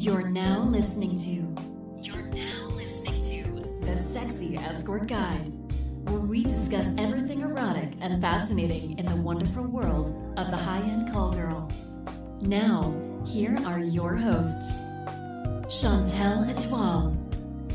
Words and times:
You're 0.00 0.30
now 0.30 0.62
listening 0.62 1.14
to. 1.14 1.30
You're 2.00 2.22
now 2.22 2.68
listening 2.68 3.20
to 3.20 3.76
the 3.84 3.94
Sexy 3.94 4.56
Escort 4.56 5.06
Guide, 5.06 5.52
where 6.08 6.20
we 6.20 6.42
discuss 6.42 6.94
everything 6.96 7.42
erotic 7.42 7.90
and 8.00 8.18
fascinating 8.18 8.98
in 8.98 9.04
the 9.04 9.16
wonderful 9.16 9.66
world 9.66 10.08
of 10.38 10.50
the 10.50 10.56
high-end 10.56 11.12
call 11.12 11.34
girl. 11.34 11.70
Now, 12.40 12.94
here 13.26 13.58
are 13.66 13.78
your 13.78 14.14
hosts, 14.16 14.78
Chantel 15.68 16.48
Etoile 16.48 17.14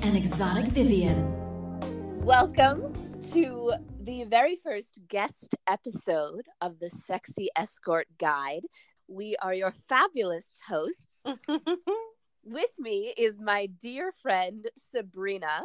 and 0.01 0.17
Exotic 0.17 0.65
Vivian. 0.65 2.25
Welcome 2.25 2.91
to 3.33 3.73
the 3.99 4.23
very 4.23 4.55
first 4.55 4.97
guest 5.09 5.53
episode 5.67 6.47
of 6.59 6.79
the 6.79 6.89
Sexy 7.05 7.49
Escort 7.55 8.07
Guide. 8.17 8.63
We 9.07 9.35
are 9.43 9.53
your 9.53 9.73
fabulous 9.87 10.57
hosts. 10.67 11.19
With 12.45 12.77
me 12.77 13.11
is 13.17 13.39
my 13.39 13.65
dear 13.65 14.11
friend 14.11 14.67
Sabrina 14.91 15.63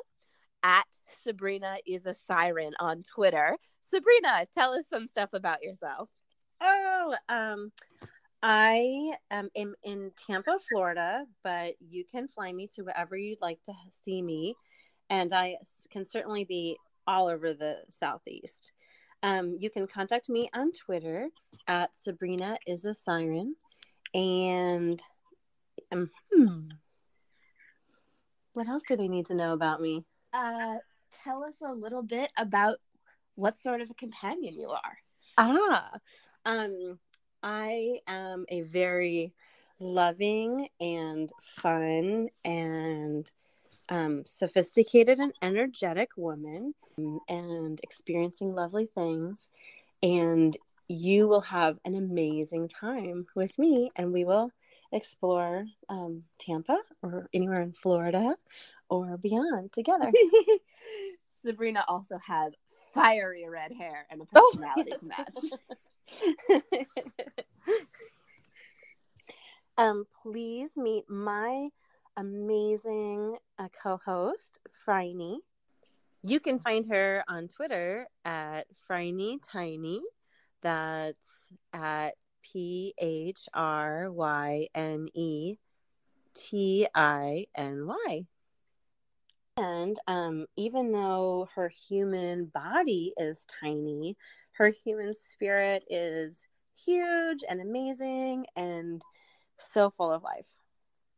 at 0.63 0.87
Sabrina 1.23 1.77
is 1.87 2.07
a 2.07 2.15
siren 2.15 2.73
on 2.81 3.03
Twitter. 3.03 3.59
Sabrina, 3.91 4.47
tell 4.55 4.73
us 4.73 4.87
some 4.89 5.07
stuff 5.07 5.29
about 5.35 5.63
yourself. 5.63 6.09
Oh, 6.63 7.15
um, 7.29 7.71
I 8.43 9.13
am 9.31 9.51
in, 9.55 10.13
Tampa, 10.27 10.59
Florida, 10.71 11.27
but 11.45 11.75
you 11.81 12.03
can 12.11 12.29
fly 12.29 12.51
me 12.51 12.67
to 12.75 12.83
wherever 12.83 13.15
you'd 13.15 13.43
like 13.43 13.63
to 13.65 13.75
see 13.91 14.23
me. 14.23 14.55
And 15.11 15.35
I 15.35 15.57
can 15.91 16.07
certainly 16.07 16.45
be 16.45 16.79
all 17.07 17.27
over 17.27 17.53
the 17.53 17.77
Southeast. 17.91 18.73
Um, 19.23 19.55
you 19.59 19.69
can 19.69 19.87
contact 19.87 20.31
me 20.31 20.49
on 20.55 20.73
Twitter 20.73 21.29
at 21.67 21.91
Sabrina 21.95 22.57
is 22.67 22.87
a 22.87 22.95
siren. 22.95 23.55
And 24.15 25.03
um, 25.93 26.11
hmm, 26.33 26.69
what 28.53 28.69
else 28.69 28.85
do 28.87 28.97
they 28.97 29.09
need 29.09 29.27
to 29.27 29.35
know 29.35 29.53
about 29.53 29.81
me? 29.81 30.05
Uh, 30.33 30.77
tell 31.25 31.45
us 31.45 31.55
a 31.63 31.73
little 31.73 32.03
bit 32.03 32.31
about 32.37 32.77
what 33.35 33.59
sort 33.59 33.81
of 33.81 33.91
a 33.91 33.95
companion 33.95 34.59
you 34.59 34.71
are. 34.71 34.99
Ah, 35.39 35.91
um, 36.45 36.99
I 37.43 38.01
am 38.07 38.45
a 38.49 38.63
very 38.63 39.33
loving 39.79 40.69
and 40.81 41.33
fun 41.41 42.29
and 42.45 43.31
um, 43.89 44.25
sophisticated 44.27 45.19
and 45.19 45.33
energetic 45.43 46.11
woman 46.17 46.75
um, 46.99 47.21
and 47.29 47.81
experiencing 47.83 48.55
lovely 48.55 48.87
things. 48.95 49.49
And 50.03 50.57
you 50.89 51.29
will 51.29 51.43
have 51.43 51.79
an 51.85 51.95
amazing 51.95 52.69
time 52.69 53.27
with 53.35 53.57
me, 53.59 53.91
and 53.97 54.13
we 54.13 54.25
will 54.25 54.51
explore 54.93 55.67
um, 55.89 56.25
Tampa 56.39 56.79
or 57.03 57.29
anywhere 57.33 57.61
in 57.63 57.73
Florida 57.73 58.37
or 58.89 59.17
beyond 59.17 59.73
together. 59.73 60.13
Sabrina 61.43 61.85
also 61.89 62.19
has 62.19 62.53
fiery 62.93 63.49
red 63.49 63.73
hair 63.73 64.07
and 64.11 64.21
a 64.23 64.25
Oh, 64.35 64.53
personality 64.53 64.91
yes. 64.91 65.01
to 65.01 65.07
match. 65.07 66.77
um, 69.79 70.05
please 70.23 70.71
meet 70.77 71.09
my 71.09 71.69
amazing 72.17 73.37
uh, 73.59 73.69
co-host, 73.83 74.59
Phryne. 74.73 75.39
You 76.23 76.41
can 76.41 76.59
find 76.59 76.87
her 76.87 77.25
on 77.29 77.49
Twitter 77.49 78.07
at 78.25 78.67
Phryne 78.87 79.39
Tiny. 79.41 80.03
That's 80.63 81.53
at 81.73 82.17
P 82.43 82.95
H 82.99 83.49
R 83.55 84.11
Y 84.11 84.69
N 84.75 85.09
E 85.15 85.57
T 86.35 86.87
I 86.95 87.47
N 87.55 87.87
Y. 87.87 88.27
And 89.57 89.99
um, 90.07 90.47
even 90.57 90.93
though 90.93 91.49
her 91.55 91.69
human 91.69 92.47
body 92.47 93.13
is 93.19 93.45
tiny, 93.61 94.17
her 94.53 94.69
human 94.69 95.15
spirit 95.15 95.85
is 95.91 96.47
huge 96.83 97.45
and 97.49 97.61
amazing 97.61 98.47
and 98.57 99.03
so 99.59 99.91
full 99.91 100.13
of 100.13 100.23
life. 100.23 100.49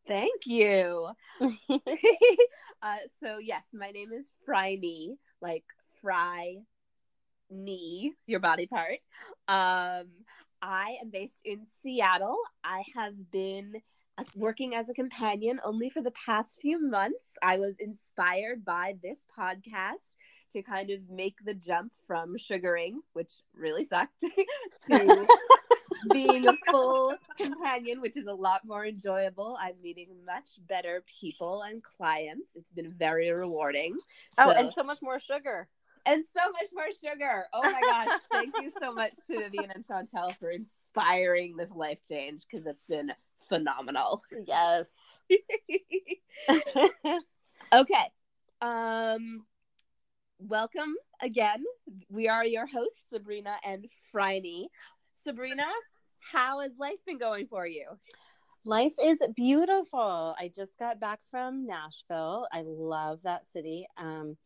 Thank 0.09 0.47
you. 0.47 1.11
uh, 1.41 2.97
so 3.23 3.39
yes, 3.39 3.65
my 3.73 3.91
name 3.91 4.13
is 4.13 4.27
Phryne, 4.45 5.17
like 5.41 5.65
fry 6.01 6.57
knee, 7.51 8.13
your 8.27 8.41
body 8.41 8.67
part. 8.67 8.99
Um, 9.47 10.09
I 10.63 10.97
am 11.03 11.11
based 11.11 11.41
in 11.45 11.67
Seattle. 11.83 12.39
I 12.63 12.85
have 12.95 13.33
been 13.33 13.83
uh, 14.17 14.23
working 14.37 14.75
as 14.77 14.89
a 14.89 14.95
companion 14.95 15.61
only 15.65 15.91
for 15.91 16.01
the 16.03 16.13
past 16.13 16.61
few 16.63 16.79
months. 16.81 17.25
I 17.43 17.59
was 17.59 17.75
inspired 17.81 18.65
by 18.65 18.95
this 19.03 19.19
podcast 19.37 20.17
to 20.53 20.63
kind 20.63 20.91
of 20.91 21.01
make 21.11 21.35
the 21.45 21.55
jump 21.55 21.93
from 22.07 22.37
sugaring, 22.39 23.01
which 23.15 23.33
really 23.55 23.85
sucked, 23.85 24.21
to 24.91 25.27
being 26.13 26.47
a 26.47 26.53
full 26.71 27.17
companion, 27.39 28.01
which 28.01 28.17
is 28.17 28.27
a 28.27 28.33
lot 28.33 28.61
more 28.65 28.87
enjoyable. 28.87 29.57
I'm 29.61 29.75
meeting 29.83 30.09
much 30.25 30.65
better 30.69 31.03
people 31.21 31.63
and 31.63 31.83
clients. 31.83 32.51
It's 32.55 32.71
been 32.71 32.93
very 32.97 33.31
rewarding. 33.33 33.97
Oh, 34.39 34.53
So- 34.53 34.59
and 34.59 34.73
so 34.75 34.83
much 34.85 35.03
more 35.03 35.19
sugar. 35.19 35.69
And 36.07 36.25
so 36.35 36.51
much 36.53 36.71
more 36.75 36.91
sugar. 36.93 37.47
Oh 37.53 37.63
my 37.63 37.81
gosh. 37.81 38.21
Thank 38.33 38.55
you 38.61 38.71
so 38.81 38.93
much 38.93 39.15
to 39.29 39.39
Vivian 39.39 39.71
and 39.71 39.85
Chantel 39.85 40.37
for 40.39 40.51
inspiring 40.51 41.57
this 41.57 41.71
life 41.71 41.99
change 42.09 42.45
because 42.51 42.67
it's 42.67 42.85
been 42.85 43.13
phenomenal. 43.49 44.23
Yes. 44.47 45.21
Okay. 47.75 48.11
Um 48.61 49.47
welcome 50.39 50.95
again. 51.23 51.65
We 52.11 52.29
are 52.29 52.45
your 52.45 52.67
hosts, 52.67 53.01
Sabrina 53.09 53.57
and 53.65 53.87
Phryne. 54.13 54.67
Sabrina, 55.25 55.65
how 56.21 56.61
has 56.61 56.73
life 56.79 56.99
been 57.07 57.17
going 57.17 57.47
for 57.47 57.67
you? 57.67 57.87
Life 58.67 58.93
is 59.03 59.23
beautiful. 59.35 60.35
I 60.39 60.53
just 60.55 60.79
got 60.79 61.01
back 61.01 61.21
from 61.31 61.67
Nashville. 61.67 62.47
I 62.53 62.63
love 62.67 63.21
that 63.25 63.51
city. 63.51 63.87
Um, 63.97 64.37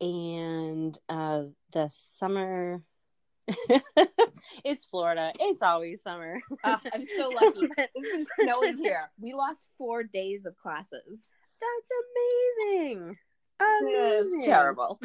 and 0.00 0.98
uh, 1.08 1.44
the 1.72 1.88
summer, 1.90 2.82
it's 4.64 4.84
Florida. 4.86 5.32
It's 5.40 5.62
always 5.62 6.02
summer. 6.02 6.40
I'm 6.64 7.06
so 7.16 7.28
lucky. 7.28 7.68
It's 7.94 8.10
been 8.12 8.26
snowing 8.40 8.78
here. 8.78 9.10
We 9.20 9.34
lost 9.34 9.68
four 9.76 10.02
days 10.02 10.44
of 10.46 10.56
classes. 10.56 11.20
That's 11.60 11.90
amazing. 12.70 13.16
Amazing. 13.60 14.44
terrible. 14.44 15.00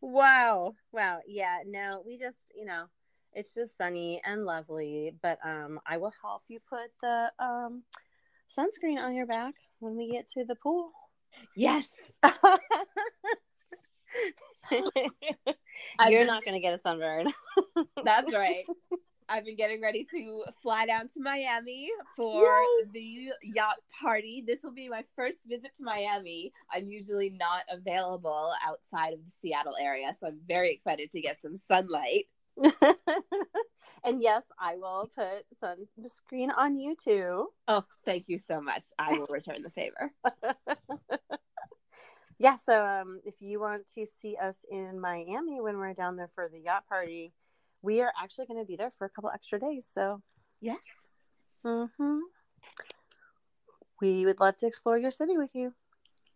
Wow. 0.00 0.74
Wow. 0.92 1.20
Yeah. 1.26 1.60
No, 1.66 2.02
we 2.04 2.18
just, 2.18 2.52
you 2.54 2.66
know, 2.66 2.84
it's 3.32 3.54
just 3.54 3.78
sunny 3.78 4.20
and 4.24 4.44
lovely. 4.44 5.14
But 5.22 5.38
um, 5.44 5.80
I 5.86 5.96
will 5.96 6.12
help 6.20 6.42
you 6.48 6.58
put 6.68 6.90
the 7.00 7.30
um 7.38 7.82
sunscreen 8.50 9.00
on 9.00 9.14
your 9.14 9.26
back 9.26 9.54
when 9.78 9.96
we 9.96 10.10
get 10.10 10.26
to 10.32 10.44
the 10.44 10.56
pool. 10.56 10.92
Yes. 11.56 11.88
You're 16.08 16.24
not 16.24 16.44
going 16.44 16.54
to 16.54 16.60
get 16.60 16.74
a 16.74 16.78
sunburn. 16.78 17.26
That's 18.04 18.32
right. 18.32 18.64
I've 19.28 19.44
been 19.44 19.56
getting 19.56 19.80
ready 19.80 20.06
to 20.10 20.44
fly 20.62 20.86
down 20.86 21.08
to 21.08 21.20
Miami 21.20 21.88
for 22.14 22.42
Yay. 22.42 22.90
the 22.92 23.32
yacht 23.54 23.76
party. 24.00 24.44
This 24.46 24.60
will 24.62 24.72
be 24.72 24.88
my 24.88 25.02
first 25.16 25.38
visit 25.46 25.74
to 25.76 25.82
Miami. 25.82 26.52
I'm 26.70 26.90
usually 26.90 27.30
not 27.30 27.62
available 27.70 28.52
outside 28.66 29.14
of 29.14 29.20
the 29.24 29.32
Seattle 29.40 29.76
area, 29.80 30.12
so 30.20 30.26
I'm 30.26 30.40
very 30.46 30.72
excited 30.72 31.10
to 31.12 31.20
get 31.20 31.40
some 31.40 31.56
sunlight. 31.68 32.26
and 34.04 34.22
yes, 34.22 34.44
I 34.60 34.76
will 34.76 35.10
put 35.16 35.44
sunscreen 35.62 36.50
on 36.56 36.76
you 36.76 36.94
too. 37.02 37.48
Oh, 37.66 37.84
thank 38.04 38.28
you 38.28 38.38
so 38.38 38.60
much. 38.60 38.84
I 38.98 39.18
will 39.18 39.26
return 39.28 39.62
the 39.62 39.70
favor. 39.70 40.12
Yeah, 42.38 42.56
so 42.56 42.84
um, 42.84 43.20
if 43.24 43.34
you 43.40 43.60
want 43.60 43.86
to 43.94 44.06
see 44.06 44.36
us 44.36 44.64
in 44.70 45.00
Miami 45.00 45.60
when 45.60 45.78
we're 45.78 45.94
down 45.94 46.16
there 46.16 46.28
for 46.28 46.48
the 46.48 46.60
yacht 46.60 46.88
party, 46.88 47.32
we 47.82 48.00
are 48.00 48.12
actually 48.20 48.46
going 48.46 48.60
to 48.60 48.66
be 48.66 48.76
there 48.76 48.90
for 48.90 49.04
a 49.06 49.10
couple 49.10 49.30
extra 49.30 49.58
days. 49.60 49.86
So 49.90 50.20
Yes. 50.60 50.78
mhm. 51.64 52.20
we 54.00 54.24
would 54.24 54.40
love 54.40 54.56
to 54.56 54.66
explore 54.66 54.98
your 54.98 55.10
city 55.10 55.36
with 55.36 55.50
you. 55.54 55.74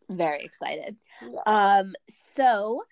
Very 0.09 0.43
excited. 0.45 0.97
Yeah. 1.21 1.41
Um, 1.81 1.95
so 2.37 2.85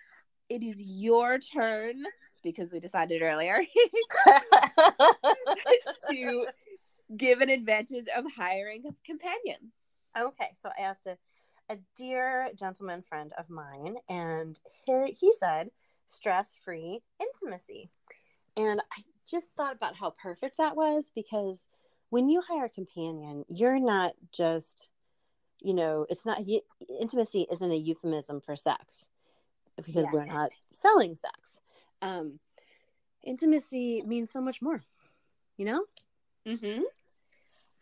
it 0.49 0.63
is 0.63 0.81
your 0.81 1.39
turn 1.39 2.05
because 2.43 2.73
we 2.73 2.81
decided 2.81 3.23
earlier 3.23 3.63
to 6.11 6.47
give 7.17 7.41
an 7.41 7.51
advantage 7.51 8.07
of 8.15 8.25
hiring 8.37 8.85
a 8.87 8.91
companion. 9.05 9.73
Okay, 10.19 10.51
so 10.61 10.71
I 10.79 10.83
asked 10.83 11.07
a, 11.07 11.17
a 11.69 11.77
dear 11.97 12.51
gentleman 12.59 13.03
friend 13.03 13.33
of 13.39 13.51
mine, 13.51 13.97
and 14.09 14.59
he, 14.85 15.07
he 15.13 15.33
said 15.33 15.71
stress 16.07 16.57
free 16.65 17.01
intimacy. 17.21 17.91
And 18.57 18.81
I 18.81 19.03
just 19.29 19.49
thought 19.57 19.75
about 19.75 19.97
how 19.97 20.11
perfect 20.11 20.59
that 20.59 20.77
was 20.77 21.11
because 21.15 21.69
when 22.11 22.29
you 22.29 22.41
hire 22.41 22.67
a 22.67 22.71
companion, 22.71 23.45
you're 23.49 23.81
not 23.81 24.13
just 24.33 24.89
you 25.63 25.75
know, 25.75 26.07
it's 26.09 26.27
not 26.27 26.43
intimacy 27.01 27.47
isn't 27.51 27.71
a 27.71 27.77
euphemism 27.77 28.41
for 28.41 28.57
sex 28.57 29.09
because 29.77 30.05
Yeah. 30.05 30.11
we're 30.13 30.27
not 30.27 30.51
selling 30.75 31.15
sex. 31.15 31.61
Um, 32.03 32.39
intimacy 33.25 34.03
means 34.03 34.31
so 34.31 34.41
much 34.41 34.61
more, 34.61 34.83
you 35.57 35.65
know. 35.65 35.85
Mm-hmm. 36.47 36.83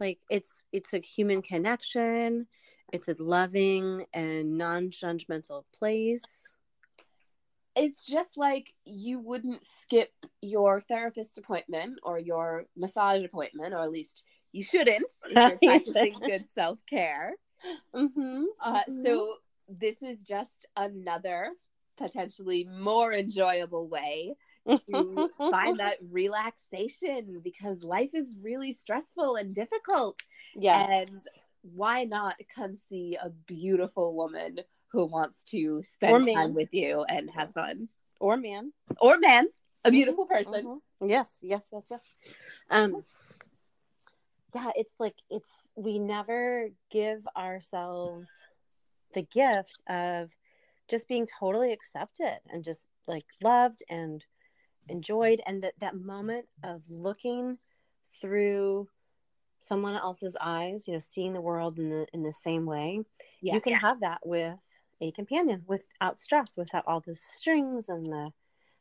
Like 0.00 0.18
it's 0.30 0.64
it's 0.72 0.94
a 0.94 0.98
human 0.98 1.42
connection. 1.42 2.46
It's 2.94 3.08
a 3.08 3.16
loving 3.18 4.06
and 4.14 4.56
non-judgmental 4.56 5.64
place. 5.76 6.54
It's 7.74 8.06
just 8.06 8.36
like 8.36 8.72
you 8.84 9.18
wouldn't 9.18 9.64
skip 9.82 10.12
your 10.40 10.80
therapist 10.80 11.36
appointment 11.36 11.98
or 12.04 12.20
your 12.20 12.66
massage 12.76 13.24
appointment, 13.24 13.74
or 13.74 13.82
at 13.82 13.90
least 13.90 14.22
you 14.52 14.62
shouldn't 14.62 15.10
if 15.28 15.32
you're 15.32 15.58
practicing 15.70 16.12
good 16.24 16.44
self 16.54 16.78
care. 16.88 17.32
Mm-hmm. 17.92 18.44
Uh, 18.64 18.80
so 19.02 19.34
this 19.68 20.00
is 20.00 20.22
just 20.22 20.68
another 20.76 21.50
potentially 21.98 22.62
more 22.78 23.12
enjoyable 23.12 23.88
way 23.88 24.36
to 24.68 25.30
find 25.50 25.78
that 25.78 25.96
relaxation 26.12 27.40
because 27.42 27.82
life 27.82 28.10
is 28.14 28.36
really 28.40 28.72
stressful 28.72 29.34
and 29.34 29.52
difficult. 29.52 30.20
yes. 30.54 31.08
and- 31.08 31.20
Why 31.72 32.04
not 32.04 32.36
come 32.54 32.76
see 32.76 33.16
a 33.20 33.30
beautiful 33.30 34.14
woman 34.14 34.60
who 34.88 35.06
wants 35.06 35.44
to 35.44 35.82
spend 35.82 36.12
time 36.34 36.54
with 36.54 36.74
you 36.74 37.04
and 37.08 37.30
have 37.30 37.52
fun? 37.54 37.88
or 38.20 38.36
man. 38.36 38.72
Or 39.00 39.18
man, 39.18 39.48
a 39.84 39.90
beautiful 39.90 40.26
person. 40.26 40.66
Mhm. 41.00 41.08
Yes, 41.08 41.40
yes, 41.42 41.68
yes, 41.72 41.88
yes. 41.90 42.12
Um 42.70 43.02
yeah, 44.54 44.70
it's 44.76 44.94
like 44.98 45.16
it's 45.30 45.50
we 45.74 45.98
never 45.98 46.68
give 46.90 47.26
ourselves 47.36 48.30
the 49.14 49.22
gift 49.22 49.82
of 49.88 50.30
just 50.88 51.08
being 51.08 51.26
totally 51.26 51.72
accepted 51.72 52.38
and 52.50 52.62
just 52.62 52.86
like 53.06 53.26
loved 53.42 53.82
and 53.88 54.24
enjoyed 54.88 55.40
and 55.46 55.62
that 55.62 55.74
that 55.80 55.96
moment 55.96 56.46
of 56.62 56.82
looking 56.88 57.58
through 58.20 58.88
someone 59.66 59.94
else's 59.94 60.36
eyes, 60.40 60.86
you 60.86 60.94
know, 60.94 61.00
seeing 61.00 61.32
the 61.32 61.40
world 61.40 61.78
in 61.78 61.88
the 61.90 62.06
in 62.12 62.22
the 62.22 62.32
same 62.32 62.66
way. 62.66 63.00
Yeah. 63.40 63.54
You 63.54 63.60
can 63.60 63.74
have 63.74 64.00
that 64.00 64.20
with 64.24 64.62
a 65.00 65.10
companion 65.12 65.62
without 65.66 66.20
stress, 66.20 66.56
without 66.56 66.84
all 66.86 67.00
the 67.00 67.16
strings 67.16 67.88
and 67.88 68.12
the 68.12 68.30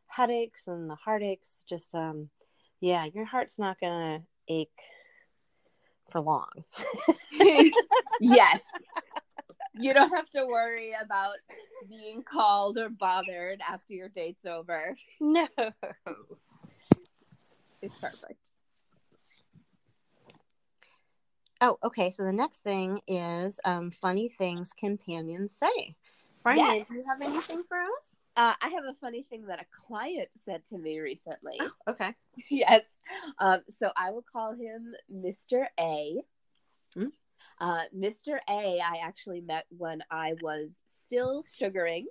headaches 0.08 0.68
and 0.68 0.90
the 0.90 0.96
heartaches. 0.96 1.64
Just 1.68 1.96
um 1.96 2.30
yeah, 2.80 3.06
your 3.14 3.26
heart's 3.26 3.58
not 3.58 3.80
gonna 3.80 4.24
ache 4.48 4.70
for 6.10 6.22
long. 6.22 6.50
yes. 8.20 8.62
You 9.76 9.94
don't 9.94 10.14
have 10.14 10.30
to 10.32 10.46
worry 10.46 10.94
about 11.02 11.38
being 11.90 12.24
called 12.24 12.78
or 12.78 12.90
bothered 12.90 13.60
after 13.68 13.94
your 13.94 14.10
date's 14.10 14.46
over. 14.46 14.96
no. 15.20 15.48
It's 17.82 17.96
perfect. 17.96 18.53
Oh, 21.64 21.78
okay. 21.82 22.12
So 22.12 22.26
the 22.26 22.34
next 22.34 22.60
thing 22.60 23.00
is 23.08 23.58
um 23.64 23.90
funny 23.90 24.28
things 24.28 24.74
companions 24.74 25.56
say. 25.56 25.96
Phryne, 26.44 26.58
Yes. 26.58 26.88
do 26.90 26.96
you 26.96 27.06
have 27.08 27.22
anything 27.22 27.64
for 27.70 27.78
us? 27.80 28.18
Uh, 28.36 28.54
I 28.62 28.68
have 28.68 28.84
a 28.84 28.96
funny 29.00 29.26
thing 29.30 29.46
that 29.46 29.62
a 29.62 29.66
client 29.88 30.28
said 30.44 30.66
to 30.66 30.78
me 30.78 31.00
recently. 31.00 31.58
Okay. 31.88 32.14
yes. 32.50 32.82
Um, 33.40 33.62
so 33.80 33.92
I 33.96 34.12
will 34.12 34.26
call 34.30 34.52
him 34.54 34.94
Mr. 35.10 35.68
A. 35.80 36.18
Hmm. 36.96 37.06
Uh, 37.62 37.84
Mr. 37.96 38.40
A, 38.50 38.82
I 38.82 38.98
actually 39.02 39.40
met 39.40 39.66
when 39.70 40.04
I 40.12 40.34
was 40.42 40.72
still 40.88 41.46
sugaring. 41.48 42.08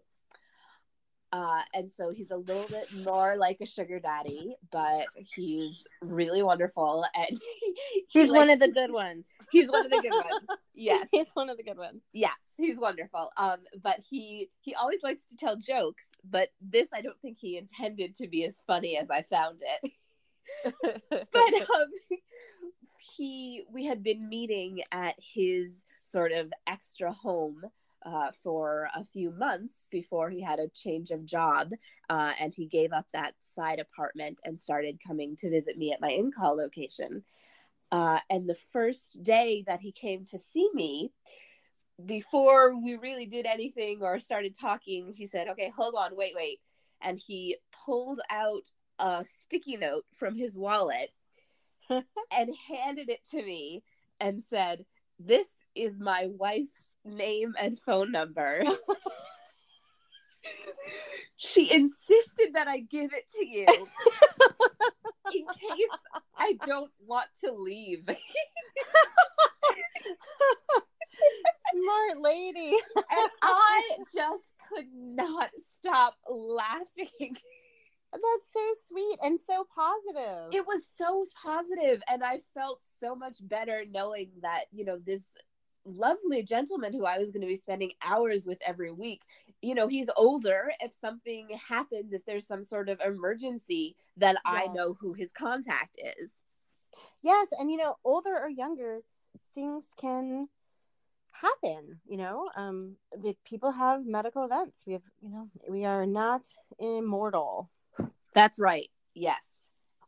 Uh, 1.33 1.63
and 1.73 1.91
so 1.91 2.11
he's 2.11 2.31
a 2.31 2.37
little 2.37 2.67
bit 2.69 2.87
more 3.05 3.37
like 3.37 3.59
a 3.63 3.67
sugar 3.67 3.99
daddy, 3.99 4.55
but 4.71 5.07
he's 5.35 5.83
really 6.03 6.43
wonderful. 6.43 7.05
And 7.15 7.41
he, 7.41 8.05
He's 8.09 8.31
like- 8.31 8.39
one 8.39 8.51
of 8.51 8.59
the 8.61 8.69
good 8.71 8.93
ones. 8.93 9.25
he's 9.51 9.69
one 9.69 9.85
of 9.87 9.91
the 9.91 10.01
good 10.03 10.13
ones. 10.13 10.47
Yes. 10.75 11.07
He's 11.13 11.29
one 11.35 11.49
of 11.51 11.57
the 11.59 11.63
good 11.63 11.77
ones. 11.79 12.03
Yes, 12.13 12.33
he's 12.57 12.77
wonderful. 12.79 13.31
Um, 13.37 13.59
but 13.83 14.01
he 14.09 14.49
he 14.63 14.75
always 14.75 15.01
likes 15.03 15.23
to 15.31 15.37
tell 15.37 15.55
jokes, 15.57 16.05
but 16.29 16.49
this 16.63 16.89
I 16.93 17.03
don't 17.03 17.21
think 17.21 17.37
he 17.39 17.57
intended 17.59 18.17
to 18.17 18.27
be 18.27 18.45
as 18.45 18.61
funny 18.67 18.97
as 18.97 19.09
I 19.11 19.23
found 19.23 19.61
it. 19.63 19.93
But 21.11 21.55
um, 21.55 21.91
he 23.17 23.65
we 23.71 23.85
had 23.85 24.03
been 24.03 24.29
meeting 24.29 24.83
at 24.91 25.15
his 25.19 25.71
sort 26.05 26.33
of 26.33 26.53
extra 26.67 27.13
home 27.13 27.63
uh, 28.05 28.31
for 28.43 28.89
a 28.95 29.05
few 29.05 29.31
months 29.31 29.87
before 29.91 30.31
he 30.31 30.41
had 30.43 30.59
a 30.59 30.69
change 30.69 31.11
of 31.11 31.25
job, 31.25 31.71
uh, 32.11 32.33
and 32.41 32.53
he 32.55 32.67
gave 32.67 32.93
up 32.93 33.07
that 33.13 33.35
side 33.55 33.79
apartment 33.79 34.41
and 34.45 34.59
started 34.59 34.99
coming 35.07 35.37
to 35.37 35.51
visit 35.51 35.79
me 35.79 35.93
at 35.93 36.01
my 36.01 36.11
in-call 36.11 36.57
location. 36.57 37.23
Uh, 37.91 38.19
and 38.31 38.49
the 38.49 38.57
first 38.73 39.23
day 39.23 39.65
that 39.67 39.81
he 39.81 39.93
came 39.93 40.25
to 40.25 40.39
see 40.39 40.69
me, 40.75 41.13
before 42.05 42.75
we 42.75 42.97
really 42.97 43.27
did 43.27 43.47
anything 43.47 44.01
or 44.03 44.19
started 44.19 44.57
talking, 44.59 45.13
he 45.13 45.27
said, 45.27 45.49
Okay, 45.49 45.71
hold 45.75 45.95
on, 45.97 46.17
wait, 46.17 46.33
wait. 46.35 46.61
And 47.01 47.19
he 47.19 47.57
pulled 47.85 48.21
out 48.31 48.71
a 48.99 49.25
sticky 49.43 49.77
note 49.77 50.05
from 50.17 50.37
his 50.37 50.57
wallet 50.57 51.11
and 51.91 52.55
handed 52.69 53.09
it 53.09 53.21
to 53.31 53.43
me 53.43 53.83
and 54.21 54.43
said, 54.43 54.85
This 55.19 55.49
is 55.75 55.99
my 55.99 56.29
wife's 56.29 56.92
name 57.05 57.55
and 57.61 57.79
phone 57.81 58.13
number. 58.13 58.63
she 61.37 61.73
insisted 61.73 62.55
that 62.55 62.69
I 62.69 62.81
give 62.81 63.13
it 63.13 63.25
to 63.33 63.47
you 63.47 63.67
in 65.35 65.47
case 65.47 65.89
I 66.37 66.55
don't 66.67 66.91
want 67.07 67.29
to 67.45 67.53
leave. 67.53 68.05
Smart 71.75 72.21
lady. 72.21 72.77
and 72.97 73.31
I 73.43 73.83
just 74.15 74.53
could 74.69 74.87
not 74.95 75.51
stop 75.79 76.17
laughing. 76.29 77.37
That's 78.13 78.47
so 78.53 78.61
sweet 78.89 79.19
and 79.23 79.39
so 79.39 79.65
positive. 79.75 80.53
It 80.53 80.67
was 80.67 80.83
so 80.99 81.25
positive, 81.43 82.03
and 82.09 82.23
I 82.23 82.41
felt 82.53 82.81
so 83.01 83.15
much 83.15 83.39
better 83.41 83.85
knowing 83.91 84.31
that, 84.43 84.65
you 84.71 84.85
know, 84.85 84.99
this 85.05 85.23
lovely 85.85 86.43
gentleman 86.43 86.93
who 86.93 87.05
I 87.05 87.19
was 87.19 87.31
going 87.31 87.41
to 87.43 87.47
be 87.47 87.57
spending 87.57 87.93
hours 88.03 88.47
with 88.47 88.59
every 88.67 88.91
week, 88.93 89.23
you 89.61 89.75
know, 89.75 89.89
he's 89.89 90.09
older. 90.17 90.73
If 90.81 90.93
something 90.95 91.49
happens, 91.69 92.13
if 92.13 92.25
there's 92.25 92.47
some 92.47 92.65
sort 92.65 92.89
of 92.89 93.01
emergency, 93.05 93.97
then 94.17 94.37
I 94.45 94.67
know 94.69 94.95
who 95.01 95.13
his 95.13 95.31
contact 95.33 95.99
is. 96.21 96.31
yes, 97.23 97.49
and 97.59 97.71
you 97.71 97.77
know, 97.79 97.97
older 98.05 98.37
or 98.37 98.49
younger, 98.49 99.01
things 99.55 99.89
can 100.01 100.49
happen. 101.33 102.01
You 102.07 102.17
know, 102.19 102.51
um, 102.57 102.97
people 103.45 103.71
have 103.73 104.05
medical 104.05 104.45
events. 104.45 104.85
We 104.87 104.93
have, 104.95 105.03
you 105.23 105.31
know, 105.31 105.49
we 105.69 105.85
are 105.85 106.07
not 106.07 106.43
immortal. 106.79 107.71
That's 108.35 108.59
right. 108.59 108.91
Yes. 109.15 109.45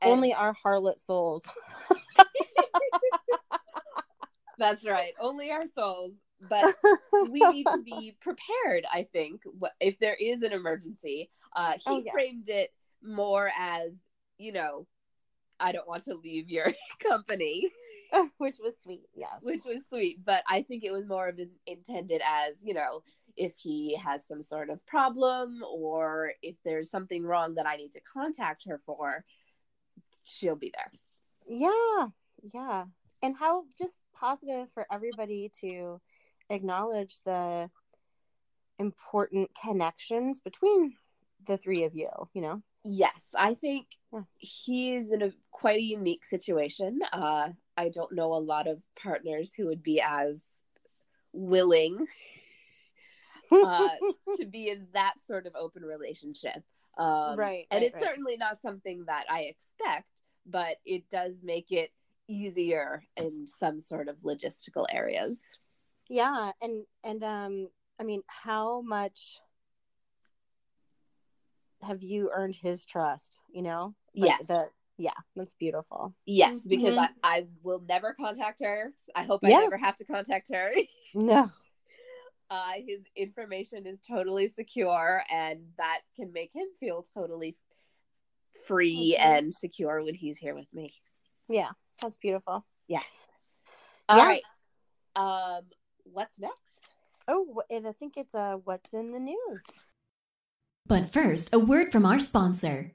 And- 0.01 0.13
Only 0.13 0.35
our 0.35 0.55
harlot 0.55 0.99
souls. 0.99 1.49
That's 4.59 4.85
right. 4.85 5.13
Only 5.21 5.51
our 5.51 5.65
souls. 5.75 6.13
But 6.49 6.75
we 7.31 7.41
need 7.41 7.67
to 7.73 7.83
be 7.83 8.17
prepared, 8.21 8.85
I 8.93 9.07
think, 9.13 9.43
if 9.81 9.99
there 9.99 10.15
is 10.15 10.43
an 10.43 10.53
emergency. 10.53 11.31
Uh, 11.57 11.73
he 11.75 11.81
Oh, 11.87 12.03
yes. 12.05 12.13
framed 12.13 12.49
it 12.49 12.73
more 13.03 13.51
as, 13.59 13.93
you 14.39 14.53
know, 14.53 14.87
I 15.61 15.73
don't 15.73 15.89
want 15.89 16.05
to 16.07 16.15
leave 16.15 16.51
your 16.51 16.73
company, 17.09 17.71
which 18.39 18.59
was 18.63 18.75
sweet. 18.83 19.07
Yes. 19.15 19.43
which 19.43 19.65
was 19.65 19.85
sweet. 19.89 20.25
But 20.25 20.43
I 20.49 20.63
think 20.63 20.85
it 20.85 20.93
was 20.93 21.07
more 21.07 21.29
of 21.29 21.39
intended 21.67 22.21
as, 22.27 22.57
you 22.63 22.75
know, 22.75 23.03
if 23.37 23.53
he 23.57 23.97
has 23.97 24.27
some 24.27 24.43
sort 24.43 24.69
of 24.71 24.85
problem 24.87 25.63
or 25.67 26.33
if 26.43 26.57
there's 26.65 26.91
something 26.91 27.25
wrong 27.25 27.55
that 27.55 27.67
I 27.67 27.77
need 27.77 27.93
to 27.93 28.01
contact 28.01 28.65
her 28.69 28.81
for, 28.85 29.25
she'll 30.25 30.57
be 30.57 30.73
there. 30.75 30.93
Yeah, 31.49 32.09
yeah. 32.53 32.85
And 33.25 33.35
how 33.35 33.65
just 33.79 34.01
positive 34.13 34.71
for 34.73 34.87
everybody 34.93 35.51
to 35.63 35.99
acknowledge 36.51 37.21
the 37.25 37.71
important 38.79 39.51
connections 39.59 40.43
between 40.43 40.93
the 41.47 41.57
three 41.57 41.85
of 41.85 41.95
you, 41.95 42.11
you 42.35 42.43
know? 42.43 42.63
Yes, 42.85 43.25
I 43.35 43.55
think 43.55 43.87
Yeah. 44.13 44.25
he 44.37 44.93
is 44.93 45.11
in 45.11 45.23
a 45.23 45.33
quite 45.51 45.79
a 45.79 45.83
unique 45.83 46.27
situation. 46.27 47.01
Uh, 47.15 47.49
I 47.79 47.89
don't 47.89 48.13
know 48.13 48.35
a 48.35 48.45
lot 48.45 48.67
of 48.67 48.83
partners 48.95 49.55
who 49.57 49.69
would 49.69 49.83
be 49.83 50.03
as 50.03 50.45
willing 51.33 52.07
uh, 53.51 53.89
to 54.37 54.45
be 54.45 54.69
in 54.69 54.89
that 54.93 55.15
sort 55.27 55.47
of 55.47 55.57
open 55.57 55.83
relationship. 55.83 56.63
Um, 56.99 57.37
Right, 57.39 57.67
and 57.71 57.81
right, 57.81 57.87
it's 57.87 57.95
right. 57.95 58.05
certainly 58.05 58.37
not 58.37 58.61
something 58.61 59.07
that 59.07 59.25
I 59.31 59.45
expect, 59.45 60.11
but 60.45 60.77
it 60.85 61.09
does 61.09 61.43
make 61.43 61.73
it 61.73 61.91
easier 62.29 63.05
in 63.17 63.47
some 63.47 63.81
sort 63.81 64.09
of 64.09 64.17
logistical 64.19 64.87
areas. 64.91 65.41
Yeah, 66.09 66.53
and 66.61 66.85
and 67.03 67.23
um, 67.25 67.69
I 67.99 68.05
mean, 68.05 68.23
how 68.27 68.83
much 68.83 69.39
have 71.83 72.03
you 72.03 72.31
earned 72.35 72.57
his 72.57 72.87
trust? 72.87 73.39
You 73.53 73.63
know, 73.63 73.95
Like, 74.15 74.31
Yes. 74.39 74.47
The, 74.49 74.69
yeah, 74.97 75.11
that's 75.35 75.55
beautiful. 75.55 76.15
Yes, 76.25 76.67
because 76.67 76.97
Mhm. 76.97 77.09
I, 77.25 77.39
I 77.39 77.47
will 77.63 77.81
never 77.81 78.15
contact 78.15 78.61
her. 78.63 78.93
I 79.15 79.25
hope 79.25 79.41
I 79.45 79.51
Yeah. 79.51 79.61
never 79.61 79.77
have 79.77 79.97
to 79.97 80.05
contact 80.05 80.49
her. 80.53 80.73
No. 81.17 81.49
uh, 82.51 82.73
his 82.87 83.01
information 83.17 83.87
is 83.87 84.01
totally 84.07 84.49
secure, 84.49 85.23
and 85.31 85.73
that 85.79 86.01
can 86.17 86.33
make 86.33 86.53
him 86.55 86.67
feel 86.81 87.05
totally 87.15 87.57
free 88.67 89.17
Mhm. 89.19 89.25
and 89.25 89.55
secure 89.55 90.03
when 90.03 90.15
he's 90.15 90.39
here 90.39 90.55
with 90.55 90.73
me. 90.73 90.93
Yeah, 91.49 91.71
that's 92.01 92.17
beautiful. 92.17 92.65
Yes. 92.89 93.05
All 94.09 94.19
Yeah. 94.19 94.27
right. 94.27 94.43
Um, 95.17 95.63
what's 96.05 96.39
next? 96.39 96.61
Oh, 97.29 97.63
and 97.71 97.87
I 97.87 97.93
think 97.93 98.15
it's 98.17 98.35
uh, 98.35 98.57
what's 98.65 98.93
in 98.93 99.13
the 99.13 99.21
news. 99.21 99.63
But 100.87 101.09
first, 101.09 101.55
a 101.55 101.59
word 101.59 101.93
from 101.93 102.05
our 102.05 102.19
sponsor. 102.19 102.93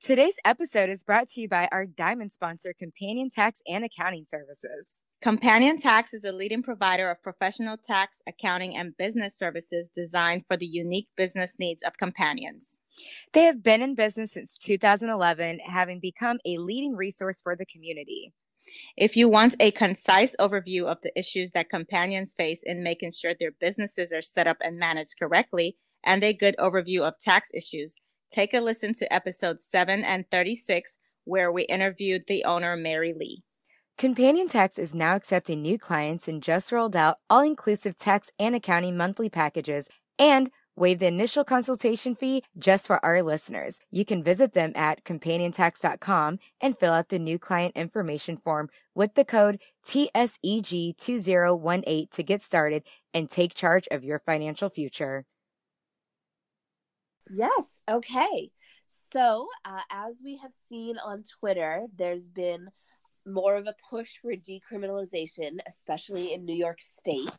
Today's 0.00 0.38
episode 0.44 0.90
is 0.90 1.02
brought 1.02 1.26
to 1.28 1.40
you 1.40 1.48
by 1.48 1.68
our 1.72 1.86
diamond 1.86 2.30
sponsor, 2.30 2.72
Companion 2.78 3.28
Tax 3.28 3.62
and 3.66 3.84
Accounting 3.84 4.24
Services. 4.24 5.04
Companion 5.22 5.78
Tax 5.78 6.14
is 6.14 6.22
a 6.22 6.32
leading 6.32 6.62
provider 6.62 7.10
of 7.10 7.22
professional 7.22 7.76
tax, 7.76 8.22
accounting, 8.28 8.76
and 8.76 8.96
business 8.96 9.36
services 9.36 9.88
designed 9.88 10.44
for 10.46 10.56
the 10.56 10.66
unique 10.66 11.08
business 11.16 11.58
needs 11.58 11.82
of 11.82 11.96
companions. 11.96 12.82
They 13.32 13.44
have 13.44 13.62
been 13.62 13.82
in 13.82 13.94
business 13.94 14.32
since 14.32 14.58
2011, 14.58 15.60
having 15.60 15.98
become 15.98 16.38
a 16.44 16.58
leading 16.58 16.94
resource 16.94 17.40
for 17.40 17.56
the 17.56 17.66
community. 17.66 18.32
If 18.96 19.16
you 19.16 19.28
want 19.28 19.56
a 19.58 19.70
concise 19.70 20.36
overview 20.38 20.84
of 20.84 20.98
the 21.02 21.18
issues 21.18 21.52
that 21.52 21.70
companions 21.70 22.34
face 22.34 22.62
in 22.62 22.82
making 22.82 23.12
sure 23.12 23.34
their 23.34 23.52
businesses 23.52 24.12
are 24.12 24.22
set 24.22 24.46
up 24.46 24.58
and 24.62 24.78
managed 24.78 25.18
correctly, 25.18 25.76
and 26.04 26.22
a 26.22 26.32
good 26.32 26.54
overview 26.58 27.00
of 27.00 27.18
tax 27.18 27.50
issues, 27.52 27.96
take 28.30 28.54
a 28.54 28.60
listen 28.60 28.94
to 28.94 29.12
episodes 29.12 29.64
7 29.64 30.04
and 30.04 30.24
36, 30.30 30.98
where 31.24 31.50
we 31.50 31.64
interviewed 31.64 32.22
the 32.26 32.44
owner, 32.44 32.76
Mary 32.76 33.12
Lee. 33.12 33.42
Companion 33.98 34.46
Tax 34.46 34.78
is 34.78 34.94
now 34.94 35.16
accepting 35.16 35.62
new 35.62 35.78
clients 35.78 36.28
and 36.28 36.42
just 36.42 36.70
rolled 36.70 36.94
out 36.94 37.16
all 37.30 37.40
inclusive 37.40 37.96
tax 37.96 38.30
and 38.38 38.54
accounting 38.54 38.96
monthly 38.96 39.30
packages 39.30 39.88
and 40.18 40.50
waive 40.76 40.98
the 40.98 41.06
initial 41.06 41.44
consultation 41.44 42.14
fee 42.14 42.42
just 42.58 42.86
for 42.86 43.02
our 43.04 43.22
listeners. 43.22 43.80
You 43.90 44.04
can 44.04 44.22
visit 44.22 44.52
them 44.52 44.72
at 44.74 45.02
companiontax.com 45.04 46.38
and 46.60 46.78
fill 46.78 46.92
out 46.92 47.08
the 47.08 47.18
new 47.18 47.38
client 47.38 47.74
information 47.74 48.36
form 48.36 48.68
with 48.94 49.14
the 49.14 49.24
code 49.24 49.62
E 49.94 50.10
TSEG2018 50.14 52.10
to 52.10 52.22
get 52.22 52.42
started 52.42 52.82
and 53.14 53.30
take 53.30 53.54
charge 53.54 53.88
of 53.90 54.04
your 54.04 54.18
financial 54.18 54.68
future. 54.68 55.24
Yes. 57.28 57.74
Okay. 57.88 58.50
So, 58.86 59.48
uh, 59.64 59.80
as 59.90 60.20
we 60.22 60.36
have 60.36 60.52
seen 60.68 60.98
on 60.98 61.22
Twitter, 61.22 61.86
there's 61.96 62.28
been 62.28 62.70
more 63.26 63.56
of 63.56 63.66
a 63.66 63.74
push 63.90 64.18
for 64.18 64.32
decriminalization, 64.34 65.58
especially 65.66 66.32
in 66.32 66.44
New 66.44 66.54
York 66.54 66.80
State. 66.80 67.30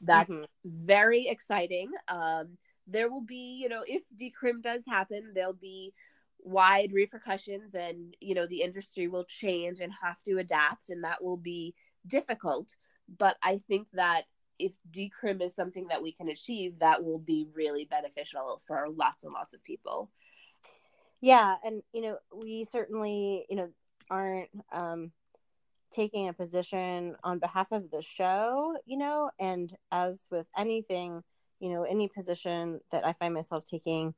That's 0.00 0.30
Mhm. 0.30 0.46
very 0.64 1.28
exciting. 1.28 1.92
Um, 2.08 2.58
there 2.86 3.10
will 3.10 3.20
be, 3.22 3.56
you 3.60 3.68
know, 3.68 3.82
if 3.86 4.02
decrim 4.16 4.62
does 4.62 4.84
happen, 4.86 5.32
there'll 5.34 5.52
be 5.52 5.92
wide 6.38 6.92
repercussions, 6.92 7.74
and 7.74 8.16
you 8.20 8.34
know, 8.34 8.46
the 8.46 8.62
industry 8.62 9.08
will 9.08 9.24
change 9.24 9.80
and 9.80 9.92
have 10.02 10.22
to 10.22 10.38
adapt, 10.38 10.90
and 10.90 11.04
that 11.04 11.22
will 11.22 11.36
be 11.36 11.74
difficult. 12.06 12.76
But 13.08 13.36
I 13.42 13.58
think 13.58 13.88
that 13.92 14.24
if 14.58 14.72
decrim 14.90 15.42
is 15.42 15.54
something 15.54 15.88
that 15.88 16.02
we 16.02 16.12
can 16.12 16.28
achieve, 16.28 16.78
that 16.80 17.04
will 17.04 17.18
be 17.18 17.46
really 17.54 17.84
beneficial 17.84 18.62
for 18.66 18.88
lots 18.88 19.24
and 19.24 19.32
lots 19.32 19.54
of 19.54 19.62
people. 19.64 20.10
Yeah, 21.20 21.56
and 21.64 21.82
you 21.92 22.02
know, 22.02 22.18
we 22.34 22.64
certainly, 22.64 23.46
you 23.48 23.56
know, 23.56 23.68
aren't 24.10 24.50
um 24.72 25.12
taking 25.92 26.28
a 26.28 26.32
position 26.32 27.16
on 27.24 27.38
behalf 27.38 27.72
of 27.72 27.90
the 27.90 28.02
show, 28.02 28.76
you 28.84 28.98
know, 28.98 29.30
and 29.38 29.72
as 29.90 30.28
with 30.30 30.46
anything, 30.56 31.22
you 31.60 31.70
know, 31.70 31.84
any 31.84 32.08
position 32.08 32.80
that 32.90 33.06
I 33.06 33.12
find 33.12 33.32
myself 33.32 33.64
taking, 33.64 34.14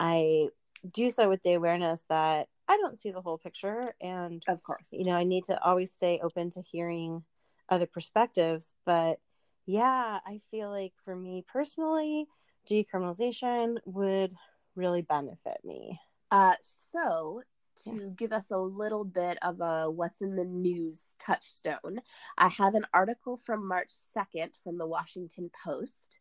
I 0.00 0.48
do 0.90 1.10
so 1.10 1.28
with 1.28 1.42
the 1.42 1.52
awareness 1.54 2.02
that 2.08 2.48
I 2.68 2.76
don't 2.78 2.98
see 2.98 3.12
the 3.12 3.20
whole 3.20 3.38
picture 3.38 3.94
and 4.00 4.42
Of 4.48 4.62
course. 4.62 4.88
you 4.90 5.04
know, 5.04 5.16
I 5.16 5.24
need 5.24 5.44
to 5.44 5.62
always 5.62 5.92
stay 5.92 6.18
open 6.22 6.50
to 6.50 6.62
hearing 6.62 7.24
other 7.68 7.86
perspectives, 7.86 8.74
but 8.84 9.20
yeah, 9.66 10.18
I 10.24 10.40
feel 10.50 10.70
like 10.70 10.92
for 11.04 11.14
me 11.14 11.44
personally, 11.50 12.26
decriminalization 12.70 13.76
would 13.84 14.32
really 14.74 15.02
benefit 15.02 15.58
me. 15.64 16.00
Uh, 16.30 16.54
so, 16.60 17.42
to 17.84 18.12
give 18.16 18.32
us 18.32 18.50
a 18.50 18.58
little 18.58 19.04
bit 19.04 19.38
of 19.42 19.60
a 19.60 19.90
what's 19.90 20.20
in 20.20 20.36
the 20.36 20.44
news 20.44 21.02
touchstone, 21.18 22.00
I 22.36 22.48
have 22.48 22.74
an 22.74 22.86
article 22.92 23.36
from 23.36 23.66
March 23.66 23.90
2nd 24.16 24.50
from 24.62 24.78
the 24.78 24.86
Washington 24.86 25.50
Post. 25.64 26.18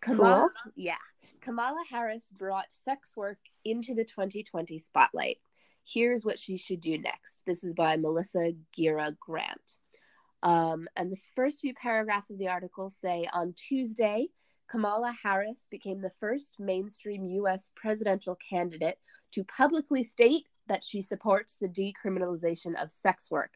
Kamala, 0.00 0.50
yeah, 0.76 0.94
Kamala 1.40 1.82
Harris 1.88 2.30
brought 2.36 2.66
sex 2.70 3.16
work 3.16 3.38
into 3.64 3.94
the 3.94 4.04
2020 4.04 4.78
spotlight. 4.78 5.38
Here's 5.86 6.24
what 6.24 6.38
she 6.38 6.56
should 6.56 6.80
do 6.80 6.98
next. 6.98 7.42
This 7.46 7.64
is 7.64 7.74
by 7.74 7.96
Melissa 7.96 8.52
Gira 8.76 9.16
Grant. 9.18 9.76
Um, 10.44 10.86
and 10.94 11.10
the 11.10 11.18
first 11.34 11.60
few 11.60 11.74
paragraphs 11.74 12.30
of 12.30 12.38
the 12.38 12.48
article 12.48 12.90
say 12.90 13.26
on 13.32 13.54
Tuesday, 13.54 14.28
Kamala 14.70 15.14
Harris 15.22 15.66
became 15.70 16.00
the 16.00 16.12
first 16.20 16.56
mainstream 16.58 17.24
U.S. 17.24 17.70
presidential 17.74 18.36
candidate 18.48 18.98
to 19.32 19.44
publicly 19.44 20.02
state 20.02 20.46
that 20.68 20.84
she 20.84 21.02
supports 21.02 21.56
the 21.56 21.68
decriminalization 21.68 22.80
of 22.80 22.92
sex 22.92 23.30
work. 23.30 23.52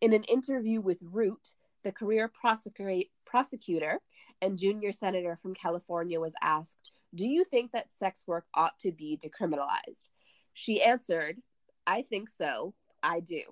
In 0.00 0.12
an 0.12 0.24
interview 0.24 0.80
with 0.80 0.98
Root, 1.02 1.52
the 1.84 1.92
career 1.92 2.30
prosecu- 2.30 3.08
prosecutor 3.26 4.00
and 4.40 4.58
junior 4.58 4.92
senator 4.92 5.38
from 5.42 5.54
California 5.54 6.20
was 6.20 6.34
asked, 6.42 6.92
Do 7.14 7.26
you 7.26 7.44
think 7.44 7.72
that 7.72 7.92
sex 7.92 8.24
work 8.26 8.46
ought 8.54 8.78
to 8.80 8.92
be 8.92 9.18
decriminalized? 9.22 10.08
She 10.54 10.82
answered, 10.82 11.38
I 11.86 12.02
think 12.02 12.28
so. 12.28 12.74
I 13.02 13.20
do. 13.20 13.42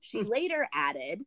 She 0.00 0.22
later 0.22 0.68
added, 0.72 1.24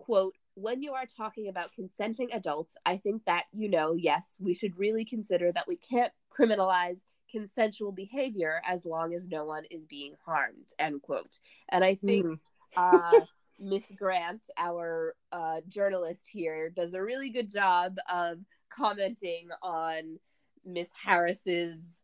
quote, 0.00 0.34
when 0.54 0.82
you 0.82 0.92
are 0.92 1.06
talking 1.06 1.48
about 1.48 1.72
consenting 1.72 2.32
adults, 2.32 2.74
I 2.84 2.96
think 2.96 3.24
that, 3.26 3.44
you 3.52 3.68
know, 3.68 3.94
yes, 3.94 4.36
we 4.40 4.54
should 4.54 4.76
really 4.78 5.04
consider 5.04 5.52
that 5.52 5.68
we 5.68 5.76
can't 5.76 6.12
criminalize 6.36 6.98
consensual 7.30 7.92
behavior 7.92 8.60
as 8.66 8.84
long 8.84 9.14
as 9.14 9.28
no 9.28 9.44
one 9.44 9.64
is 9.70 9.84
being 9.84 10.14
harmed, 10.24 10.72
end 10.78 11.02
quote. 11.02 11.38
And 11.68 11.84
I 11.84 11.94
think 11.94 12.26
Mhm. 12.26 12.40
uh, 12.76 13.20
Miss 13.58 13.84
Grant, 13.96 14.42
our 14.56 15.14
uh, 15.32 15.60
journalist 15.68 16.26
here, 16.28 16.70
does 16.70 16.94
a 16.94 17.02
really 17.02 17.28
good 17.30 17.50
job 17.50 17.96
of 18.10 18.38
commenting 18.70 19.48
on 19.62 20.18
Miss 20.64 20.88
Harris's 21.04 22.02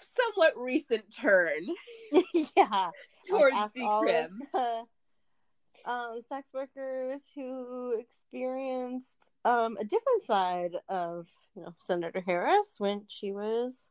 somewhat 0.00 0.54
recent 0.56 1.04
turn 1.14 1.62
yeah. 2.56 2.90
towards 3.28 3.56
all 3.80 4.08
of 4.08 4.30
the, 4.52 4.86
um, 5.84 6.20
sex 6.28 6.50
workers 6.54 7.22
who 7.34 7.98
experienced 7.98 9.32
um, 9.44 9.76
a 9.80 9.84
different 9.84 10.22
side 10.22 10.72
of 10.88 11.26
you 11.54 11.62
know 11.62 11.74
Senator 11.76 12.20
Harris 12.20 12.74
when 12.78 13.04
she 13.08 13.32
was 13.32 13.88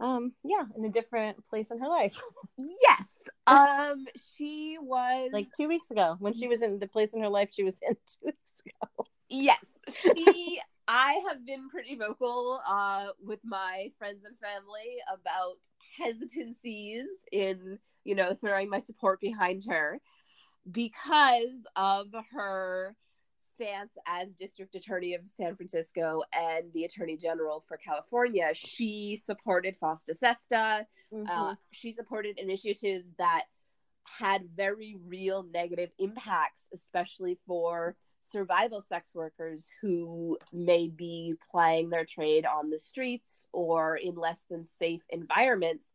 um 0.00 0.32
yeah 0.44 0.62
in 0.76 0.84
a 0.84 0.90
different 0.90 1.44
place 1.48 1.70
in 1.70 1.80
her 1.80 1.88
life 1.88 2.20
Yes. 2.56 3.08
Um, 3.46 4.06
she 4.36 4.76
was 4.80 5.30
like 5.32 5.48
two 5.56 5.68
weeks 5.68 5.90
ago 5.90 6.16
when 6.20 6.34
she 6.34 6.48
was 6.48 6.60
in 6.62 6.78
the 6.78 6.86
place 6.86 7.14
in 7.14 7.20
her 7.20 7.28
life 7.28 7.50
she 7.52 7.64
was 7.64 7.80
in 7.88 7.94
two 8.06 8.26
weeks 8.26 8.62
ago 8.64 9.06
Yes, 9.28 9.64
she. 10.02 10.60
I 10.90 11.20
have 11.28 11.44
been 11.44 11.68
pretty 11.68 11.96
vocal 11.96 12.62
uh, 12.66 13.08
with 13.22 13.40
my 13.44 13.92
friends 13.98 14.24
and 14.24 14.34
family 14.38 14.96
about 15.12 15.58
hesitancies 15.98 17.08
in, 17.30 17.78
you 18.04 18.14
know, 18.14 18.32
throwing 18.32 18.70
my 18.70 18.78
support 18.78 19.20
behind 19.20 19.64
her 19.68 20.00
because 20.70 21.66
of 21.76 22.08
her 22.32 22.94
stance 23.54 23.92
as 24.06 24.28
district 24.34 24.74
attorney 24.76 25.14
of 25.14 25.22
San 25.36 25.56
Francisco 25.56 26.22
and 26.32 26.72
the 26.72 26.84
attorney 26.84 27.16
general 27.16 27.64
for 27.66 27.76
California. 27.76 28.50
She 28.54 29.20
supported 29.24 29.76
FOSTA 29.80 30.16
SESTA. 30.16 30.86
Uh, 31.28 31.54
she 31.72 31.90
supported 31.90 32.38
initiatives 32.38 33.12
that 33.18 33.44
had 34.04 34.48
very 34.56 34.96
real 35.06 35.42
negative 35.52 35.90
impacts, 35.98 36.68
especially 36.72 37.36
for 37.46 37.96
survival 38.22 38.80
sex 38.80 39.12
workers 39.14 39.68
who 39.82 40.38
may 40.52 40.88
be 40.88 41.34
plying 41.50 41.90
their 41.90 42.04
trade 42.04 42.46
on 42.46 42.70
the 42.70 42.78
streets 42.78 43.46
or 43.52 43.96
in 43.96 44.14
less 44.14 44.44
than 44.50 44.66
safe 44.78 45.02
environments. 45.10 45.86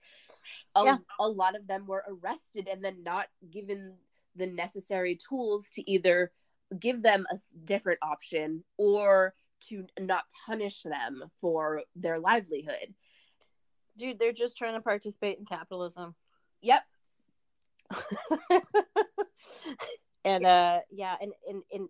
A, 0.75 0.83
Yeah. 0.83 0.97
a 1.19 1.27
lot 1.27 1.55
of 1.55 1.67
them 1.67 1.85
were 1.87 2.03
arrested 2.07 2.67
and 2.67 2.83
then 2.83 3.03
not 3.03 3.27
given 3.49 3.93
the 4.35 4.47
necessary 4.47 5.17
tools 5.17 5.69
to 5.71 5.89
either 5.89 6.31
give 6.79 7.01
them 7.01 7.25
a 7.31 7.37
different 7.65 7.99
option 8.01 8.63
or 8.77 9.33
to 9.69 9.85
not 9.99 10.23
punish 10.45 10.83
them 10.83 11.23
for 11.39 11.83
their 11.95 12.19
livelihood. 12.19 12.93
Dude, 13.97 14.19
they're 14.19 14.33
just 14.33 14.57
trying 14.57 14.73
to 14.73 14.81
participate 14.81 15.37
in 15.39 15.45
capitalism. 15.45 16.15
Yep. 16.61 16.83
and 20.25 20.45
uh 20.45 20.79
yeah, 20.89 21.15
and 21.21 21.33
in 21.47 21.61
in 21.69 21.89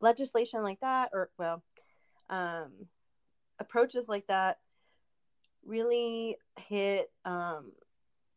legislation 0.00 0.62
like 0.62 0.80
that 0.80 1.10
or 1.12 1.30
well, 1.38 1.62
um 2.30 2.70
approaches 3.58 4.08
like 4.08 4.26
that 4.28 4.58
really 5.66 6.36
hit 6.68 7.10
um 7.24 7.72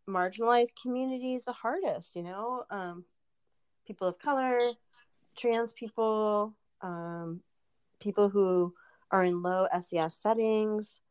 marginalized 0.09 0.71
communities 0.81 1.43
the 1.43 1.51
hardest, 1.51 2.15
you 2.15 2.23
know? 2.23 2.63
Um 2.69 3.05
people 3.91 4.07
of 4.07 4.17
color, 4.19 4.57
trans 5.38 5.74
people, 5.74 6.53
um 6.81 7.41
people 8.00 8.29
who 8.29 8.74
are 9.12 9.24
in 9.25 9.41
low 9.43 9.67
SES 9.81 10.15
settings. 10.15 11.01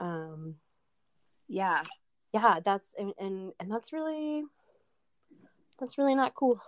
Um 0.00 0.56
Yeah. 1.46 1.82
yeah 2.34 2.58
that's 2.64 2.94
and, 2.98 3.12
and 3.18 3.52
and 3.60 3.70
that's 3.70 3.92
really 3.92 4.44
that's 5.78 5.96
really 5.96 6.14
not 6.16 6.34
cool 6.34 6.60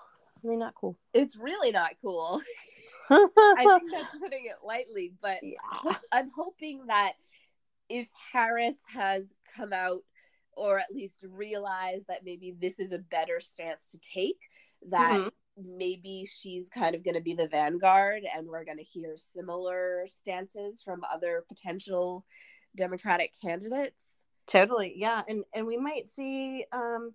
really 0.42 0.56
not 0.56 0.74
cool 0.74 0.96
It's 1.12 1.36
really 1.36 1.72
not 1.72 1.90
cool. 2.00 2.40
I 3.10 3.64
think 3.66 3.90
that's 3.90 4.16
putting 4.22 4.46
it 4.46 4.64
lightly, 4.64 5.12
but 5.20 5.38
yeah. 5.42 5.96
I'm 6.12 6.30
hoping 6.34 6.86
that 6.86 7.14
if 7.88 8.06
Harris 8.32 8.76
has 8.94 9.24
come 9.56 9.72
out 9.72 10.02
or 10.52 10.78
at 10.78 10.94
least 10.94 11.24
realized 11.28 12.06
that 12.08 12.24
maybe 12.24 12.54
this 12.60 12.78
is 12.78 12.92
a 12.92 12.98
better 12.98 13.40
stance 13.40 13.86
to 13.88 13.98
take, 13.98 14.38
that 14.90 15.18
Mhm. 15.18 15.30
Maybe 15.64 16.26
she's 16.26 16.68
kind 16.68 16.94
of 16.94 17.04
going 17.04 17.14
to 17.14 17.20
be 17.20 17.34
the 17.34 17.46
vanguard 17.48 18.22
and 18.36 18.46
we're 18.46 18.64
going 18.64 18.78
to 18.78 18.82
hear 18.84 19.16
similar 19.16 20.04
stances 20.06 20.82
from 20.82 21.02
other 21.12 21.44
potential 21.48 22.24
Democratic 22.76 23.32
candidates. 23.42 24.04
totally 24.46 24.92
yeah 24.96 25.22
and 25.28 25.44
and 25.54 25.66
we 25.66 25.76
might 25.76 26.08
see 26.08 26.64
um 26.72 27.12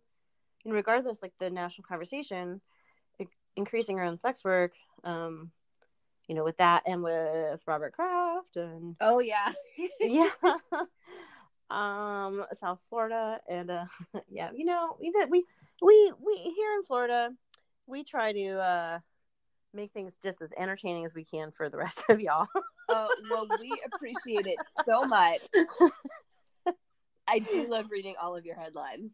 and 0.66 0.74
regardless 0.74 1.22
like 1.22 1.34
the 1.40 1.50
national 1.50 1.86
conversation 1.88 2.60
increasing 3.56 4.00
own 4.00 4.18
sex 4.20 4.44
work 4.44 4.74
um 5.06 5.50
you 6.28 6.36
know 6.36 6.44
with 6.44 6.58
that 6.58 6.84
and 6.86 7.02
with 7.04 7.62
robert 7.66 7.94
kraft 7.94 8.58
and 8.58 8.96
Oh, 9.00 9.20
yeah. 9.20 9.54
yeah 10.02 10.30
um 11.70 12.46
south 12.60 12.80
florida 12.90 13.40
and 13.50 13.72
uh 13.72 13.86
yeah 14.30 14.50
you 14.54 14.66
know 14.66 14.98
we 15.00 15.12
we 15.30 15.44
we 15.82 16.14
we 16.24 16.36
here 16.38 16.74
in 16.76 16.84
florida 16.86 17.30
we 17.88 18.04
try 18.04 18.34
to 18.34 18.60
uh 18.60 19.00
make 19.74 19.92
things 19.92 20.18
just 20.24 20.42
as 20.42 20.54
entertaining 20.58 21.04
as 21.06 21.14
we 21.14 21.26
can 21.26 21.52
for 21.52 21.70
the 21.70 21.78
rest 21.78 22.02
of 22.10 22.20
y'all 22.20 22.48
Oh, 22.88 23.08
well, 23.32 23.48
we 23.60 23.82
appreciate 23.84 24.46
it 24.46 24.60
so 24.88 25.06
much. 25.06 25.40
I 27.28 27.40
do 27.40 27.66
love 27.68 27.88
reading 27.90 28.14
all 28.22 28.36
of 28.38 28.46
your 28.46 28.56
headlines. 28.56 29.12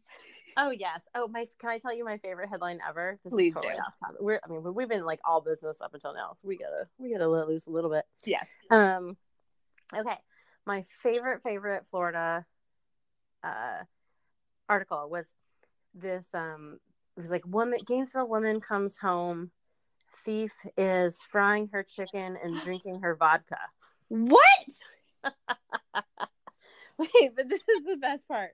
oh 0.58 0.70
yes 0.70 1.00
oh 1.14 1.26
my 1.28 1.46
can 1.58 1.70
i 1.70 1.78
tell 1.78 1.94
you 1.94 2.04
my 2.04 2.18
favorite 2.18 2.50
headline 2.50 2.78
ever 2.86 3.18
this 3.24 3.32
Please 3.32 3.48
is 3.48 3.54
totally 3.54 3.72
do. 3.72 3.80
off 3.80 3.94
topic. 3.98 4.18
we're 4.20 4.38
i 4.44 4.48
mean 4.52 4.62
we've 4.74 4.88
been 4.88 5.06
like 5.06 5.20
all 5.24 5.40
business 5.40 5.80
up 5.80 5.94
until 5.94 6.12
now 6.12 6.32
so 6.34 6.46
we 6.46 6.58
gotta 6.58 6.86
we 6.98 7.10
gotta 7.10 7.26
let 7.26 7.48
loose 7.48 7.66
a 7.66 7.70
little 7.70 7.88
bit 7.90 8.04
Yes. 8.26 8.46
Um, 8.70 9.16
okay, 9.96 10.18
my 10.66 10.82
favorite 11.02 11.42
favorite 11.42 11.86
Florida 11.86 12.44
uh 13.42 13.78
article 14.68 15.08
was 15.10 15.26
this. 15.94 16.26
Um, 16.34 16.78
was 17.22 17.30
like 17.30 17.46
woman 17.46 17.80
Gainesville 17.86 18.28
woman 18.28 18.60
comes 18.60 18.96
home, 18.96 19.50
thief 20.24 20.52
is 20.76 21.22
frying 21.22 21.68
her 21.72 21.82
chicken 21.82 22.36
and 22.42 22.60
drinking 22.60 23.00
her 23.00 23.16
vodka. 23.16 23.58
What? 24.08 24.42
Wait, 26.98 27.30
but 27.34 27.48
this 27.48 27.62
is 27.68 27.84
the 27.84 27.96
best 27.96 28.28
part. 28.28 28.52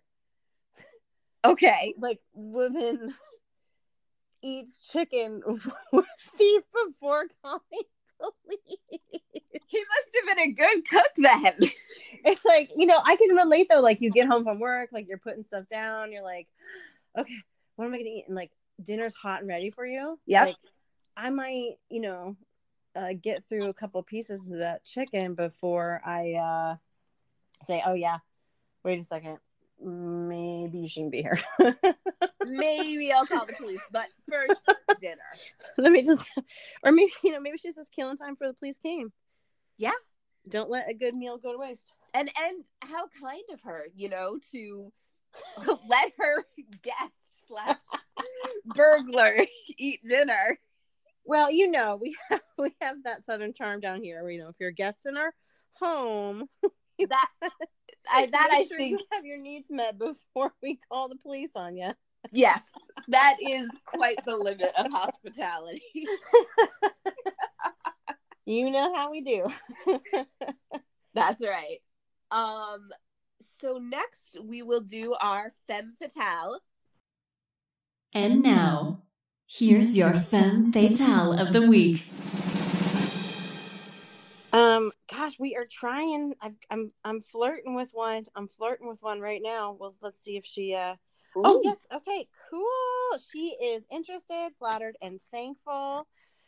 Okay. 1.44 1.94
Like 2.00 2.20
woman 2.32 3.14
eats 4.42 4.88
chicken 4.92 5.42
with 5.92 6.06
thief 6.36 6.62
before 6.72 7.26
calling 7.42 7.60
police. 8.20 8.78
He 9.66 9.78
must 9.80 10.16
have 10.16 10.36
been 10.36 10.48
a 10.48 10.52
good 10.52 10.88
cook 10.88 11.12
then. 11.16 11.70
it's 12.24 12.44
like 12.44 12.70
you 12.76 12.86
know 12.86 13.00
i 13.04 13.16
can 13.16 13.34
relate 13.36 13.68
though 13.70 13.80
like 13.80 14.00
you 14.00 14.10
get 14.10 14.28
home 14.28 14.44
from 14.44 14.58
work 14.58 14.90
like 14.92 15.06
you're 15.08 15.18
putting 15.18 15.42
stuff 15.42 15.66
down 15.68 16.12
you're 16.12 16.22
like 16.22 16.48
okay 17.18 17.34
what 17.76 17.86
am 17.86 17.94
i 17.94 17.98
gonna 17.98 18.08
eat 18.08 18.24
and 18.26 18.36
like 18.36 18.50
dinner's 18.82 19.14
hot 19.14 19.40
and 19.40 19.48
ready 19.48 19.70
for 19.70 19.86
you 19.86 20.18
yeah, 20.26 20.44
like 20.44 20.56
i 21.16 21.30
might 21.30 21.72
you 21.90 22.00
know 22.00 22.36
uh, 22.96 23.12
get 23.20 23.44
through 23.48 23.68
a 23.68 23.74
couple 23.74 24.02
pieces 24.02 24.40
of 24.50 24.58
that 24.58 24.84
chicken 24.84 25.34
before 25.34 26.00
i 26.04 26.32
uh 26.32 26.76
say 27.64 27.82
oh 27.86 27.94
yeah 27.94 28.18
wait 28.84 29.00
a 29.00 29.04
second 29.04 29.38
maybe 29.80 30.78
you 30.78 30.88
shouldn't 30.88 31.12
be 31.12 31.22
here 31.22 31.38
Maybe 32.50 33.12
I'll 33.12 33.26
call 33.26 33.44
the 33.46 33.52
police, 33.54 33.80
but 33.92 34.06
first 34.30 34.60
dinner. 35.00 35.18
let 35.76 35.92
me 35.92 36.02
just 36.02 36.24
or 36.82 36.92
maybe 36.92 37.12
you 37.22 37.32
know 37.32 37.40
maybe 37.40 37.58
she's 37.58 37.74
just 37.74 37.92
killing 37.92 38.16
time 38.16 38.36
for 38.36 38.46
the 38.46 38.54
police 38.54 38.78
came 38.78 39.12
Yeah. 39.76 39.92
don't 40.48 40.70
let 40.70 40.88
a 40.88 40.94
good 40.94 41.14
meal 41.14 41.36
go 41.38 41.52
to 41.52 41.58
waste 41.58 41.92
And 42.14 42.30
and 42.40 42.64
how 42.80 43.06
kind 43.20 43.42
of 43.52 43.60
her, 43.62 43.84
you 43.94 44.08
know, 44.08 44.38
to 44.52 44.92
let 45.88 46.12
her 46.18 46.44
guest 46.82 47.17
slash 47.48 47.76
burglar 48.64 49.36
eat 49.78 50.00
dinner. 50.04 50.58
Well, 51.24 51.50
you 51.50 51.70
know, 51.70 51.98
we 52.00 52.16
have 52.30 52.40
we 52.58 52.74
have 52.80 53.02
that 53.04 53.24
southern 53.24 53.54
charm 53.54 53.80
down 53.80 54.02
here. 54.02 54.28
You 54.28 54.38
know, 54.40 54.48
if 54.48 54.56
you're 54.60 54.70
a 54.70 54.74
guest 54.74 55.06
in 55.06 55.16
our 55.16 55.32
home, 55.74 56.46
That 57.08 57.28
I 58.10 58.26
that 58.26 58.48
I 58.52 58.64
sure 58.66 58.76
think 58.76 58.98
you 59.00 59.06
have 59.12 59.24
your 59.24 59.38
needs 59.38 59.66
met 59.70 59.98
before 59.98 60.52
we 60.62 60.80
call 60.90 61.08
the 61.08 61.16
police 61.16 61.52
on 61.54 61.76
you. 61.76 61.92
yes, 62.32 62.64
that 63.08 63.36
is 63.40 63.68
quite 63.86 64.18
the 64.26 64.36
limit 64.36 64.72
of 64.76 64.90
hospitality. 64.90 65.82
You 68.46 68.70
know 68.70 68.94
how 68.94 69.10
we 69.10 69.20
do. 69.20 69.46
That's 71.14 71.42
right. 71.44 71.78
Um 72.30 72.88
so 73.60 73.78
next 73.78 74.38
we 74.42 74.62
will 74.62 74.80
do 74.80 75.14
our 75.20 75.52
femme 75.68 75.94
fatale. 76.00 76.58
And 78.14 78.42
now, 78.42 79.02
here's 79.46 79.96
your 79.96 80.14
femme 80.14 80.72
fatale 80.72 81.32
of 81.32 81.52
the 81.52 81.62
week. 81.62 82.06
um, 84.52 84.92
gosh, 85.10 85.38
we 85.38 85.56
are 85.56 85.66
trying. 85.70 86.34
I've, 86.40 86.54
I'm 86.70 86.92
I'm 87.04 87.20
flirting 87.20 87.74
with 87.74 87.90
one. 87.92 88.24
I'm 88.34 88.48
flirting 88.48 88.88
with 88.88 89.02
one 89.02 89.20
right 89.20 89.42
now. 89.42 89.76
Well, 89.78 89.94
let's 90.00 90.22
see 90.22 90.36
if 90.36 90.46
she. 90.46 90.74
uh 90.74 90.96
Oh 91.36 91.60
yes, 91.62 91.86
okay, 91.92 92.26
cool. 92.50 93.18
She 93.30 93.54
is 93.62 93.86
interested, 93.90 94.50
flattered, 94.58 94.96
and 95.02 95.20
thankful. 95.32 96.06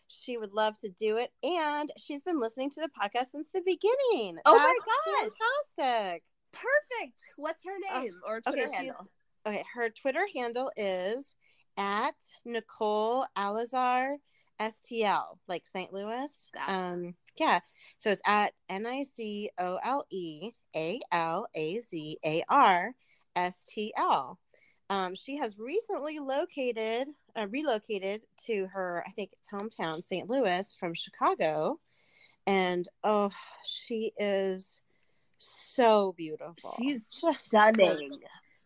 She 0.08 0.38
would 0.38 0.52
love 0.52 0.78
to 0.78 0.88
do 0.88 1.18
it, 1.18 1.30
and 1.42 1.92
she's 1.98 2.22
been 2.22 2.40
listening 2.40 2.70
to 2.70 2.80
the 2.80 2.88
podcast 2.88 3.26
since 3.26 3.50
the 3.50 3.60
beginning. 3.60 4.38
Oh 4.46 4.56
my 4.56 4.74
That's 5.12 5.36
Fantastic! 5.76 6.22
Perfect. 6.52 7.20
What's 7.36 7.62
her 7.64 8.00
name 8.00 8.14
or 8.26 8.40
Twitter 8.40 8.64
okay, 8.64 8.74
handle? 8.74 9.06
okay. 9.46 9.64
Her 9.74 9.90
Twitter 9.90 10.26
handle 10.34 10.72
is 10.76 11.34
at 11.80 12.14
Nicole 12.44 13.26
Alazar 13.36 14.16
STL, 14.60 15.38
like 15.48 15.66
St. 15.66 15.92
Louis. 15.92 16.50
Um, 16.68 17.14
yeah. 17.36 17.60
So 17.96 18.10
it's 18.10 18.20
at 18.26 18.52
N 18.68 18.86
I 18.86 19.02
C 19.02 19.50
O 19.58 19.78
L 19.82 20.04
E 20.10 20.52
A 20.76 21.00
L 21.10 21.46
A 21.54 21.78
Z 21.78 22.18
A 22.24 22.44
R 22.48 22.94
S 23.34 23.64
T 23.64 23.92
L. 23.96 24.38
Um, 24.90 25.14
she 25.14 25.36
has 25.38 25.58
recently 25.58 26.18
located, 26.18 27.08
uh, 27.36 27.46
relocated 27.48 28.22
to 28.46 28.66
her, 28.66 29.04
I 29.06 29.12
think 29.12 29.30
it's 29.32 29.48
hometown, 29.48 30.04
St. 30.04 30.28
Louis, 30.28 30.74
from 30.74 30.94
Chicago, 30.94 31.78
and 32.44 32.88
oh, 33.04 33.30
she 33.64 34.12
is 34.18 34.80
so 35.38 36.12
beautiful. 36.16 36.74
She's 36.76 37.08
Just. 37.08 37.46
Stunning. 37.46 38.10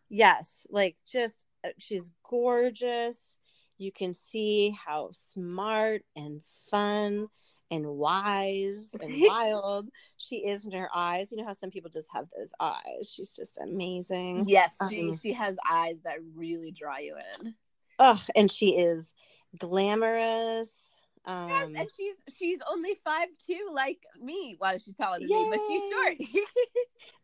Yes, 0.09 0.66
like 0.70 0.96
just 1.07 1.44
she's 1.79 2.11
gorgeous. 2.29 3.38
You 3.79 3.92
can 3.92 4.14
see 4.14 4.70
how 4.70 5.11
smart 5.12 6.03
and 6.16 6.42
fun 6.70 7.29
and 7.70 7.87
wise 7.87 8.90
and 9.00 9.12
wild 9.29 9.88
she 10.16 10.37
is 10.37 10.64
in 10.64 10.72
her 10.72 10.88
eyes. 10.94 11.31
You 11.31 11.38
know 11.38 11.44
how 11.44 11.53
some 11.53 11.70
people 11.70 11.90
just 11.90 12.09
have 12.12 12.27
those 12.37 12.53
eyes. 12.61 13.11
She's 13.12 13.33
just 13.33 13.59
amazing. 13.59 14.44
Yes, 14.48 14.79
she 14.90 15.11
Um, 15.11 15.16
she 15.16 15.33
has 15.33 15.57
eyes 15.68 16.00
that 16.05 16.18
really 16.35 16.70
draw 16.70 16.98
you 16.98 17.16
in. 17.42 17.55
Ugh, 17.98 18.20
and 18.35 18.50
she 18.50 18.77
is 18.77 19.14
glamorous. 19.59 21.03
Um, 21.27 21.49
Yes, 21.49 21.71
and 21.77 21.89
she's 21.97 22.15
she's 22.37 22.59
only 22.71 22.99
five 23.05 23.29
two 23.47 23.71
like 23.73 24.01
me. 24.21 24.57
Well, 24.61 24.79
she's 24.79 24.95
taller 24.95 25.19
than 25.19 25.29
me, 25.29 25.51
but 25.51 25.61
she's 25.69 25.83
short. 25.91 26.17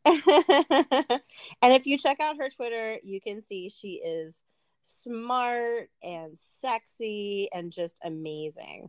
and 1.62 1.74
if 1.74 1.86
you 1.86 1.98
check 1.98 2.18
out 2.20 2.38
her 2.38 2.48
Twitter, 2.48 2.98
you 3.02 3.20
can 3.20 3.42
see 3.42 3.68
she 3.68 4.00
is 4.02 4.40
smart 4.82 5.90
and 6.02 6.38
sexy 6.60 7.48
and 7.52 7.70
just 7.70 7.98
amazing. 8.02 8.88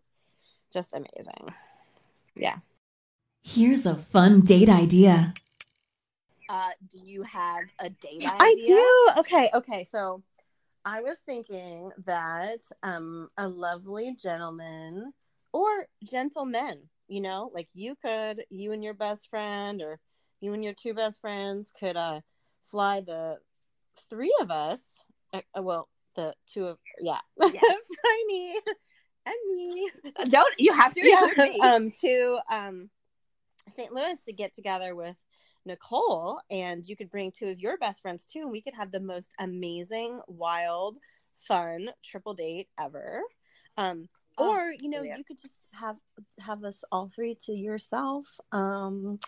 just 0.71 0.93
amazing. 0.93 1.53
Yeah. 2.35 2.57
Here's 3.43 3.85
a 3.85 3.95
fun 3.95 4.41
date 4.41 4.69
idea. 4.69 5.33
Uh, 6.47 6.69
do 6.89 6.99
you 7.03 7.23
have 7.23 7.63
a 7.79 7.89
date 7.89 8.23
idea? 8.23 8.37
I 8.39 8.55
do. 8.65 9.19
Okay, 9.19 9.49
okay. 9.53 9.83
So 9.83 10.21
I 10.85 11.01
was 11.01 11.19
thinking 11.25 11.91
that 12.05 12.61
um 12.83 13.29
a 13.37 13.47
lovely 13.47 14.15
gentleman 14.21 15.13
or 15.53 15.87
gentlemen, 16.03 16.89
you 17.07 17.21
know, 17.21 17.51
like 17.53 17.67
you 17.73 17.95
could 18.01 18.43
you 18.49 18.71
and 18.71 18.83
your 18.83 18.93
best 18.93 19.29
friend 19.29 19.81
or 19.81 19.99
you 20.39 20.53
and 20.53 20.63
your 20.63 20.73
two 20.73 20.93
best 20.93 21.21
friends 21.21 21.71
could 21.77 21.97
uh 21.97 22.21
fly 22.65 23.01
the 23.01 23.37
three 24.09 24.33
of 24.41 24.49
us 24.49 25.03
uh, 25.33 25.41
uh, 25.57 25.61
well 25.61 25.87
the 26.15 26.33
two 26.47 26.65
of 26.65 26.77
yeah 26.99 27.19
Yes. 27.39 27.61
Franny 28.05 28.53
and 29.25 29.35
me 29.47 29.89
Don't 30.29 30.53
you 30.59 30.73
have 30.73 30.93
to 30.93 31.01
yeah, 31.07 31.27
me? 31.37 31.59
um 31.61 31.91
to 32.01 32.39
um 32.49 32.89
St. 33.75 33.93
Louis 33.93 34.19
to 34.21 34.33
get 34.33 34.55
together 34.55 34.95
with 34.95 35.15
Nicole 35.65 36.41
and 36.49 36.87
you 36.87 36.95
could 36.95 37.09
bring 37.09 37.31
two 37.31 37.49
of 37.49 37.59
your 37.59 37.77
best 37.77 38.01
friends 38.01 38.25
too 38.25 38.41
and 38.41 38.51
we 38.51 38.61
could 38.61 38.73
have 38.73 38.91
the 38.91 38.99
most 38.99 39.33
amazing 39.39 40.19
wild 40.27 40.97
fun 41.47 41.89
triple 42.03 42.33
date 42.33 42.67
ever 42.79 43.21
um 43.77 44.07
Oh, 44.37 44.49
or 44.49 44.71
you 44.71 44.89
know 44.89 44.97
brilliant. 44.99 45.17
you 45.19 45.23
could 45.23 45.39
just 45.39 45.53
have 45.73 45.97
have 46.39 46.63
us 46.63 46.83
all 46.91 47.09
three 47.09 47.35
to 47.45 47.53
yourself 47.53 48.39
um 48.51 49.19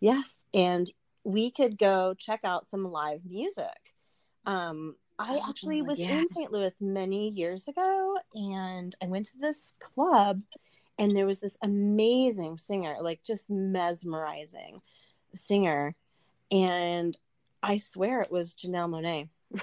yes 0.00 0.36
and 0.54 0.90
we 1.24 1.50
could 1.50 1.78
go 1.78 2.14
check 2.14 2.40
out 2.44 2.68
some 2.68 2.84
live 2.84 3.20
music 3.24 3.94
um 4.46 4.96
i 5.18 5.36
Oh, 5.36 5.48
actually 5.48 5.82
was 5.82 5.98
yeah. 5.98 6.10
in 6.10 6.28
st 6.28 6.52
louis 6.52 6.74
many 6.80 7.30
years 7.30 7.68
ago 7.68 8.16
and 8.34 8.94
i 9.02 9.06
went 9.06 9.26
to 9.26 9.38
this 9.38 9.74
club 9.80 10.42
and 10.98 11.16
there 11.16 11.26
was 11.26 11.40
this 11.40 11.56
amazing 11.62 12.58
singer 12.58 12.96
like 13.00 13.22
just 13.22 13.50
mesmerizing 13.50 14.80
singer 15.34 15.94
and 16.50 17.16
i 17.62 17.76
swear 17.76 18.20
it 18.20 18.30
was 18.30 18.54
janelle 18.54 18.88
monáe 18.88 19.28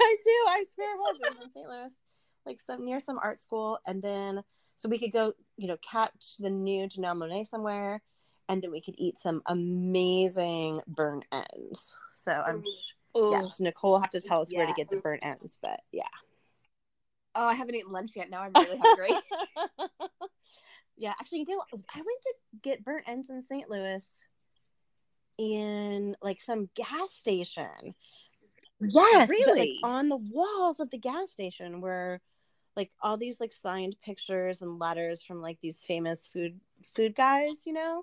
i 0.00 0.16
do 0.24 0.44
i 0.48 0.64
swear 0.74 0.94
it 0.94 0.98
was 0.98 1.18
it 1.20 1.34
was 1.34 1.44
in 1.44 1.50
st 1.50 1.68
louis 1.68 1.92
like 2.44 2.60
some 2.60 2.84
near 2.84 3.00
some 3.00 3.18
art 3.18 3.40
school 3.40 3.78
and 3.86 4.02
then 4.02 4.42
so 4.76 4.88
we 4.88 4.98
could 4.98 5.12
go 5.12 5.32
you 5.56 5.68
know 5.68 5.76
catch 5.78 6.36
the 6.38 6.50
new 6.50 6.86
janelle 6.86 7.16
monáe 7.16 7.46
somewhere 7.46 8.02
and 8.48 8.62
then 8.62 8.70
we 8.70 8.80
could 8.80 8.94
eat 8.98 9.18
some 9.18 9.42
amazing 9.46 10.80
burnt 10.86 11.24
ends 11.32 11.98
so 12.14 12.32
i'm 12.32 12.62
Ooh. 13.16 13.30
yes 13.32 13.60
nicole 13.60 13.92
will 13.92 14.00
have 14.00 14.10
to 14.10 14.20
tell 14.20 14.42
us 14.42 14.52
where 14.52 14.66
to 14.66 14.72
get 14.74 14.88
the 14.90 15.00
burnt 15.00 15.24
ends 15.24 15.58
but 15.62 15.80
yeah 15.92 16.04
Oh, 17.38 17.44
I 17.44 17.52
haven't 17.52 17.74
eaten 17.74 17.92
lunch 17.92 18.16
yet. 18.16 18.30
Now 18.30 18.40
I'm 18.40 18.52
really 18.54 18.78
hungry. 18.78 19.10
yeah, 20.96 21.12
actually, 21.20 21.44
you 21.48 21.56
know, 21.56 21.62
I 21.72 21.98
went 21.98 22.22
to 22.22 22.34
get 22.62 22.84
burnt 22.84 23.08
ends 23.08 23.30
in 23.30 23.42
St. 23.42 23.68
Louis 23.70 24.04
in 25.38 26.16
like 26.22 26.40
some 26.40 26.68
gas 26.74 27.10
station. 27.10 27.94
Yes, 28.80 29.28
but, 29.28 29.28
like, 29.28 29.28
Really? 29.28 29.80
on 29.82 30.08
the 30.08 30.16
walls 30.16 30.80
of 30.80 30.90
the 30.90 30.98
gas 30.98 31.30
station 31.30 31.80
were 31.80 32.20
like 32.76 32.90
all 33.00 33.16
these 33.16 33.40
like 33.40 33.52
signed 33.54 33.96
pictures 34.04 34.60
and 34.60 34.78
letters 34.78 35.22
from 35.22 35.40
like 35.40 35.58
these 35.62 35.82
famous 35.82 36.26
food 36.26 36.60
food 36.94 37.14
guys, 37.14 37.66
you 37.66 37.72
know. 37.72 38.02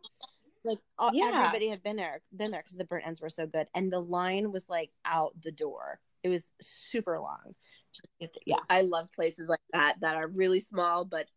Like 0.63 0.79
all, 0.97 1.11
Yeah. 1.13 1.31
everybody 1.35 1.67
had 1.69 1.83
been 1.83 1.95
there, 1.97 2.21
been 2.35 2.49
there 2.51 2.61
because 2.61 2.77
the 2.77 2.85
burnt 2.85 3.05
ends 3.05 3.21
were 3.21 3.29
so 3.29 3.45
good, 3.45 3.67
and 3.75 3.91
the 3.91 3.99
line 3.99 4.51
was 4.51 4.67
like 4.69 4.91
out 5.05 5.33
the 5.41 5.51
door. 5.51 5.99
It 6.23 6.29
was 6.29 6.51
super 6.61 7.19
long. 7.19 7.53
Just, 7.93 8.03
to 8.05 8.09
get 8.21 8.33
the- 8.33 8.39
yeah. 8.45 8.59
I 8.69 8.81
love 8.81 9.11
places 9.11 9.49
like 9.49 9.59
that 9.73 9.97
that 10.01 10.15
are 10.15 10.27
really 10.27 10.61
small, 10.61 11.03
but 11.05 11.29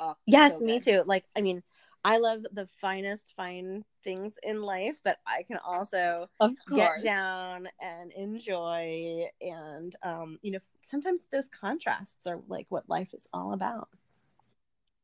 oh, 0.00 0.14
Yes, 0.26 0.58
so 0.58 0.64
me 0.64 0.80
too. 0.80 1.02
Like, 1.06 1.24
I 1.36 1.40
mean, 1.40 1.62
I 2.04 2.18
love 2.18 2.44
the 2.52 2.66
finest 2.66 3.32
fine 3.36 3.84
things 4.02 4.34
in 4.42 4.62
life, 4.62 4.96
but 5.02 5.16
I 5.26 5.42
can 5.42 5.58
also 5.64 6.28
get 6.74 7.02
down 7.02 7.68
and 7.80 8.12
enjoy. 8.12 9.24
And, 9.40 9.96
um, 10.02 10.38
you 10.42 10.52
know, 10.52 10.58
sometimes 10.82 11.20
those 11.32 11.48
contrasts 11.48 12.26
are 12.26 12.40
like 12.46 12.66
what 12.68 12.88
life 12.88 13.14
is 13.14 13.26
all 13.32 13.52
about. 13.52 13.88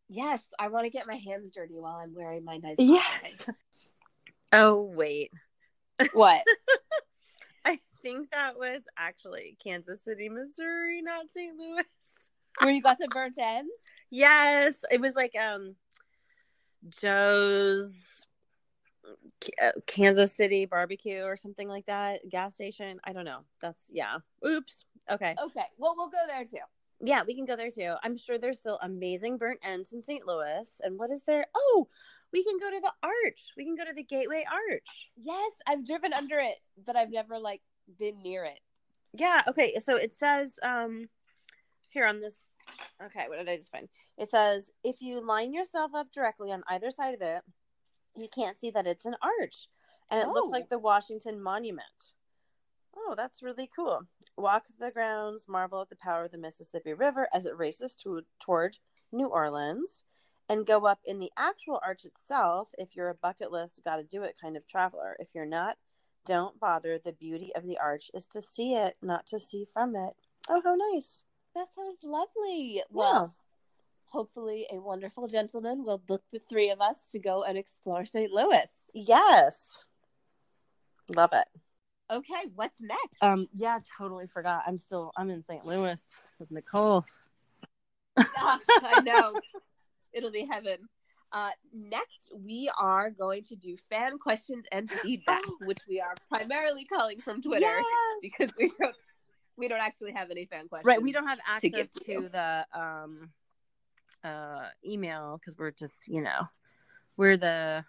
Yes, 0.08 0.44
I 0.58 0.68
want 0.68 0.84
to 0.84 0.90
get 0.90 1.06
my 1.06 1.14
hands 1.14 1.52
dirty 1.52 1.80
while 1.80 1.96
I'm 1.96 2.14
wearing 2.14 2.44
my 2.44 2.58
nice. 2.58 2.76
Yes. 2.78 3.36
Oh, 4.52 4.82
wait. 4.82 5.30
What? 6.12 6.42
I 7.64 7.78
think 8.02 8.30
that 8.32 8.58
was 8.58 8.84
actually 8.98 9.56
Kansas 9.62 10.02
City, 10.02 10.28
Missouri, 10.28 11.00
not 11.02 11.30
St. 11.30 11.56
Louis. 11.56 11.84
Where 12.58 12.72
you 12.72 12.82
got 12.82 12.98
the 12.98 13.08
burnt 13.08 13.38
ends? 13.38 13.70
Yes, 14.10 14.84
it 14.90 15.00
was 15.00 15.14
like 15.14 15.34
um 15.36 15.76
Joe's 17.00 18.26
uh, 19.62 19.72
Kansas 19.86 20.34
City 20.34 20.66
barbecue 20.66 21.22
or 21.22 21.36
something 21.36 21.68
like 21.68 21.86
that, 21.86 22.28
gas 22.28 22.54
station. 22.54 23.00
I 23.04 23.12
don't 23.12 23.24
know. 23.24 23.40
That's 23.60 23.90
yeah. 23.92 24.18
Oops. 24.46 24.84
Okay. 25.10 25.34
Okay. 25.42 25.64
Well, 25.78 25.94
we'll 25.96 26.08
go 26.08 26.18
there 26.26 26.44
too. 26.44 26.58
Yeah, 27.02 27.22
we 27.26 27.34
can 27.34 27.46
go 27.46 27.56
there 27.56 27.70
too. 27.70 27.94
I'm 28.02 28.18
sure 28.18 28.38
there's 28.38 28.58
still 28.58 28.78
amazing 28.82 29.38
burnt 29.38 29.60
ends 29.64 29.92
in 29.92 30.02
St. 30.02 30.26
Louis. 30.26 30.80
And 30.82 30.98
what 30.98 31.10
is 31.10 31.22
there? 31.22 31.46
Oh, 31.54 31.88
we 32.32 32.44
can 32.44 32.58
go 32.58 32.70
to 32.70 32.80
the 32.80 32.92
Arch. 33.02 33.52
We 33.56 33.64
can 33.64 33.74
go 33.74 33.84
to 33.84 33.94
the 33.94 34.02
Gateway 34.02 34.44
Arch. 34.50 35.10
Yes, 35.16 35.52
I've 35.66 35.86
driven 35.86 36.12
under 36.12 36.38
it, 36.38 36.56
but 36.84 36.96
I've 36.96 37.10
never 37.10 37.38
like 37.38 37.62
been 37.98 38.20
near 38.22 38.44
it. 38.44 38.60
Yeah, 39.14 39.42
okay. 39.48 39.78
So 39.80 39.96
it 39.96 40.14
says 40.14 40.58
um 40.62 41.08
here 41.88 42.06
on 42.06 42.20
this 42.20 42.49
okay, 43.04 43.24
what 43.28 43.38
did 43.38 43.48
I 43.48 43.56
just 43.56 43.72
find? 43.72 43.88
It 44.18 44.30
says 44.30 44.70
if 44.84 45.00
you 45.00 45.20
line 45.24 45.52
yourself 45.52 45.94
up 45.94 46.12
directly 46.12 46.52
on 46.52 46.62
either 46.68 46.90
side 46.90 47.14
of 47.14 47.22
it, 47.22 47.42
you 48.16 48.28
can't 48.34 48.58
see 48.58 48.70
that 48.70 48.86
it's 48.86 49.06
an 49.06 49.16
arch. 49.22 49.68
And 50.10 50.20
it 50.20 50.28
looks 50.28 50.48
Oh. 50.48 50.50
like 50.50 50.68
the 50.68 50.78
Washington 50.78 51.40
Monument. 51.40 52.14
Oh, 52.96 53.14
that's 53.16 53.42
really 53.42 53.68
cool. 53.74 54.02
Walk 54.36 54.66
the 54.78 54.90
grounds, 54.90 55.46
marvel 55.48 55.80
at 55.80 55.88
the 55.88 55.96
power 55.96 56.24
of 56.24 56.32
the 56.32 56.38
Mississippi 56.38 56.92
River 56.92 57.28
as 57.32 57.46
it 57.46 57.56
races 57.56 57.94
to, 57.96 58.22
toward 58.40 58.78
New 59.12 59.28
Orleans, 59.28 60.02
and 60.48 60.66
go 60.66 60.86
up 60.86 60.98
in 61.04 61.20
the 61.20 61.30
actual 61.36 61.80
arch 61.84 62.04
itself 62.04 62.70
if 62.76 62.96
you're 62.96 63.08
a 63.08 63.14
bucket 63.14 63.52
list, 63.52 63.80
gotta 63.84 64.02
do 64.02 64.24
it 64.24 64.36
kind 64.40 64.56
of 64.56 64.66
traveler. 64.66 65.16
If 65.20 65.34
you're 65.34 65.46
not, 65.46 65.78
don't 66.26 66.58
bother. 66.58 66.98
The 66.98 67.12
beauty 67.12 67.54
of 67.54 67.64
the 67.64 67.78
arch 67.78 68.10
is 68.12 68.26
to 68.28 68.42
see 68.42 68.74
it, 68.74 68.96
not 69.00 69.26
to 69.28 69.38
see 69.38 69.64
from 69.72 69.94
it. 69.94 70.14
Oh, 70.48 70.60
how 70.64 70.74
nice. 70.74 71.24
That 71.54 71.66
sounds 71.74 72.00
lovely. 72.04 72.82
Well, 72.90 73.32
hopefully, 74.06 74.66
a 74.72 74.80
wonderful 74.80 75.26
gentleman 75.26 75.84
will 75.84 75.98
book 75.98 76.22
the 76.32 76.40
three 76.48 76.70
of 76.70 76.80
us 76.80 77.10
to 77.10 77.18
go 77.18 77.42
and 77.42 77.58
explore 77.58 78.04
St. 78.04 78.30
Louis. 78.30 78.66
Yes. 78.94 79.86
Love 81.14 81.30
it. 81.32 81.46
Okay, 82.10 82.50
what's 82.54 82.80
next? 82.80 83.22
Um, 83.22 83.48
yeah, 83.56 83.78
totally 83.98 84.26
forgot. 84.26 84.62
I'm 84.66 84.78
still 84.78 85.12
I'm 85.16 85.30
in 85.30 85.42
St. 85.42 85.64
Louis 85.64 86.00
with 86.38 86.50
Nicole. 86.50 87.04
Ah, 88.18 88.58
I 88.82 89.00
know. 89.00 89.40
It'll 90.12 90.32
be 90.32 90.46
heaven. 90.50 90.88
Uh, 91.32 91.50
next, 91.72 92.32
we 92.34 92.68
are 92.76 93.10
going 93.10 93.44
to 93.44 93.54
do 93.54 93.76
fan 93.88 94.18
questions 94.18 94.66
and 94.72 94.90
feedback, 94.90 95.42
which 95.60 95.78
we 95.88 96.00
are 96.00 96.14
primarily 96.28 96.84
calling 96.84 97.20
from 97.20 97.40
Twitter 97.40 97.60
Yes. 97.60 97.84
because 98.20 98.50
we 98.58 98.72
don't 98.80 98.96
we 99.60 99.68
don't 99.68 99.80
actually 99.80 100.12
have 100.12 100.30
any 100.30 100.46
fan 100.46 100.66
questions. 100.68 100.86
Right, 100.86 101.00
we 101.02 101.12
don't 101.12 101.26
have 101.28 101.38
access 101.46 101.70
give 101.70 101.90
to, 101.92 102.14
to 102.22 102.28
the 102.28 102.66
um 102.74 103.30
uh 104.24 104.66
email 104.84 105.38
because 105.38 105.56
we're 105.56 105.70
just, 105.70 106.08
you 106.08 106.20
know, 106.22 106.48
we're 107.16 107.36
the 107.36 107.84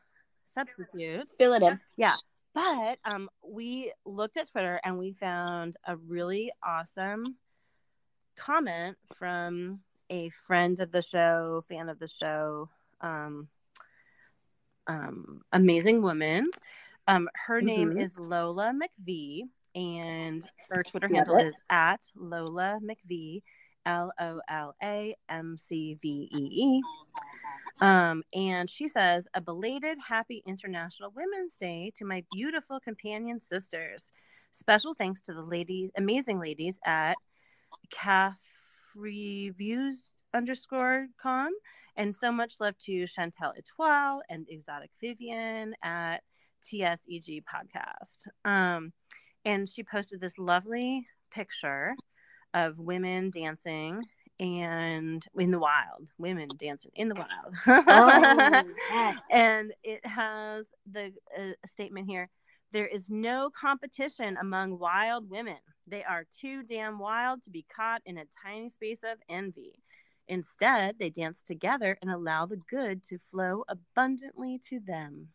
substitutes. 0.46 1.36
fill 1.36 1.54
it 1.54 1.64
in. 1.64 1.80
Yeah. 1.98 2.14
But 2.54 3.00
um 3.06 3.30
we 3.44 3.92
looked 4.06 4.38
at 4.38 4.52
Twitter 4.52 4.80
and 4.84 5.00
we 5.00 5.14
found 5.14 5.78
a 5.88 5.96
really 5.96 6.52
awesome 6.64 7.38
comment 8.36 8.98
from 9.16 9.80
a 10.10 10.30
friend 10.30 10.80
of 10.82 10.92
the 10.92 11.02
show, 11.02 11.64
fan 11.68 11.90
of 11.90 11.98
the 12.00 12.08
show, 12.08 12.70
um 13.00 13.48
um 14.88 15.42
amazing 15.52 16.02
woman. 16.02 16.50
Um 17.08 17.30
her 17.48 17.62
name 17.62 17.92
Mhm. 17.92 18.02
is 18.02 18.18
Lola 18.20 18.74
McVee 18.74 19.50
and 19.76 20.44
her 20.70 20.84
Twitter 20.84 21.08
handle 21.08 21.38
is 21.38 21.56
at 21.70 22.02
Lola 22.16 22.80
McVee, 22.84 23.42
L 23.86 24.12
O 24.20 24.42
L 24.50 24.76
A 24.84 25.16
M 25.30 25.58
C 25.58 25.98
V 26.02 26.30
E 26.32 26.38
E. 26.38 26.82
Um, 27.80 28.24
and 28.36 28.70
she 28.70 28.88
says, 28.88 29.28
a 29.34 29.42
belated 29.42 29.98
happy 30.08 30.44
International 30.46 31.12
Women's 31.16 31.54
Day 31.54 31.92
to 31.96 32.06
my 32.06 32.24
beautiful 32.32 32.80
companion 32.80 33.40
sisters. 33.40 34.12
Special 34.52 34.94
thanks 34.94 35.22
to 35.22 35.34
the 35.34 35.42
ladies, 35.42 35.90
amazing 35.98 36.40
ladies 36.40 36.80
at 36.86 37.16
calf 37.90 38.38
reviews 38.96 40.12
underscore 40.34 41.08
com. 41.22 41.52
And 41.98 42.16
so 42.16 42.32
much 42.32 42.54
love 42.60 42.78
to 42.86 43.06
Chantel 43.06 43.54
Etoile 43.58 44.22
and 44.30 44.46
Exotic 44.50 44.92
Vivian 45.02 45.74
at 45.84 46.20
TSEG 46.64 47.44
podcast. 47.44 48.28
Um, 48.46 48.94
and 49.46 49.68
she 49.68 49.84
posted 49.84 50.22
this 50.22 50.38
lovely 50.38 51.08
picture 51.32 51.96
of 52.54 52.80
women 52.80 53.30
dancing 53.30 54.04
and 54.40 55.26
in 55.38 55.52
the 55.52 55.60
wild, 55.60 56.08
women 56.18 56.50
dancing 56.58 56.92
in 56.96 57.08
the 57.10 57.16
wild. 57.16 57.86
Oh, 57.88 58.64
yes. 58.90 59.18
And 59.30 59.74
it 59.84 60.06
has 60.06 60.66
the 60.92 61.14
uh, 61.38 61.52
statement 61.68 62.08
here 62.08 62.30
there 62.72 62.88
is 62.88 63.10
no 63.10 63.50
competition 63.50 64.38
among 64.40 64.80
wild 64.80 65.30
women. 65.30 65.58
They 65.88 66.04
are 66.04 66.26
too 66.40 66.64
damn 66.64 67.00
wild 67.00 67.44
to 67.44 67.50
be 67.50 67.66
caught 67.76 68.02
in 68.06 68.18
a 68.18 68.26
tiny 68.44 68.70
space 68.70 69.02
of 69.04 69.18
envy. 69.30 69.74
Instead, 70.28 70.98
they 70.98 71.10
dance 71.10 71.44
together 71.44 71.98
and 72.02 72.10
allow 72.10 72.46
the 72.46 72.62
good 72.70 73.04
to 73.04 73.18
flow 73.30 73.66
abundantly 73.68 74.60
to 74.70 74.80
them. 74.80 75.28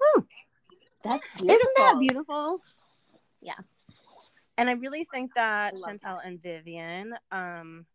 Woo! 0.00 0.26
That's 1.02 1.26
beautiful. 1.36 1.54
Isn't 1.54 1.76
that 1.76 1.98
beautiful? 2.00 2.60
Yes. 3.44 3.84
And 4.56 4.70
I 4.70 4.72
really 4.72 5.04
think 5.04 5.34
that 5.34 5.74
Chantel 5.74 6.18
and 6.24 6.42
Vivian 6.42 7.14
um, 7.30 7.86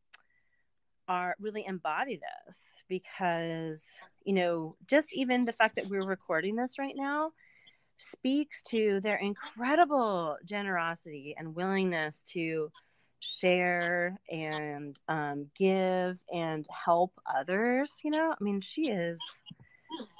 are 1.07 1.35
really 1.39 1.65
embody 1.65 2.17
this 2.17 2.57
because, 2.87 3.81
you 4.23 4.33
know, 4.33 4.73
just 4.87 5.13
even 5.13 5.45
the 5.45 5.53
fact 5.53 5.75
that 5.75 5.87
we're 5.87 6.05
recording 6.05 6.55
this 6.55 6.77
right 6.77 6.95
now 6.95 7.31
speaks 7.97 8.61
to 8.63 8.99
their 9.01 9.17
incredible 9.17 10.37
generosity 10.45 11.35
and 11.37 11.55
willingness 11.55 12.23
to 12.33 12.71
share 13.19 14.19
and 14.29 14.99
um, 15.07 15.47
give 15.57 16.17
and 16.33 16.67
help 16.69 17.13
others. 17.25 17.99
You 18.03 18.11
know, 18.11 18.31
I 18.39 18.43
mean, 18.43 18.61
she 18.61 18.89
is, 18.89 19.19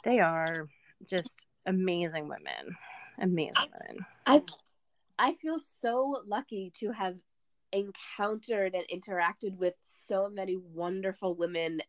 they 0.04 0.20
are 0.20 0.68
just 1.08 1.46
amazing 1.66 2.28
women. 2.30 2.76
Amazing 3.22 3.70
women. 3.82 4.06
I 4.26 4.42
I 5.20 5.36
feel 5.36 5.60
so 5.60 6.24
lucky 6.28 6.72
to 6.80 6.92
have 6.92 7.18
encountered 7.74 8.74
and 8.76 8.86
interacted 8.94 9.58
with 9.58 9.76
so 9.84 10.30
many 10.30 10.58
wonderful 10.58 11.36
women 11.36 11.82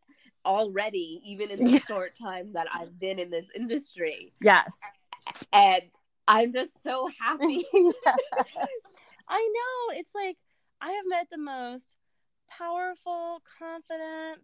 already, 0.45 1.21
even 1.25 1.51
in 1.51 1.63
the 1.63 1.71
Yes. 1.71 1.85
short 1.87 2.15
time 2.15 2.53
that 2.53 2.67
I've 2.73 2.99
been 2.99 3.19
in 3.19 3.31
this 3.31 3.47
industry. 3.55 4.33
Yes. 4.41 4.77
And 5.53 5.83
I'm 6.27 6.53
just 6.53 6.83
so 6.83 7.09
happy. 7.19 7.65
yes. 7.73 7.95
I 9.27 9.49
know. 9.53 9.97
It's 9.99 10.13
like 10.15 10.37
I 10.81 10.91
have 10.91 11.05
met 11.07 11.27
the 11.31 11.37
most 11.37 11.95
powerful, 12.49 13.41
confident, 13.59 14.43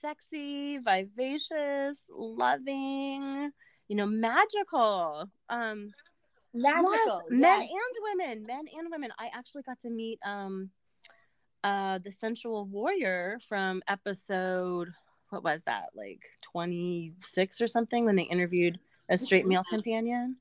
sexy, 0.00 0.78
vivacious, 0.78 1.98
loving, 2.10 3.50
you 3.88 3.96
know, 3.96 4.06
magical. 4.06 5.28
Um 5.50 5.92
Magical. 6.54 6.92
yes, 6.92 7.22
men 7.30 7.62
yes. 7.62 7.70
and 7.70 8.18
women, 8.18 8.46
men 8.46 8.64
and 8.76 8.90
women. 8.90 9.10
I 9.18 9.28
actually 9.34 9.62
got 9.62 9.80
to 9.82 9.90
meet 9.90 10.18
um 10.24 10.70
uh 11.64 11.98
the 11.98 12.12
sensual 12.12 12.66
warrior 12.66 13.38
from 13.48 13.82
episode 13.88 14.92
what 15.30 15.44
was 15.44 15.62
that? 15.66 15.90
Like 15.94 16.22
26 16.52 17.60
or 17.60 17.68
something 17.68 18.04
when 18.04 18.16
they 18.16 18.22
interviewed 18.22 18.78
a 19.08 19.18
straight 19.18 19.46
male 19.46 19.64
companion. 19.68 20.36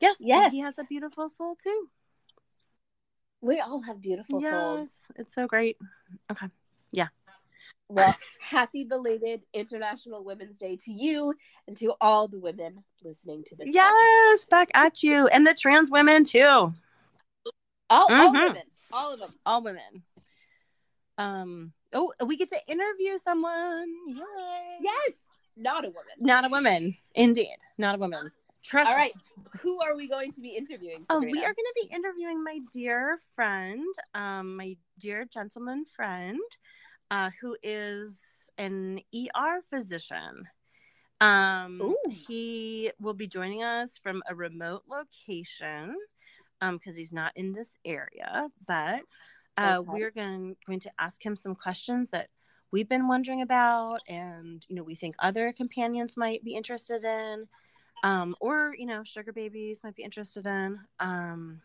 Yes, 0.00 0.16
Yes. 0.20 0.52
he 0.52 0.60
has 0.60 0.78
a 0.78 0.84
beautiful 0.84 1.28
soul 1.28 1.56
too. 1.62 1.88
We 3.40 3.60
all 3.60 3.80
have 3.82 4.00
beautiful 4.00 4.40
souls. 4.40 5.00
It's 5.16 5.34
so 5.34 5.46
great. 5.46 5.78
Okay. 6.30 6.46
Well, 7.88 8.14
happy 8.40 8.84
belated 8.84 9.44
International 9.52 10.24
Women's 10.24 10.56
Day 10.58 10.76
to 10.84 10.92
you 10.92 11.34
and 11.68 11.76
to 11.78 11.94
all 12.00 12.28
the 12.28 12.38
women 12.40 12.82
listening 13.02 13.44
to 13.44 13.56
this. 13.56 13.68
podcast. 13.68 13.72
Yes, 13.74 14.46
back 14.46 14.70
at 14.74 15.02
you. 15.02 15.26
And 15.28 15.46
the 15.46 15.54
trans 15.54 15.90
women 15.90 16.24
too. 16.24 16.40
All, 16.42 16.72
all 17.90 18.08
Mhm. 18.08 18.32
women. 18.32 18.62
All 18.92 19.12
of 19.12 19.20
them. 19.20 19.38
All 19.44 19.62
women. 19.62 20.02
Um 21.18 21.72
oh 21.92 22.12
we 22.24 22.36
get 22.36 22.48
to 22.50 22.66
interview 22.66 23.18
someone. 23.18 23.94
Yay. 24.08 24.78
Yes. 24.80 25.12
Not 25.56 25.84
a 25.84 25.88
woman. 25.88 26.14
Not 26.18 26.44
a 26.44 26.48
woman. 26.48 26.96
Indeed. 27.14 27.56
Not 27.78 27.94
a 27.94 27.98
woman. 27.98 28.32
Trust 28.64 28.88
all 28.88 28.96
right. 28.96 29.12
Who 29.60 29.80
are 29.82 29.94
we 29.94 30.08
going 30.08 30.32
to 30.32 30.40
be 30.40 30.56
interviewing? 30.56 31.04
Oh, 31.10 31.20
we 31.20 31.38
are 31.38 31.54
going 31.54 31.54
to 31.54 31.74
be 31.82 31.88
interviewing 31.94 32.42
my 32.42 32.60
dear 32.72 33.20
friend, 33.36 33.84
um, 34.14 34.56
my 34.56 34.76
dear 34.98 35.26
gentleman 35.26 35.84
friend, 35.84 36.40
uh, 37.14 37.30
who 37.40 37.56
is 37.62 38.50
an 38.58 39.00
ER 39.14 39.62
physician. 39.70 40.48
Um, 41.20 41.94
he 42.10 42.90
will 43.00 43.14
be 43.14 43.28
joining 43.28 43.62
us 43.62 43.96
from 43.98 44.20
a 44.28 44.34
remote 44.34 44.82
location 44.88 45.94
because 46.60 46.96
he's 46.96 47.12
not 47.12 47.32
in 47.36 47.52
this 47.52 47.74
area, 47.84 48.48
but 48.66 49.02
uh, 49.56 49.80
Okay. 49.80 49.90
we're 49.92 50.10
going 50.10 50.56
going 50.66 50.80
to 50.80 50.90
ask 50.98 51.24
him 51.24 51.36
some 51.36 51.54
questions 51.54 52.10
that 52.10 52.30
we've 52.72 52.88
been 52.88 53.06
wondering 53.06 53.42
about, 53.42 54.00
and 54.08 54.64
you 54.68 54.74
know, 54.74 54.82
we 54.82 54.96
think 54.96 55.14
other 55.20 55.52
companions 55.52 56.16
might 56.16 56.42
be 56.42 56.56
interested 56.56 57.04
in 57.04 57.46
um, 58.02 58.34
or 58.40 58.74
you 58.76 58.86
know, 58.86 59.04
sugar 59.04 59.32
babies 59.32 59.78
might 59.84 59.94
be 59.94 60.02
interested 60.02 60.46
in. 60.46 60.80
Um, 60.98 61.62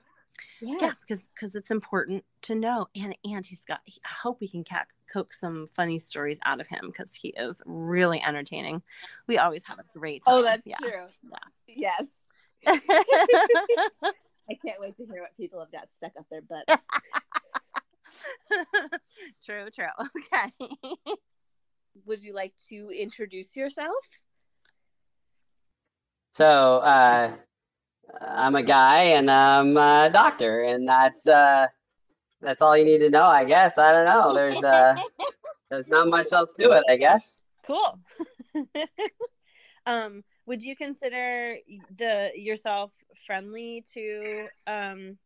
Yes. 0.61 0.79
yeah, 0.81 0.91
because 1.07 1.23
because 1.33 1.55
it's 1.55 1.71
important 1.71 2.23
to 2.43 2.55
know. 2.55 2.87
And 2.95 3.15
and 3.23 3.45
he's 3.45 3.63
got. 3.65 3.79
I 3.87 4.09
hope 4.09 4.39
we 4.41 4.47
can 4.47 4.63
ca- 4.63 4.85
coax 5.11 5.39
some 5.39 5.67
funny 5.73 5.97
stories 5.99 6.39
out 6.45 6.59
of 6.61 6.67
him 6.67 6.87
because 6.87 7.13
he 7.15 7.29
is 7.29 7.61
really 7.65 8.21
entertaining. 8.21 8.81
We 9.27 9.37
always 9.37 9.63
have 9.65 9.79
a 9.79 9.85
great. 9.97 10.21
Oh, 10.27 10.41
that's 10.41 10.65
Yeah. 10.67 10.77
true. 10.77 11.07
Yes. 11.67 12.03
I 12.67 14.55
can't 14.65 14.79
wait 14.79 14.95
to 14.95 15.05
hear 15.05 15.21
what 15.21 15.35
people 15.37 15.59
have 15.59 15.71
got 15.71 15.87
stuck 15.95 16.11
up 16.17 16.25
their 16.29 16.41
butts. 16.41 16.83
true, 19.45 19.67
true. 19.73 19.85
Okay. 20.33 20.51
Would 22.05 22.21
you 22.23 22.33
like 22.33 22.53
to 22.69 22.89
introduce 22.89 23.55
yourself? 23.55 23.95
So 26.33 26.77
uh, 26.79 27.33
I'm 28.21 28.55
a 28.55 28.63
guy 28.63 29.03
and 29.03 29.29
I'm 29.29 29.77
a 29.77 30.09
doctor, 30.11 30.63
and 30.63 30.87
that's 30.87 31.27
uh, 31.27 31.67
that's 32.41 32.61
all 32.61 32.77
you 32.77 32.85
need 32.85 32.99
to 32.99 33.09
know, 33.09 33.23
I 33.23 33.45
guess. 33.45 33.77
I 33.77 33.91
don't 33.91 34.05
know. 34.05 34.33
There's 34.33 34.63
uh, 34.63 34.95
there's 35.69 35.87
not 35.87 36.07
much 36.07 36.31
else 36.31 36.51
to 36.53 36.71
it, 36.71 36.83
I 36.89 36.97
guess. 36.97 37.41
cool. 37.65 37.99
um, 39.85 40.23
would 40.45 40.61
you 40.61 40.75
consider 40.75 41.57
the 41.97 42.31
yourself 42.35 42.93
friendly 43.25 43.85
to 43.93 44.47
um 44.67 45.17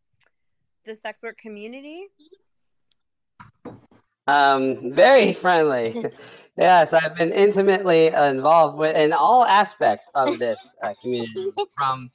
the 0.86 0.96
sex 0.96 1.24
work 1.24 1.38
community? 1.38 2.08
Um, 4.28 4.94
very 4.94 5.34
friendly. 5.34 6.06
yes, 6.58 6.94
I've 6.94 7.16
been 7.16 7.32
intimately 7.32 8.08
involved 8.08 8.78
with 8.78 8.96
in 8.96 9.12
all 9.12 9.46
aspects 9.46 10.10
of 10.16 10.40
this 10.40 10.76
uh, 10.82 10.94
community, 11.02 11.52
from 11.78 12.10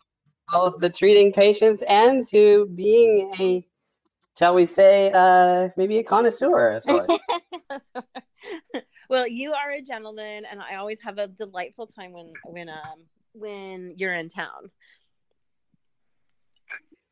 both 0.51 0.79
the 0.79 0.91
treating 0.91 1.33
patients 1.33 1.83
and 1.89 2.27
to 2.29 2.67
being 2.75 3.33
a, 3.39 3.67
shall 4.39 4.55
we 4.55 4.67
say, 4.67 5.11
uh, 5.15 5.69
maybe 5.77 5.99
a 5.99 6.05
connoisseur 6.05 6.81
well, 9.11 9.27
you 9.27 9.53
are 9.53 9.71
a 9.71 9.83
gentleman, 9.83 10.45
and 10.51 10.61
I 10.61 10.77
always 10.77 11.01
have 11.01 11.19
a 11.19 11.27
delightful 11.27 11.87
time 11.87 12.13
when 12.13 12.33
when 12.45 12.69
um 12.69 13.05
when 13.33 13.95
you're 13.97 14.15
in 14.15 14.29
town. 14.29 14.71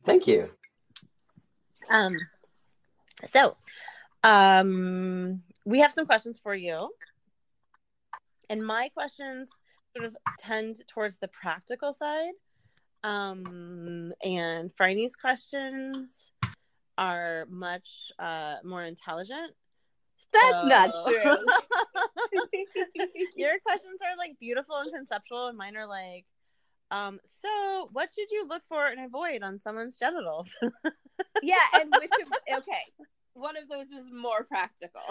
Thank 0.04 0.26
you. 0.26 0.50
Um, 1.90 2.16
so, 3.24 3.56
um, 4.22 5.42
we 5.64 5.80
have 5.80 5.92
some 5.92 6.06
questions 6.06 6.38
for 6.38 6.54
you, 6.54 6.90
and 8.48 8.64
my 8.64 8.88
questions 8.94 9.50
sort 9.96 10.06
of 10.06 10.16
tend 10.38 10.86
towards 10.86 11.18
the 11.18 11.28
practical 11.28 11.92
side. 11.92 12.34
Um, 13.04 14.12
and 14.24 14.70
Franny's 14.72 15.16
questions 15.16 16.32
are 16.98 17.46
much 17.50 18.10
uh 18.18 18.56
more 18.64 18.82
intelligent. 18.82 19.52
That's 20.32 20.66
not 20.66 20.90
true. 21.06 21.36
Your 23.36 23.58
questions 23.60 24.00
are 24.04 24.16
like 24.16 24.38
beautiful 24.40 24.76
and 24.76 24.92
conceptual, 24.92 25.46
and 25.46 25.58
mine 25.58 25.76
are 25.76 25.86
like, 25.86 26.24
um, 26.90 27.20
so 27.40 27.88
what 27.92 28.10
should 28.10 28.30
you 28.30 28.46
look 28.48 28.62
for 28.64 28.86
and 28.86 29.04
avoid 29.04 29.42
on 29.42 29.58
someone's 29.58 29.96
genitals? 29.96 30.48
yeah, 31.42 31.56
and 31.74 31.92
which 31.98 32.10
of, 32.22 32.58
okay, 32.58 33.06
one 33.34 33.56
of 33.56 33.68
those 33.68 33.86
is 33.86 34.10
more 34.12 34.44
practical. 34.44 35.02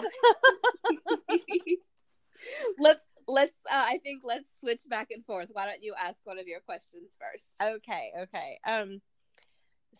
let's 2.78 3.04
let's 3.28 3.52
uh, 3.70 3.84
I 3.86 3.98
think 3.98 4.22
let's 4.24 4.48
switch 4.60 4.82
back 4.88 5.08
and 5.10 5.24
forth. 5.24 5.48
Why 5.52 5.66
don't 5.66 5.82
you 5.82 5.94
ask 6.00 6.18
one 6.24 6.38
of 6.38 6.46
your 6.46 6.60
questions 6.60 7.16
first? 7.20 7.46
okay, 7.62 8.12
okay. 8.22 8.58
Um, 8.66 9.00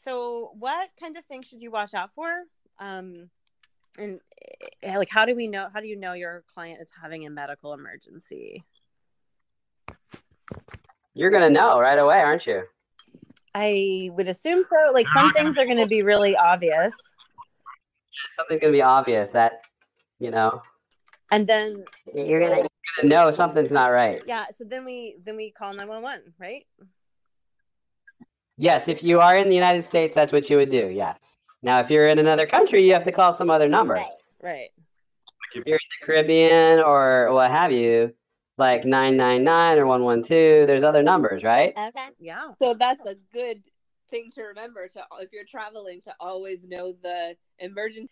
so 0.04 0.50
what 0.58 0.88
kinds 1.00 1.16
of 1.16 1.24
things 1.24 1.46
should 1.46 1.62
you 1.62 1.70
watch 1.70 1.94
out 1.94 2.14
for? 2.14 2.28
Um, 2.78 3.30
and 3.98 4.20
eh, 4.82 4.98
like, 4.98 5.10
how 5.10 5.24
do 5.24 5.34
we 5.34 5.46
know? 5.46 5.68
How 5.72 5.80
do 5.80 5.86
you 5.86 5.96
know 5.96 6.12
your 6.12 6.44
client 6.52 6.80
is 6.80 6.90
having 7.00 7.26
a 7.26 7.30
medical 7.30 7.72
emergency? 7.72 8.64
You're 11.14 11.30
gonna 11.30 11.50
know 11.50 11.80
right 11.80 11.98
away, 11.98 12.18
aren't 12.18 12.46
you? 12.46 12.64
I 13.54 14.10
would 14.12 14.28
assume 14.28 14.62
so. 14.68 14.92
Like, 14.92 15.08
some 15.08 15.32
things 15.32 15.56
are 15.56 15.64
going 15.64 15.78
to 15.78 15.86
be 15.86 16.02
really 16.02 16.36
obvious. 16.36 16.94
Something's 18.34 18.60
gonna 18.60 18.70
be 18.70 18.82
obvious 18.82 19.30
that 19.30 19.62
you 20.18 20.30
know, 20.30 20.62
And 21.30 21.46
then 21.46 21.84
you're 22.14 22.40
gonna, 22.40 22.56
you're 22.56 22.68
gonna 23.02 23.08
know 23.08 23.30
something's 23.30 23.70
not 23.70 23.88
right. 23.88 24.22
yeah, 24.26 24.46
so 24.56 24.64
then 24.64 24.84
we 24.84 25.16
then 25.24 25.36
we 25.36 25.50
call 25.50 25.72
911, 25.72 26.34
right? 26.38 26.64
Yes, 28.58 28.88
if 28.88 29.02
you 29.02 29.20
are 29.20 29.36
in 29.36 29.48
the 29.48 29.54
United 29.54 29.82
States, 29.82 30.14
that's 30.14 30.32
what 30.32 30.48
you 30.48 30.56
would 30.56 30.70
do. 30.70 30.88
Yes. 30.88 31.36
Now, 31.62 31.80
if 31.80 31.90
you're 31.90 32.08
in 32.08 32.18
another 32.18 32.46
country, 32.46 32.80
you 32.86 32.92
have 32.94 33.04
to 33.04 33.12
call 33.12 33.32
some 33.32 33.50
other 33.50 33.68
number. 33.68 33.94
Right. 33.94 34.06
Right. 34.42 34.70
If 35.54 35.66
you're 35.66 35.76
in 35.76 35.88
the 36.00 36.06
Caribbean 36.06 36.80
or 36.80 37.32
what 37.32 37.50
have 37.50 37.72
you, 37.72 38.14
like 38.56 38.84
999 38.84 39.78
or 39.78 39.86
112, 39.86 40.66
there's 40.66 40.82
other 40.82 41.02
numbers, 41.02 41.42
right? 41.42 41.74
Okay. 41.76 42.08
Yeah. 42.18 42.52
So 42.60 42.74
that's 42.74 43.04
a 43.04 43.16
good 43.32 43.62
thing 44.10 44.30
to 44.34 44.42
remember 44.42 44.86
to 44.88 45.02
if 45.20 45.32
you're 45.32 45.44
traveling 45.44 46.00
to 46.02 46.14
always 46.20 46.66
know 46.66 46.94
the 47.02 47.34
emergency. 47.58 48.10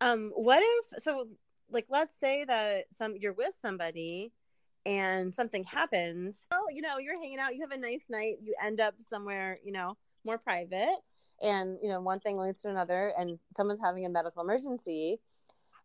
Um 0.00 0.32
what 0.34 0.62
if 0.62 1.02
so 1.02 1.26
like 1.70 1.86
let's 1.88 2.18
say 2.18 2.44
that 2.44 2.84
some 2.96 3.16
you're 3.16 3.32
with 3.32 3.54
somebody 3.60 4.32
and 4.86 5.32
something 5.32 5.64
happens. 5.64 6.46
Well, 6.50 6.66
you 6.70 6.82
know, 6.82 6.98
you're 6.98 7.18
hanging 7.18 7.38
out, 7.38 7.54
you 7.54 7.62
have 7.62 7.70
a 7.70 7.78
nice 7.80 8.04
night, 8.08 8.36
you 8.42 8.54
end 8.62 8.80
up 8.80 8.94
somewhere, 9.08 9.58
you 9.64 9.72
know, 9.72 9.96
more 10.24 10.38
private 10.38 10.96
and 11.42 11.78
you 11.82 11.88
know, 11.88 12.00
one 12.00 12.20
thing 12.20 12.38
leads 12.38 12.62
to 12.62 12.68
another 12.68 13.12
and 13.18 13.38
someone's 13.56 13.80
having 13.80 14.06
a 14.06 14.08
medical 14.08 14.42
emergency. 14.42 15.20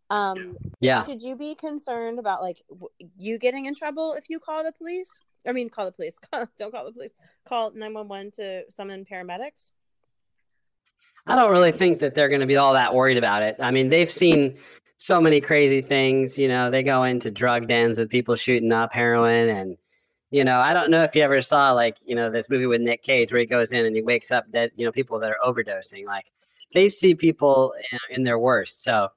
Um 0.09 0.57
Yeah. 0.79 1.05
should 1.05 1.21
you 1.21 1.35
be 1.35 1.55
concerned 1.55 2.19
about 2.19 2.41
like 2.41 2.63
w- 2.69 2.89
you 3.17 3.37
getting 3.37 3.65
in 3.65 3.75
trouble 3.75 4.13
if 4.13 4.29
you 4.29 4.39
call 4.39 4.63
the 4.63 4.71
police? 4.71 5.19
I 5.47 5.53
mean, 5.53 5.69
call 5.69 5.85
the 5.85 5.91
police. 5.91 6.15
Don't 6.57 6.71
call 6.71 6.85
the 6.85 6.91
police. 6.91 7.13
Call 7.45 7.71
911 7.71 8.31
to 8.31 8.63
summon 8.69 9.05
paramedics. 9.05 9.71
I 11.27 11.35
don't 11.35 11.51
really 11.51 11.71
think 11.71 11.99
that 11.99 12.15
they're 12.15 12.29
going 12.29 12.41
to 12.41 12.47
be 12.47 12.57
all 12.57 12.73
that 12.73 12.93
worried 12.95 13.17
about 13.17 13.43
it. 13.43 13.57
I 13.59 13.69
mean, 13.69 13.89
they've 13.89 14.09
seen 14.09 14.57
so 14.99 15.19
many 15.19 15.41
crazy 15.41 15.81
things. 15.81 16.37
You 16.37 16.49
know, 16.49 16.69
they 16.69 16.83
go 16.83 17.03
into 17.03 17.31
drug 17.31 17.67
dens 17.67 17.97
with 17.97 18.09
people 18.09 18.35
shooting 18.35 18.71
up 18.71 18.93
heroin. 18.93 19.49
And, 19.49 19.77
you 20.29 20.43
know, 20.43 20.59
I 20.59 20.73
don't 20.73 20.91
know 20.91 21.03
if 21.03 21.15
you 21.15 21.23
ever 21.23 21.41
saw, 21.41 21.71
like, 21.71 21.97
you 22.05 22.15
know, 22.15 22.29
this 22.29 22.49
movie 22.49 22.67
with 22.67 22.81
Nick 22.81 23.01
Cage 23.01 23.31
where 23.31 23.39
he 23.39 23.47
goes 23.47 23.71
in 23.71 23.85
and 23.85 23.95
he 23.95 24.03
wakes 24.03 24.29
up 24.29 24.51
dead, 24.51 24.71
you 24.75 24.85
know, 24.85 24.91
people 24.91 25.17
that 25.19 25.31
are 25.31 25.37
overdosing. 25.43 26.05
Like, 26.05 26.25
they 26.73 26.89
see 26.89 27.15
people 27.15 27.73
in, 27.91 28.17
in 28.17 28.23
their 28.23 28.37
worst. 28.37 28.83
So 28.83 29.09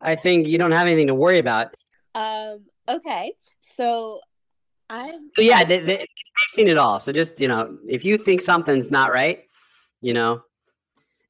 I 0.00 0.16
think 0.16 0.48
you 0.48 0.58
don't 0.58 0.72
have 0.72 0.86
anything 0.86 1.08
to 1.08 1.14
worry 1.14 1.38
about. 1.38 1.74
Um. 2.14 2.64
Okay. 2.88 3.34
So 3.60 4.20
I'm. 4.88 5.30
So 5.36 5.42
yeah, 5.42 5.64
they, 5.64 5.80
they, 5.80 5.96
they've 5.98 6.06
seen 6.48 6.68
it 6.68 6.78
all. 6.78 6.98
So 6.98 7.12
just 7.12 7.40
you 7.40 7.48
know, 7.48 7.78
if 7.86 8.04
you 8.04 8.16
think 8.16 8.40
something's 8.40 8.90
not 8.90 9.12
right, 9.12 9.44
you 10.00 10.14
know. 10.14 10.42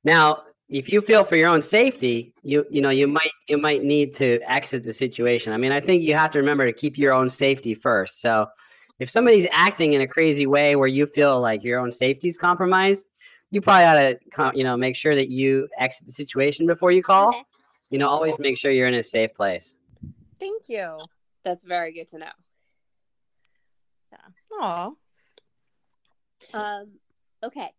Now, 0.05 0.45
if 0.69 0.93
you 0.93 1.01
feel 1.01 1.25
for 1.25 1.37
your 1.37 1.49
own 1.49 1.63
safety, 1.63 2.35
you 2.43 2.65
you 2.71 2.81
know 2.81 2.91
you 2.91 3.07
might 3.07 3.31
you 3.49 3.59
might 3.59 3.85
need 3.85 4.15
to 4.17 4.41
exit 4.51 4.83
the 4.83 4.93
situation. 4.93 5.53
I 5.53 5.57
mean, 5.57 5.73
I 5.73 5.81
think 5.81 6.03
you 6.03 6.15
have 6.15 6.31
to 6.33 6.39
remember 6.39 6.67
to 6.67 6.73
keep 6.73 6.99
your 6.99 7.13
own 7.13 7.29
safety 7.29 7.75
first. 7.75 8.21
So, 8.21 8.47
if 8.99 9.09
somebody's 9.09 9.47
acting 9.53 9.93
in 9.93 10.01
a 10.01 10.09
crazy 10.09 10.47
way 10.47 10.75
where 10.77 10.89
you 10.89 11.07
feel 11.07 11.41
like 11.41 11.63
your 11.63 11.79
own 11.79 11.93
safety 11.93 12.29
is 12.29 12.37
compromised, 12.37 13.07
you 13.51 13.61
probably 13.61 13.85
ought 13.85 13.95
to 13.95 14.19
co- 14.33 14.53
you 14.55 14.65
know 14.65 14.77
make 14.77 14.97
sure 14.97 15.15
that 15.15 15.31
you 15.31 15.69
exit 15.79 16.07
the 16.07 16.13
situation 16.13 16.67
before 16.67 16.91
you 16.91 17.03
call. 17.03 17.29
Okay. 17.29 17.45
You 17.91 17.99
know, 17.99 18.09
always 18.09 18.39
make 18.41 18.59
sure 18.59 18.73
you're 18.73 18.89
in 18.89 18.95
a 18.95 19.03
safe 19.03 19.33
place. 19.35 19.77
Thank 20.41 20.69
you. 20.69 20.99
That's 21.45 21.63
very 21.63 21.93
good 21.93 22.09
to 22.09 22.19
know. 22.19 22.27
Yeah. 24.11 24.59
Aw. 24.61 24.91
Um, 26.53 26.91
okay. 27.45 27.71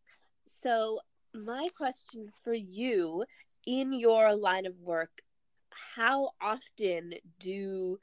So, 0.46 1.00
my 1.38 1.70
question 1.78 2.32
for 2.44 2.54
you 2.54 3.24
in 3.66 3.94
your 3.94 4.36
line 4.36 4.66
of 4.66 4.80
work, 4.80 5.22
how 5.70 6.32
often 6.42 7.14
do, 7.40 8.00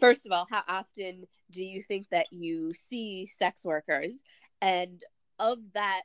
first 0.00 0.26
of 0.26 0.32
all, 0.32 0.46
how 0.50 0.62
often 0.68 1.26
do 1.50 1.64
you 1.64 1.82
think 1.82 2.08
that 2.10 2.26
you 2.30 2.72
see 2.74 3.26
sex 3.26 3.64
workers? 3.64 4.18
And 4.60 5.02
of 5.38 5.58
that 5.74 6.02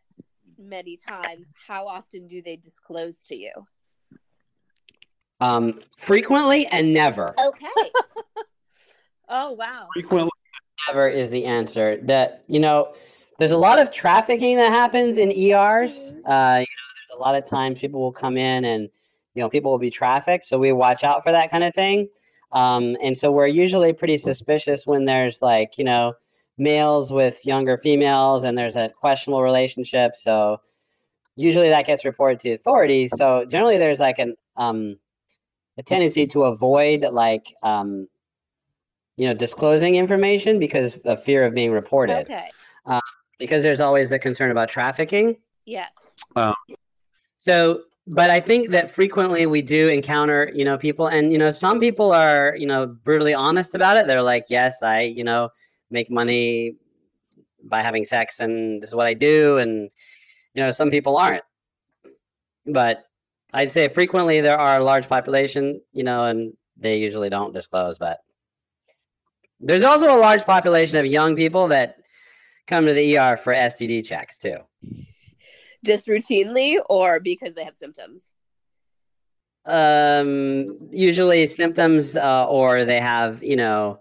many 0.57 0.97
times, 0.97 1.45
how 1.67 1.87
often 1.87 2.27
do 2.27 2.41
they 2.41 2.55
disclose 2.55 3.19
to 3.27 3.35
you? 3.35 3.51
Um, 5.41 5.79
frequently 5.97 6.65
and 6.67 6.93
never. 6.93 7.33
Okay. 7.39 7.67
Oh 9.31 9.51
wow. 9.51 9.87
Frequently, 9.93 10.31
never 10.87 11.07
is 11.07 11.29
the 11.29 11.45
answer. 11.45 11.97
That 11.97 12.43
you 12.47 12.59
know, 12.59 12.95
there's 13.39 13.51
a 13.51 13.57
lot 13.57 13.79
of 13.79 13.91
trafficking 13.91 14.57
that 14.57 14.69
happens 14.69 15.17
in 15.17 15.31
ERs. 15.31 16.15
Uh, 16.25 16.59
you 16.59 16.67
know, 16.67 16.89
there's 17.07 17.15
a 17.15 17.19
lot 17.19 17.35
of 17.35 17.45
times 17.45 17.79
people 17.79 18.01
will 18.01 18.11
come 18.11 18.37
in 18.37 18.65
and 18.65 18.89
you 19.33 19.41
know 19.41 19.49
people 19.49 19.71
will 19.71 19.79
be 19.79 19.89
trafficked, 19.89 20.45
so 20.45 20.59
we 20.59 20.71
watch 20.73 21.03
out 21.03 21.23
for 21.23 21.31
that 21.31 21.49
kind 21.49 21.63
of 21.63 21.73
thing. 21.73 22.09
Um, 22.51 22.97
and 23.01 23.17
so 23.17 23.31
we're 23.31 23.47
usually 23.47 23.93
pretty 23.93 24.17
suspicious 24.17 24.85
when 24.85 25.05
there's 25.05 25.41
like 25.41 25.77
you 25.77 25.85
know 25.85 26.13
males 26.57 27.11
with 27.11 27.45
younger 27.45 27.77
females 27.77 28.43
and 28.43 28.57
there's 28.57 28.75
a 28.75 28.89
questionable 28.89 29.41
relationship. 29.41 30.15
So 30.15 30.59
usually 31.37 31.69
that 31.69 31.85
gets 31.85 32.03
reported 32.03 32.41
to 32.41 32.51
authorities. 32.51 33.11
So 33.15 33.45
generally 33.45 33.77
there's 33.77 33.99
like 33.99 34.19
an 34.19 34.35
um, 34.57 34.97
a 35.77 35.83
tendency 35.83 36.27
to 36.27 36.43
avoid 36.43 37.03
like 37.03 37.53
um, 37.63 38.09
you 39.15 39.27
know 39.27 39.33
disclosing 39.33 39.95
information 39.95 40.59
because 40.59 40.97
of 41.05 41.23
fear 41.23 41.45
of 41.45 41.53
being 41.53 41.71
reported 41.71 42.25
okay. 42.25 42.49
Because 43.39 43.63
there's 43.63 43.79
always 43.79 44.09
the 44.11 44.19
concern 44.19 44.51
about 44.51 44.69
trafficking. 44.69 45.37
Yes. 45.65 45.89
Um, 46.35 46.53
so 47.37 47.83
but 48.05 48.29
i 48.29 48.39
think 48.39 48.69
that 48.71 48.91
frequently 48.91 49.45
we 49.45 49.61
do 49.61 49.87
encounter 49.87 50.51
you 50.53 50.65
know 50.65 50.77
people 50.77 51.07
and 51.07 51.31
you 51.31 51.37
know 51.37 51.51
some 51.51 51.79
people 51.79 52.11
are 52.11 52.55
you 52.57 52.65
know 52.65 52.85
brutally 52.85 53.33
honest 53.33 53.75
about 53.75 53.97
it. 53.97 54.07
They're 54.07 54.21
like 54.21 54.45
yes 54.49 54.83
i 54.83 55.01
you 55.01 55.23
know 55.23 55.49
make 55.89 56.11
money 56.11 56.75
by 57.63 57.81
having 57.81 58.05
sex 58.05 58.39
and 58.39 58.81
this 58.81 58.89
is 58.89 58.95
what 58.95 59.07
i 59.07 59.13
do 59.13 59.57
and 59.57 59.89
you 60.53 60.61
know 60.63 60.71
some 60.71 60.89
people 60.89 61.17
aren't. 61.17 61.43
But 62.65 63.05
i'd 63.53 63.71
say 63.71 63.87
frequently 63.87 64.41
there 64.41 64.59
are 64.59 64.79
a 64.79 64.83
large 64.83 65.07
population 65.07 65.81
you 65.91 66.03
know 66.03 66.25
and 66.25 66.53
they 66.77 66.97
usually 66.97 67.29
don't 67.29 67.53
disclose 67.53 67.97
but 67.97 68.19
there's 69.59 69.83
also 69.83 70.15
a 70.15 70.19
large 70.19 70.45
population 70.45 70.97
of 70.97 71.05
young 71.05 71.35
people 71.35 71.67
that 71.67 71.98
come 72.69 72.85
to 72.85 72.93
the 72.93 73.17
er 73.17 73.35
for 73.35 73.53
std 73.53 74.05
checks 74.05 74.37
too 74.37 74.57
Just 75.83 76.07
routinely 76.07 76.77
or 76.89 77.19
because 77.19 77.55
they 77.55 77.63
have 77.63 77.75
symptoms? 77.75 78.31
um 79.65 80.67
usually 80.91 81.45
symptoms 81.45 82.15
uh, 82.15 82.47
or 82.47 82.85
they 82.85 82.99
have 82.99 83.43
you 83.43 83.55
know 83.55 83.99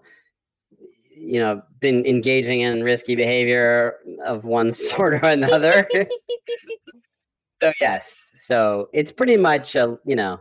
you 1.13 1.39
know 1.39 1.61
been 1.79 2.05
engaging 2.05 2.61
in 2.61 2.83
risky 2.83 3.15
behavior 3.15 3.97
of 4.25 4.45
one 4.45 4.71
sort 4.89 5.13
or 5.15 5.25
another 5.25 5.87
so 7.61 7.73
yes 7.81 8.31
so 8.35 8.87
it's 8.93 9.11
pretty 9.11 9.35
much 9.35 9.75
a 9.75 9.97
you 10.05 10.15
know 10.15 10.39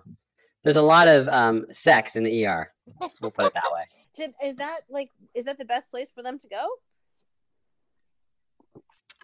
there's 0.63 0.77
a 0.77 0.83
lot 0.83 1.09
of 1.09 1.27
um 1.29 1.67
sex 1.73 2.15
in 2.15 2.23
the 2.23 2.47
er 2.47 2.73
we'll 3.21 3.31
put 3.33 3.47
it 3.47 3.55
that 3.55 3.73
way 3.73 3.85
is 4.45 4.57
that 4.57 4.81
like 4.89 5.11
is 5.35 5.45
that 5.45 5.59
the 5.59 5.65
best 5.65 5.91
place 5.91 6.11
for 6.15 6.23
them 6.23 6.39
to 6.39 6.49
go? 6.49 6.67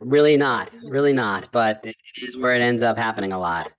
Really 0.01 0.37
not 0.37 0.77
really 0.85 1.13
not 1.13 1.49
but 1.53 1.85
it 1.87 1.97
it 2.17 2.29
is 2.29 2.37
where 2.37 2.55
it 2.55 2.61
ends 2.61 2.83
up 2.83 2.97
happening 2.99 3.33
a 3.33 3.39
lot 3.39 3.73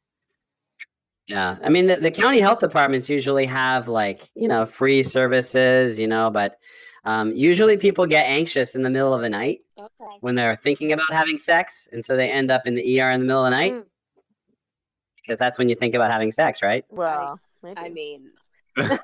yeah 1.27 1.57
i 1.63 1.69
mean 1.69 1.85
the, 1.87 1.95
the 1.97 2.11
county 2.11 2.39
health 2.39 2.59
departments 2.59 3.09
usually 3.09 3.45
have 3.45 3.87
like 3.87 4.21
you 4.35 4.47
know 4.47 4.65
free 4.65 5.03
services 5.03 5.99
you 5.99 6.07
know 6.07 6.29
but 6.29 6.57
um, 7.03 7.31
usually 7.35 7.77
people 7.77 8.07
get 8.07 8.25
anxious 8.25 8.73
in 8.73 8.81
the 8.81 8.89
middle 8.89 9.13
of 9.13 9.21
the 9.21 9.29
night 9.29 9.59
Okay. 9.77 10.17
when 10.21 10.35
they're 10.35 10.55
thinking 10.55 10.93
about 10.93 11.11
having 11.11 11.37
sex 11.37 11.87
and 11.91 12.03
so 12.03 12.15
they 12.15 12.29
end 12.31 12.49
up 12.49 12.65
in 12.65 12.75
the 12.75 13.01
er 13.01 13.11
in 13.11 13.19
the 13.19 13.25
middle 13.25 13.43
of 13.45 13.51
the 13.51 13.57
night 13.57 13.73
Mm. 13.73 13.83
because 15.17 15.37
that's 15.37 15.57
when 15.57 15.67
you 15.69 15.75
think 15.75 15.93
about 15.95 16.09
having 16.11 16.31
sex 16.31 16.61
right 16.63 16.85
Well, 16.89 17.39
maybe. 17.61 17.77
I 17.79 17.89
mean, 17.89 18.29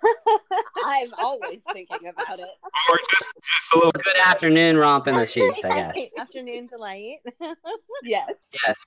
I'm 0.85 1.13
always 1.19 1.61
thinking 1.71 2.07
about 2.07 2.39
it. 2.39 2.49
or 2.89 2.97
just 3.09 3.31
just 3.43 3.73
a 3.73 3.75
little. 3.77 3.91
good 3.91 4.17
afternoon 4.25 4.77
romp 4.77 5.07
in 5.07 5.15
the 5.15 5.25
sheets 5.25 5.63
i 5.63 5.69
guess 5.93 5.97
afternoon 6.19 6.67
delight. 6.67 7.19
Yes. 8.03 8.35
yes 8.65 8.77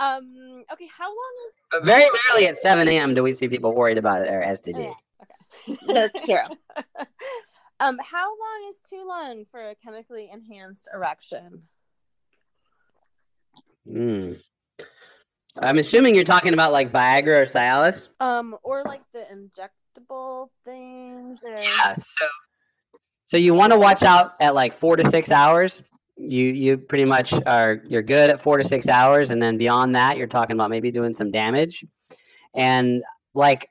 um. 0.00 0.64
Okay. 0.72 0.88
How 0.98 1.06
long 1.08 1.32
is? 1.48 1.54
but 1.70 1.84
very 1.84 2.08
rarely 2.28 2.48
at 2.48 2.56
7 2.56 2.88
a.m 2.88 3.14
do 3.14 3.22
we 3.22 3.32
see 3.32 3.48
people 3.48 3.74
worried 3.74 3.98
about 3.98 4.24
their 4.24 4.42
stds 4.42 4.94
That's 5.86 6.24
true. 6.24 6.36
um. 7.78 7.98
How 8.02 8.26
long 8.28 8.70
is 8.70 8.76
too 8.90 9.04
long 9.06 9.44
for 9.52 9.60
a 9.70 9.74
chemically 9.76 10.28
enhanced 10.32 10.88
erection? 10.92 11.62
Mm. 13.88 14.40
i'm 15.60 15.78
assuming 15.78 16.14
you're 16.14 16.24
talking 16.24 16.54
about 16.54 16.72
like 16.72 16.90
viagra 16.90 17.42
or 17.42 17.44
cialis 17.44 18.08
Um. 18.18 18.56
Or 18.62 18.82
like 18.82 19.02
the 19.12 19.30
injectable 19.94 20.48
things. 20.64 21.42
Or... 21.44 21.56
Yeah. 21.56 21.94
So, 21.94 22.26
so 23.26 23.36
you 23.36 23.54
want 23.54 23.72
to 23.72 23.78
watch 23.78 24.02
out 24.02 24.34
at 24.40 24.54
like 24.54 24.74
four 24.74 24.96
to 24.96 25.08
six 25.08 25.30
hours. 25.30 25.82
You 26.16 26.46
you 26.46 26.78
pretty 26.78 27.04
much 27.04 27.32
are 27.46 27.82
you're 27.88 28.02
good 28.02 28.30
at 28.30 28.40
four 28.40 28.58
to 28.58 28.64
six 28.64 28.88
hours, 28.88 29.30
and 29.30 29.42
then 29.42 29.58
beyond 29.58 29.96
that, 29.96 30.16
you're 30.16 30.28
talking 30.28 30.54
about 30.54 30.70
maybe 30.70 30.90
doing 30.90 31.14
some 31.14 31.30
damage. 31.30 31.84
And 32.54 33.02
like 33.34 33.68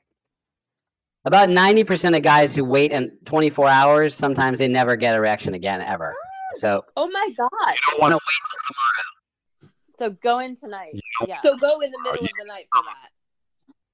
About 1.24 1.48
90% 1.48 2.14
of 2.14 2.22
guys 2.22 2.54
who 2.54 2.66
wait 2.66 2.92
in 2.92 3.12
24 3.24 3.66
hours, 3.66 4.14
sometimes 4.14 4.58
they 4.58 4.68
never 4.68 4.94
get 4.94 5.14
erection 5.14 5.54
again 5.54 5.80
ever. 5.80 6.14
So 6.56 6.84
Oh 6.96 7.08
my 7.08 7.30
god. 7.36 7.48
you 7.72 7.80
don't 7.90 8.00
want 8.00 8.12
to 8.12 8.16
wait 8.16 8.42
till 8.50 8.60
tomorrow. 8.68 9.72
So 9.98 10.10
go 10.22 10.40
in 10.40 10.54
tonight. 10.54 10.92
Yeah. 11.26 11.40
So 11.40 11.56
go 11.56 11.80
in 11.80 11.90
the 11.90 11.98
middle 12.02 12.18
oh, 12.20 12.24
of 12.24 12.30
the 12.38 12.44
night 12.46 12.66
for 12.74 12.82
that. 12.84 13.08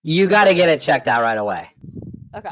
You 0.02 0.26
got 0.26 0.46
to 0.46 0.54
get 0.54 0.68
it 0.68 0.80
checked 0.80 1.06
out 1.06 1.22
right 1.22 1.38
away. 1.38 1.70
Okay. 2.34 2.50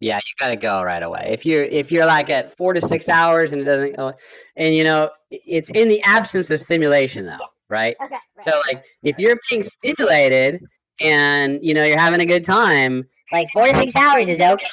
Yeah, 0.00 0.16
you 0.16 0.32
got 0.38 0.48
to 0.48 0.56
go 0.56 0.82
right 0.82 1.02
away. 1.02 1.30
If 1.30 1.46
you're 1.46 1.64
if 1.64 1.90
you're 1.90 2.06
like 2.06 2.28
at 2.28 2.56
4 2.56 2.74
to 2.74 2.80
6 2.80 3.08
hours 3.08 3.52
and 3.52 3.62
it 3.62 3.64
doesn't 3.64 3.96
go 3.96 4.12
and 4.56 4.74
you 4.74 4.84
know, 4.84 5.10
it's 5.30 5.70
in 5.70 5.88
the 5.88 6.02
absence 6.02 6.50
of 6.50 6.60
stimulation 6.60 7.26
though, 7.26 7.38
right? 7.68 7.96
Okay. 8.02 8.16
So 8.42 8.60
like 8.66 8.84
if 9.02 9.18
you're 9.18 9.38
being 9.48 9.62
stimulated 9.62 10.60
and 11.00 11.58
you 11.62 11.74
know 11.74 11.84
you're 11.84 11.98
having 11.98 12.20
a 12.20 12.26
good 12.26 12.44
time, 12.44 13.04
like 13.32 13.48
four 13.52 13.66
to 13.66 13.74
six 13.74 13.96
hours 13.96 14.28
is 14.28 14.40
okay. 14.40 14.66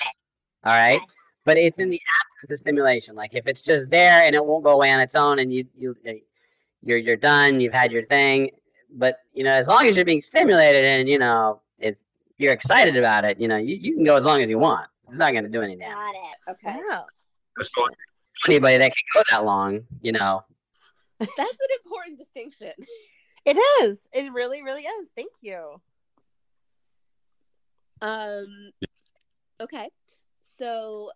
all 0.65 0.73
right? 0.73 0.99
But 1.45 1.57
it's 1.57 1.79
in 1.79 1.89
the 1.89 2.01
absence 2.19 2.51
of 2.51 2.59
stimulation. 2.59 3.15
Like 3.15 3.33
if 3.33 3.47
it's 3.47 3.61
just 3.61 3.89
there 3.89 4.23
and 4.23 4.35
it 4.35 4.45
won't 4.45 4.63
go 4.63 4.71
away 4.71 4.91
on 4.91 4.99
its 4.99 5.15
own 5.15 5.39
and 5.39 5.53
you 5.53 5.65
you 5.75 5.95
eh, 6.05 6.15
you're 6.83 6.97
you're 6.97 7.15
done, 7.15 7.61
you've 7.61 7.73
had 7.73 7.91
your 7.91 8.03
thing, 8.03 8.49
but 8.91 9.17
you 9.33 9.43
know 9.43 9.53
as 9.53 9.67
long 9.67 9.85
as 9.85 9.95
you're 9.95 10.03
being 10.03 10.21
stimulated 10.21 10.83
and 10.83 11.07
you 11.07 11.19
know 11.19 11.61
it's 11.79 12.05
you're 12.41 12.53
excited 12.53 12.97
about 12.97 13.23
it, 13.23 13.39
you 13.39 13.47
know, 13.47 13.57
you, 13.57 13.75
you 13.75 13.95
can 13.95 14.03
go 14.03 14.17
as 14.17 14.25
long 14.25 14.41
as 14.41 14.49
you 14.49 14.59
want. 14.59 14.87
It's 15.07 15.17
not 15.17 15.31
going 15.31 15.43
to 15.43 15.49
do 15.49 15.61
any 15.61 15.75
damage. 15.75 15.95
Got 15.95 16.15
it. 16.15 16.51
Okay. 16.51 16.79
Yeah. 16.89 17.01
Anybody 18.47 18.77
that 18.77 18.91
can 18.95 19.05
go 19.13 19.21
that 19.29 19.45
long, 19.45 19.81
you 20.01 20.11
know, 20.11 20.43
That's 21.19 21.37
an 21.37 21.69
important 21.85 22.17
distinction. 22.17 22.71
It 23.45 23.57
is. 23.81 24.07
It 24.11 24.31
really, 24.33 24.63
really 24.63 24.83
is. 24.83 25.09
Thank 25.15 25.31
you. 25.41 25.79
Um 28.01 28.71
okay. 29.59 29.89
So 30.57 31.11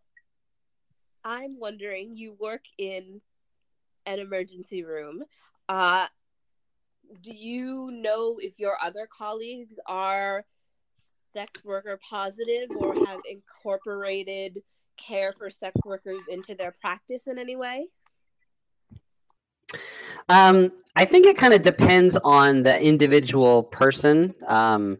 I'm 1.24 1.60
wondering 1.60 2.16
you 2.16 2.36
work 2.40 2.62
in 2.78 3.22
an 4.06 4.20
emergency 4.20 4.84
room. 4.84 5.24
Uh 5.68 6.06
do 7.22 7.34
you 7.34 7.90
know 7.92 8.38
if 8.40 8.60
your 8.60 8.78
other 8.84 9.08
colleagues 9.12 9.80
are 9.88 10.46
sex 11.36 11.54
worker 11.66 12.00
positive 12.10 12.70
or 12.78 12.96
have 13.06 13.20
incorporated 13.30 14.62
care 14.98 15.34
for 15.34 15.50
sex 15.50 15.76
workers 15.84 16.22
into 16.30 16.56
their 16.56 16.74
practice 16.80 17.28
in 17.28 17.38
any 17.38 17.58
way? 17.58 17.88
Um, 20.30 20.72
I 20.96 21.04
think 21.06 21.26
it 21.26 21.38
kind 21.38 21.54
of 21.54 21.62
depends 21.62 22.18
on 22.24 22.64
the 22.64 22.80
individual 22.82 23.64
person 23.64 24.34
um, 24.48 24.98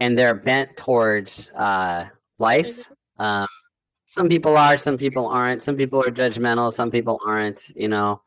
and 0.00 0.16
their 0.16 0.34
bent 0.34 0.76
towards 0.76 1.50
uh, 1.50 2.06
life. 2.38 2.86
Um, 3.18 3.46
some 4.06 4.28
people 4.28 4.56
are, 4.56 4.78
some 4.78 4.96
people 4.96 5.26
aren't. 5.26 5.62
Some 5.62 5.76
people 5.76 6.00
are 6.00 6.10
judgmental, 6.10 6.72
some 6.72 6.90
people 6.90 7.20
aren't. 7.26 7.60
You 7.76 7.88
know, 7.88 8.22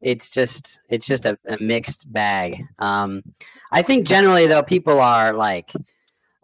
it's 0.00 0.30
just 0.30 0.80
it's 0.88 1.06
just 1.06 1.26
a, 1.26 1.36
a 1.46 1.58
mixed 1.60 2.10
bag. 2.10 2.64
Um, 2.78 3.22
I 3.70 3.82
think 3.82 4.06
generally 4.06 4.46
though, 4.46 4.62
people 4.62 5.00
are 5.00 5.32
like 5.32 5.70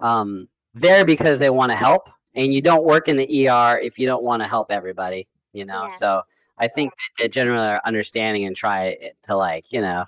um, 0.00 0.48
there 0.74 1.04
because 1.04 1.38
they 1.38 1.50
want 1.50 1.70
to 1.70 1.76
help, 1.76 2.08
and 2.34 2.52
you 2.52 2.60
don't 2.62 2.84
work 2.84 3.08
in 3.08 3.16
the 3.16 3.48
ER 3.48 3.78
if 3.78 3.98
you 3.98 4.06
don't 4.06 4.22
want 4.22 4.42
to 4.42 4.48
help 4.48 4.70
everybody. 4.70 5.28
You 5.52 5.64
know, 5.64 5.84
Yeah. 5.84 5.96
so 5.96 6.22
I 6.58 6.68
think 6.68 6.92
that 6.92 7.22
they 7.22 7.28
generally 7.28 7.66
are 7.66 7.80
understanding 7.84 8.44
and 8.44 8.54
try 8.54 9.12
to 9.24 9.36
like 9.36 9.72
you 9.72 9.80
know 9.80 10.04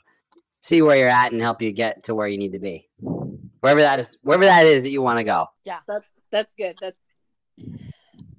see 0.61 0.83
where 0.83 0.97
you're 0.97 1.09
at 1.09 1.33
and 1.33 1.41
help 1.41 1.61
you 1.61 1.73
get 1.73 2.05
to 2.05 2.15
where 2.15 2.29
you 2.29 2.39
need 2.39 2.53
to 2.53 2.59
be, 2.61 2.89
wherever 3.01 3.81
that 3.81 3.99
is, 4.01 4.11
wherever 4.23 4.45
that 4.45 4.65
is 4.67 4.85
that 4.85 4.91
you 4.91 5.03
want 5.03 5.19
to 5.19 5.25
go. 5.25 5.47
Yeah, 5.65 5.81
that's 5.89 6.07
that's 6.31 6.55
good. 6.55 6.77
That's 6.81 6.97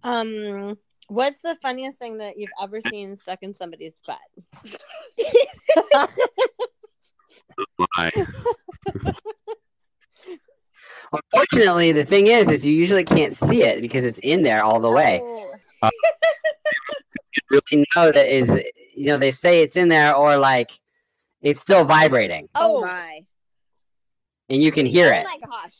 Um, 0.03 0.77
what's 1.07 1.39
the 1.39 1.55
funniest 1.61 1.97
thing 1.97 2.17
that 2.17 2.37
you've 2.37 2.49
ever 2.61 2.81
seen 2.81 3.15
stuck 3.15 3.39
in 3.41 3.55
somebody's 3.55 3.93
butt? 4.05 4.19
Lie. 11.13 11.19
Unfortunately, 11.33 11.91
the 11.91 12.05
thing 12.05 12.27
is, 12.27 12.49
is 12.49 12.65
you 12.65 12.73
usually 12.73 13.03
can't 13.03 13.35
see 13.35 13.63
it 13.63 13.81
because 13.81 14.03
it's 14.03 14.19
in 14.19 14.41
there 14.41 14.63
all 14.63 14.79
the 14.79 14.91
way. 14.91 15.19
Oh. 15.23 15.49
You 17.35 17.41
really 17.71 17.85
know 17.95 18.11
that 18.11 18.27
is, 18.27 18.49
you 18.95 19.07
know, 19.07 19.17
they 19.17 19.31
say 19.31 19.61
it's 19.61 19.75
in 19.75 19.87
there 19.87 20.15
or 20.15 20.37
like 20.37 20.71
it's 21.41 21.61
still 21.61 21.83
vibrating 21.83 22.47
oh, 22.55 22.77
Oh. 22.77 22.81
my 22.81 23.21
and 24.49 24.61
you 24.61 24.71
can 24.71 24.85
hear 24.85 25.07
Oh 25.07 25.17
it. 25.17 25.23
my 25.23 25.37
gosh. 25.45 25.73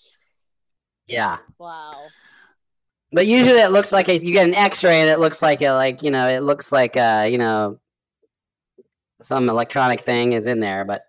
Yeah. 1.08 1.38
Wow. 1.60 1.94
But 3.12 3.28
usually 3.28 3.60
it 3.60 3.72
looks 3.72 3.92
like 3.92 4.10
a, 4.10 4.18
you 4.18 4.34
get 4.34 4.48
an 4.48 4.56
X-ray 4.56 5.02
and 5.02 5.10
it 5.10 5.20
looks 5.20 5.42
like 5.42 5.62
a 5.62 5.72
like 5.72 6.02
you 6.02 6.10
know 6.12 6.28
it 6.28 6.42
looks 6.42 6.72
like 6.72 6.98
uh 6.98 7.26
you 7.30 7.38
know 7.38 7.80
some 9.22 9.48
electronic 9.50 10.02
thing 10.02 10.34
is 10.34 10.48
in 10.48 10.60
there, 10.60 10.84
but 10.86 11.04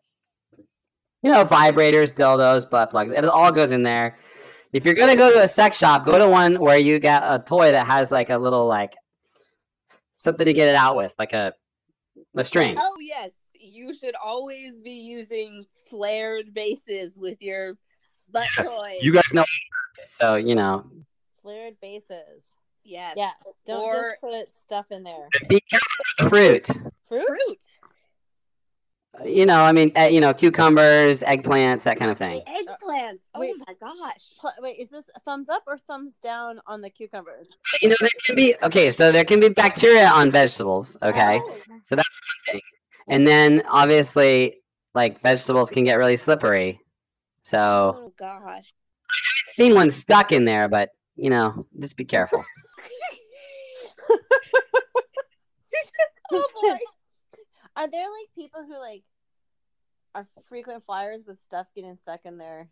you 1.24 1.30
know 1.32 1.44
vibrators, 1.44 2.12
dildos, 2.14 2.68
butt 2.68 2.90
plugs, 2.90 3.10
it 3.12 3.24
all 3.24 3.50
goes 3.50 3.70
in 3.72 3.82
there. 3.82 4.18
If 4.72 4.84
you're 4.84 4.94
gonna 4.94 5.16
go 5.16 5.32
to 5.32 5.42
a 5.42 5.48
sex 5.48 5.78
shop, 5.78 6.04
go 6.04 6.18
to 6.18 6.28
one 6.28 6.56
where 6.60 6.78
you 6.78 6.98
got 7.00 7.22
a 7.34 7.42
toy 7.42 7.72
that 7.72 7.86
has 7.86 8.10
like 8.12 8.30
a 8.30 8.38
little 8.38 8.66
like 8.66 8.92
something 10.14 10.44
to 10.46 10.52
get 10.52 10.68
it 10.68 10.74
out 10.74 10.96
with, 10.96 11.14
like 11.18 11.32
a 11.32 11.52
a 12.36 12.44
string. 12.44 12.76
Oh 12.78 12.96
yes, 13.00 13.30
you 13.54 13.94
should 13.94 14.14
always 14.22 14.80
be 14.82 14.90
using 14.92 15.64
flared 15.90 16.52
bases 16.54 17.16
with 17.16 17.40
your 17.40 17.76
butt 18.30 18.48
Yes. 18.58 18.66
toys. 18.68 18.98
You 19.00 19.12
guys 19.12 19.32
know 19.32 19.44
So 20.06 20.34
you 20.36 20.54
know, 20.54 20.84
Flared 21.42 21.76
bases. 21.80 22.56
yes. 22.84 23.14
Yeah. 23.16 23.30
Don't 23.66 23.82
Or- 23.82 23.92
just 23.92 24.20
put 24.20 24.52
stuff 24.52 24.86
in 24.90 25.02
there. 25.04 25.28
be 25.48 25.60
careful 25.60 25.88
with 26.20 26.28
fruit. 26.30 26.66
Fruit? 27.08 27.26
Fruit. 27.26 27.58
You 29.22 29.46
know, 29.46 29.62
I 29.62 29.72
mean, 29.72 29.92
uh, 29.96 30.02
you 30.02 30.20
know, 30.20 30.34
cucumbers, 30.34 31.20
eggplants, 31.20 31.82
that 31.84 31.98
kind 31.98 32.10
of 32.10 32.18
thing. 32.18 32.42
Eggplants. 32.48 33.20
Oh 33.34 33.40
Wait. 33.40 33.54
my 33.58 33.74
gosh. 33.80 34.52
Wait, 34.58 34.78
is 34.78 34.88
this 34.88 35.04
a 35.14 35.20
thumbs 35.20 35.48
up 35.48 35.62
or 35.66 35.78
thumbs 35.86 36.14
down 36.20 36.60
on 36.66 36.80
the 36.80 36.90
cucumbers? 36.90 37.48
You 37.80 37.90
know, 37.90 37.96
there 38.00 38.10
can 38.24 38.34
be 38.34 38.56
okay. 38.62 38.90
So 38.90 39.12
there 39.12 39.24
can 39.24 39.40
be 39.40 39.50
bacteria 39.50 40.08
on 40.08 40.30
vegetables. 40.32 40.96
Okay. 41.02 41.40
Oh. 41.42 41.58
So 41.84 41.94
that's 41.96 42.08
one 42.08 42.54
thing. 42.54 42.60
And 43.08 43.26
then 43.26 43.62
obviously, 43.68 44.62
like 44.94 45.20
vegetables 45.22 45.70
can 45.70 45.84
get 45.84 45.96
really 45.96 46.16
slippery. 46.16 46.80
So 47.42 47.96
Oh 47.96 48.12
gosh. 48.18 48.72
I've 49.10 49.54
seen 49.54 49.74
one 49.74 49.90
stuck 49.90 50.32
in 50.32 50.44
there, 50.44 50.68
but 50.68 50.90
you 51.16 51.30
know, 51.30 51.62
just 51.78 51.96
be 51.96 52.04
careful. 52.04 52.44
oh 56.32 56.46
boy. 56.60 56.78
Are 57.76 57.88
there 57.88 58.02
like 58.02 58.28
people 58.36 58.64
who 58.64 58.78
like 58.78 59.02
are 60.14 60.26
frequent 60.46 60.82
flyers 60.82 61.24
with 61.26 61.40
stuff 61.40 61.66
getting 61.74 61.96
stuck 62.00 62.20
in 62.24 62.38
there? 62.38 62.68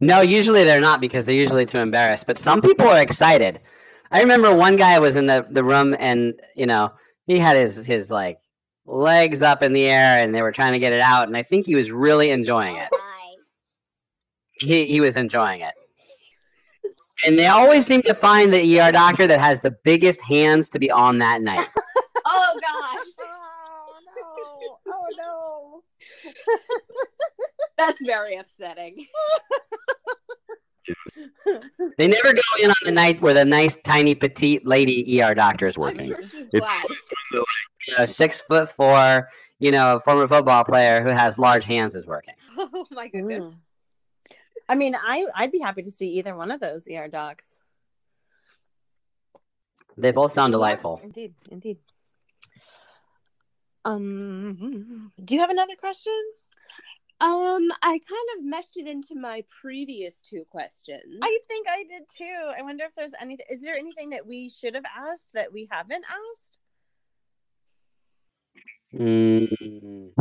No, 0.00 0.20
usually 0.20 0.64
they're 0.64 0.80
not 0.80 1.00
because 1.00 1.26
they're 1.26 1.34
usually 1.34 1.66
too 1.66 1.78
embarrassed. 1.78 2.26
But 2.26 2.38
some 2.38 2.60
people 2.60 2.86
are 2.86 3.00
excited. 3.00 3.60
I 4.10 4.20
remember 4.20 4.54
one 4.54 4.76
guy 4.76 4.98
was 4.98 5.16
in 5.16 5.26
the, 5.26 5.46
the 5.48 5.64
room 5.64 5.96
and 5.98 6.34
you 6.54 6.66
know 6.66 6.92
he 7.26 7.38
had 7.38 7.56
his 7.56 7.76
his 7.86 8.10
like 8.10 8.38
legs 8.86 9.40
up 9.40 9.62
in 9.62 9.72
the 9.72 9.86
air 9.86 10.22
and 10.22 10.34
they 10.34 10.42
were 10.42 10.52
trying 10.52 10.72
to 10.72 10.78
get 10.78 10.92
it 10.92 11.00
out 11.00 11.26
and 11.26 11.36
I 11.36 11.42
think 11.42 11.64
he 11.64 11.74
was 11.74 11.90
really 11.90 12.30
enjoying 12.30 12.76
it. 12.76 12.88
he 14.52 14.84
he 14.84 15.00
was 15.00 15.16
enjoying 15.16 15.62
it. 15.62 15.74
And 17.26 17.38
they 17.38 17.46
always 17.46 17.86
seem 17.86 18.02
to 18.02 18.12
find 18.12 18.52
the 18.52 18.80
ER 18.80 18.92
doctor 18.92 19.26
that 19.26 19.40
has 19.40 19.60
the 19.60 19.70
biggest 19.70 20.20
hands 20.20 20.68
to 20.70 20.78
be 20.78 20.90
on 20.90 21.18
that 21.18 21.40
night. 21.40 21.66
Oh 22.36 22.60
gosh. 22.60 23.26
Oh 24.16 24.78
no. 24.86 24.92
Oh 24.92 25.82
no. 26.24 26.32
That's 27.76 28.04
very 28.04 28.36
upsetting. 28.36 29.06
They 31.96 32.08
never 32.08 32.32
go 32.34 32.40
in 32.62 32.68
on 32.70 32.76
the 32.84 32.90
night 32.90 33.22
where 33.22 33.32
the 33.32 33.44
nice, 33.44 33.76
tiny, 33.76 34.14
petite 34.14 34.66
lady 34.66 35.22
ER 35.22 35.34
doctor 35.34 35.66
is 35.66 35.76
I'm 35.76 35.82
working. 35.82 36.08
sure 36.08 36.22
she's 36.22 36.48
it's 36.52 36.66
glad. 36.66 36.84
You 37.32 37.98
know, 37.98 38.06
six 38.06 38.42
foot 38.42 38.70
four, 38.70 39.28
you 39.58 39.70
know, 39.70 40.00
former 40.04 40.28
football 40.28 40.64
player 40.64 41.02
who 41.02 41.08
has 41.08 41.38
large 41.38 41.64
hands 41.64 41.94
is 41.94 42.06
working. 42.06 42.34
Oh 42.58 42.86
my 42.90 43.08
goodness. 43.08 43.42
Mm. 43.44 43.54
I 44.68 44.74
mean, 44.74 44.94
I 44.94 45.26
I'd 45.34 45.52
be 45.52 45.60
happy 45.60 45.82
to 45.82 45.90
see 45.90 46.08
either 46.18 46.36
one 46.36 46.50
of 46.50 46.60
those 46.60 46.86
ER 46.86 47.08
docs. 47.08 47.62
They 49.96 50.10
both 50.12 50.32
sound 50.34 50.52
delightful. 50.52 51.00
Indeed, 51.02 51.34
indeed. 51.50 51.78
Um, 53.84 55.12
do 55.22 55.34
you 55.34 55.40
have 55.40 55.50
another 55.50 55.76
question? 55.76 56.12
Um, 57.20 57.70
I 57.82 58.00
kind 58.08 58.38
of 58.38 58.44
meshed 58.44 58.76
it 58.76 58.86
into 58.86 59.14
my 59.14 59.44
previous 59.60 60.20
two 60.20 60.44
questions. 60.50 61.18
I 61.22 61.38
think 61.46 61.66
I 61.68 61.84
did 61.84 62.02
too. 62.08 62.50
I 62.58 62.62
wonder 62.62 62.84
if 62.84 62.94
there's 62.94 63.14
anything. 63.20 63.46
Is 63.50 63.60
there 63.60 63.76
anything 63.76 64.10
that 64.10 64.26
we 64.26 64.48
should 64.48 64.74
have 64.74 64.84
asked 64.96 65.32
that 65.34 65.52
we 65.52 65.68
haven't 65.70 66.04
asked? 66.32 66.58
Mm. 68.94 70.12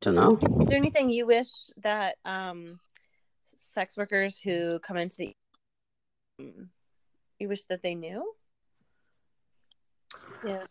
Don't 0.00 0.14
know. 0.14 0.38
Is 0.60 0.68
there 0.68 0.76
anything 0.76 1.10
you 1.10 1.26
wish 1.26 1.50
that 1.82 2.16
um 2.24 2.80
sex 3.56 3.96
workers 3.96 4.38
who 4.38 4.78
come 4.80 4.96
into 4.96 5.16
the 5.16 5.36
um, 6.40 6.68
you 7.38 7.48
wish 7.48 7.64
that 7.64 7.82
they 7.82 7.94
knew? 7.94 8.32
Yeah. 10.46 10.64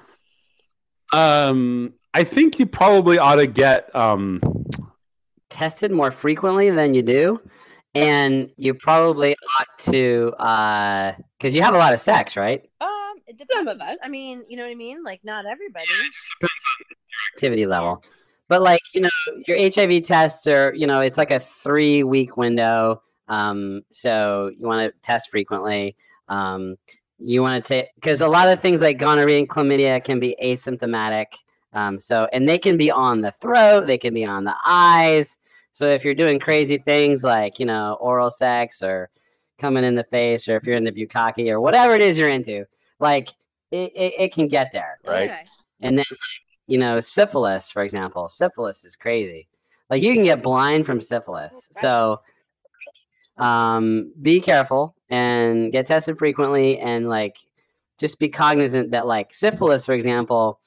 Um, 1.12 1.94
I 2.14 2.24
think 2.24 2.60
you 2.60 2.66
probably 2.66 3.18
ought 3.18 3.36
to 3.36 3.48
get 3.48 3.94
um 3.96 4.42
tested 5.50 5.92
more 5.92 6.12
frequently 6.12 6.70
than 6.70 6.94
you 6.94 7.02
do 7.02 7.42
and 7.94 8.50
you 8.56 8.74
probably 8.74 9.36
ought 9.60 9.78
to 9.80 10.34
uh 10.40 11.12
because 11.38 11.54
you 11.54 11.62
have 11.62 11.74
a 11.74 11.78
lot 11.78 11.94
of 11.94 12.00
sex 12.00 12.38
right 12.38 12.70
Um, 12.80 12.90
it 13.28 13.38
depends. 13.38 13.54
Some 13.54 13.68
of 13.68 13.82
us. 13.82 13.98
I 14.02 14.08
mean, 14.08 14.44
you 14.48 14.56
know 14.56 14.64
what 14.64 14.72
I 14.72 14.76
mean? 14.76 15.04
Like 15.04 15.20
not 15.24 15.46
everybody. 15.46 15.86
activity 17.36 17.66
level 17.66 18.04
but 18.48 18.62
like 18.62 18.82
you 18.94 19.02
know 19.02 19.10
your 19.48 19.58
hiv 19.58 20.04
tests 20.04 20.46
are 20.48 20.74
you 20.74 20.86
know 20.88 21.00
it's 21.00 21.18
like 21.18 21.32
a 21.32 21.40
three 21.40 22.04
week 22.04 22.36
window 22.36 23.02
um 23.28 23.82
so 23.92 24.52
you 24.58 24.68
want 24.68 24.94
to 24.94 25.00
test 25.02 25.30
frequently 25.30 25.96
um 26.28 26.76
you 27.24 27.42
want 27.42 27.64
to 27.64 27.68
take 27.68 27.88
because 27.96 28.22
a 28.22 28.28
lot 28.28 28.48
of 28.48 28.60
things 28.60 28.82
like 28.82 28.98
gonorrhea 28.98 29.38
and 29.40 29.50
chlamydia 29.50 30.04
can 30.04 30.20
be 30.20 30.36
asymptomatic 30.44 31.28
um 31.74 32.00
so 32.00 32.28
and 32.34 32.50
they 32.50 32.58
can 32.58 32.78
be 32.78 32.90
on 32.90 33.22
the 33.22 33.32
throat 33.32 33.86
they 33.86 33.98
can 33.98 34.14
be 34.14 34.26
on 34.26 34.44
the 34.44 34.56
eyes 34.66 35.38
so 35.72 35.86
if 35.86 36.04
you're 36.04 36.16
doing 36.16 36.40
crazy 36.40 36.78
things 36.78 37.24
like 37.24 37.60
you 37.60 37.66
know 37.66 37.98
oral 38.02 38.32
sex 38.32 38.82
or 38.82 39.10
coming 39.60 39.84
in 39.84 39.96
the 39.96 40.04
face 40.04 40.48
or 40.50 40.56
if 40.58 40.66
you're 40.66 40.76
into 40.76 40.92
bukkake 40.92 41.50
or 41.50 41.62
whatever 41.62 41.94
it 41.94 42.02
is 42.02 42.18
you're 42.18 42.30
into 42.30 42.66
like 43.00 43.30
it, 43.72 43.92
it, 43.96 44.14
it 44.18 44.34
can 44.34 44.48
get 44.48 44.72
there 44.72 44.98
right 45.06 45.30
Okay. 45.30 45.44
and 45.82 45.98
then, 45.98 46.06
you 46.68 46.78
know, 46.78 47.00
syphilis, 47.00 47.70
for 47.70 47.84
example, 47.84 48.30
syphilis 48.30 48.84
is 48.86 48.96
crazy. 48.96 49.48
Like 49.90 50.02
you 50.04 50.14
can 50.14 50.24
get 50.24 50.42
blind 50.44 50.86
from 50.86 51.02
syphilis. 51.02 51.68
So 51.72 52.22
um, 53.38 54.14
be 54.22 54.40
careful 54.40 54.96
and 55.12 55.72
get 55.72 55.86
tested 55.86 56.18
frequently 56.18 56.80
and 56.80 57.08
like 57.10 57.38
just 58.00 58.18
be 58.18 58.30
cognizant 58.30 58.92
that 58.92 59.06
like 59.06 59.34
syphilis, 59.34 59.86
for 59.86 59.94
example, 59.94 60.60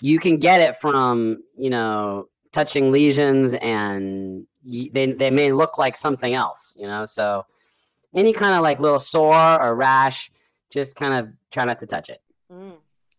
you 0.00 0.18
can 0.20 0.36
get 0.36 0.60
it 0.60 0.80
from, 0.80 1.42
you 1.56 1.70
know, 1.70 2.28
touching 2.52 2.92
lesions 2.92 3.54
and 3.54 4.46
y- 4.64 4.90
they, 4.92 5.12
they 5.12 5.30
may 5.30 5.50
look 5.52 5.78
like 5.78 5.96
something 5.96 6.34
else, 6.34 6.76
you 6.78 6.86
know? 6.86 7.06
So 7.06 7.44
any 8.14 8.32
kind 8.32 8.54
of 8.54 8.62
like 8.62 8.78
little 8.78 9.00
sore 9.00 9.60
or 9.60 9.74
rash, 9.74 10.30
just 10.70 10.94
kind 10.94 11.14
of 11.14 11.32
try 11.50 11.64
not 11.64 11.80
to 11.80 11.86
touch 11.86 12.10
it. 12.10 12.20
Mm. 12.52 12.74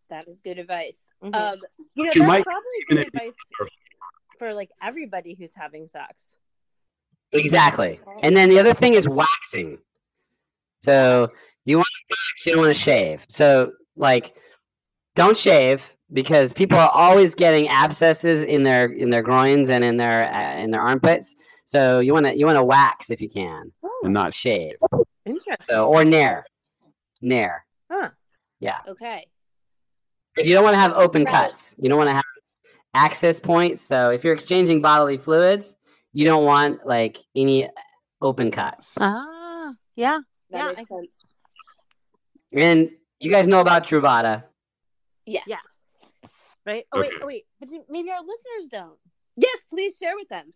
That 0.09 0.27
is 0.29 0.39
good 0.39 0.59
advice. 0.59 1.03
Mhm. 1.23 1.35
Um, 1.35 1.59
you 1.95 2.03
know, 2.05 2.11
you 2.13 2.21
that's 2.21 2.27
might 2.27 2.43
probably 2.45 2.85
good 2.87 3.07
advice 3.07 3.35
for 4.37 4.53
like 4.53 4.69
everybody 4.81 5.33
who's 5.33 5.53
having 5.55 5.87
sex. 5.87 6.35
Exactly. 7.33 7.99
And 8.21 8.35
then 8.35 8.47
the 8.49 8.59
other 8.59 8.73
thing 8.73 8.93
is 8.93 9.09
waxing. 9.09 9.79
So 10.83 11.27
you 11.65 11.77
want 11.77 11.87
to 11.87 12.15
wax, 12.15 12.45
you 12.45 12.51
don't 12.53 12.61
want 12.61 12.75
to 12.75 12.81
shave. 12.81 13.25
So 13.29 13.71
like 13.95 14.35
don't 15.15 15.37
shave 15.37 15.83
because 16.13 16.53
people 16.53 16.77
are 16.77 16.91
always 16.93 17.35
getting 17.35 17.67
abscesses 17.67 18.41
in 18.43 18.63
their 18.63 18.85
in 18.85 19.09
their 19.09 19.21
groins 19.21 19.69
and 19.69 19.83
in 19.83 19.97
their 19.97 20.33
uh, 20.33 20.57
in 20.57 20.71
their 20.71 20.81
armpits. 20.81 21.35
So 21.65 21.99
you 21.99 22.13
want 22.13 22.25
to 22.27 22.37
you 22.37 22.45
want 22.45 22.57
to 22.57 22.63
wax 22.63 23.09
if 23.09 23.19
you 23.21 23.29
can, 23.29 23.71
and 24.03 24.13
not 24.13 24.33
shave. 24.33 24.75
Interesting. 25.25 25.65
So 25.69 25.89
or 25.89 26.05
nair. 26.05 26.45
Nair. 27.21 27.65
Huh. 27.91 28.11
Yeah. 28.59 28.77
Okay. 28.87 29.25
Because 30.33 30.47
you 30.47 30.53
don't 30.55 30.63
want 30.63 30.75
to 30.75 30.79
have 30.79 30.93
open 30.93 31.23
Right. 31.23 31.33
cuts. 31.33 31.75
You 31.79 31.89
don't 31.89 31.97
want 31.97 32.09
to 32.11 32.15
have 32.15 32.23
access 32.93 33.39
points. 33.39 33.81
So 33.81 34.11
if 34.11 34.23
you're 34.23 34.33
exchanging 34.33 34.81
bodily 34.81 35.17
fluids, 35.17 35.75
you 36.13 36.25
don't 36.25 36.45
want 36.45 36.85
like 36.85 37.17
any 37.35 37.69
open 38.21 38.51
cuts. 38.51 38.95
Ah, 38.99 39.73
yeah. 39.95 40.19
That 40.49 40.57
Yeah, 40.57 40.67
makes 40.67 40.89
sense. 40.89 41.25
And 42.53 42.89
you 43.19 43.31
guys 43.31 43.47
know 43.47 43.61
about 43.61 43.83
Truvada. 43.83 44.43
Yes. 45.25 45.43
Yeah. 45.47 45.57
Right. 46.65 46.85
Oh 46.93 46.99
wait, 46.99 47.11
oh, 47.21 47.25
wait. 47.25 47.45
But 47.59 47.69
maybe 47.89 48.11
our 48.11 48.21
listeners 48.21 48.69
don't. 48.69 48.97
Yes, 49.35 49.57
please 49.69 49.97
share 49.97 50.15
with 50.15 50.29
them. 50.29 50.53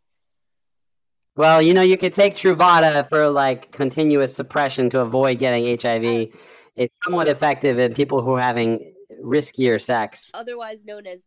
Well, 1.35 1.61
you 1.61 1.73
know, 1.73 1.81
you 1.81 1.97
could 1.97 2.13
take 2.13 2.35
Truvada 2.35 3.07
for 3.07 3.29
like 3.29 3.71
continuous 3.71 4.35
suppression 4.35 4.89
to 4.89 4.99
avoid 4.99 5.39
getting 5.39 5.65
HIV. 5.65 6.33
It's 6.75 6.93
somewhat 7.03 7.27
effective 7.27 7.79
in 7.79 7.93
people 7.93 8.21
who 8.21 8.33
are 8.33 8.41
having 8.41 8.93
riskier 9.23 9.81
sex. 9.81 10.31
Otherwise 10.33 10.83
known 10.83 11.07
as 11.07 11.25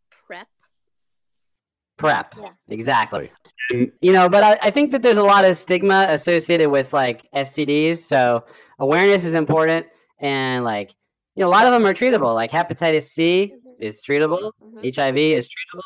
PrEP. 1.97 2.33
Prep. 2.33 2.45
Yeah. 2.45 2.51
Exactly. 2.75 3.31
And 3.71 3.93
You 4.01 4.13
know, 4.13 4.29
but 4.29 4.43
I, 4.43 4.59
I 4.63 4.71
think 4.71 4.91
that 4.93 5.03
there's 5.03 5.17
a 5.17 5.23
lot 5.23 5.45
of 5.45 5.57
stigma 5.57 6.07
associated 6.09 6.69
with 6.71 6.93
like 6.93 7.27
STDs. 7.35 7.99
So 7.99 8.45
awareness 8.79 9.25
is 9.25 9.35
important. 9.35 9.87
And 10.21 10.65
like, 10.65 10.95
you 11.35 11.43
know, 11.43 11.49
a 11.49 11.51
lot 11.51 11.67
of 11.67 11.73
them 11.73 11.85
are 11.87 11.93
treatable. 11.95 12.35
Like 12.35 12.51
hepatitis 12.51 13.05
C 13.05 13.55
is 13.81 14.01
treatable, 14.03 14.53
Mhm. 14.63 14.95
HIV 14.97 15.17
is 15.19 15.49
treatable, 15.49 15.83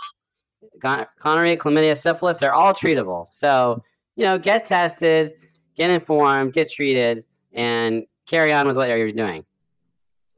Gon- 0.81 1.07
gonorrhea, 1.21 1.57
chlamydia, 1.57 1.99
syphilis, 1.99 2.37
they're 2.37 2.55
all 2.55 2.75
treatable. 2.75 3.29
So, 3.33 3.83
you 4.17 4.25
know, 4.27 4.39
get 4.39 4.67
tested, 4.67 5.33
get 5.77 5.89
informed, 5.91 6.53
get 6.53 6.71
treated, 6.71 7.25
and 7.53 8.05
carry 8.27 8.53
on 8.53 8.67
with 8.67 8.77
what 8.77 8.89
you're 8.89 9.11
doing. 9.13 9.45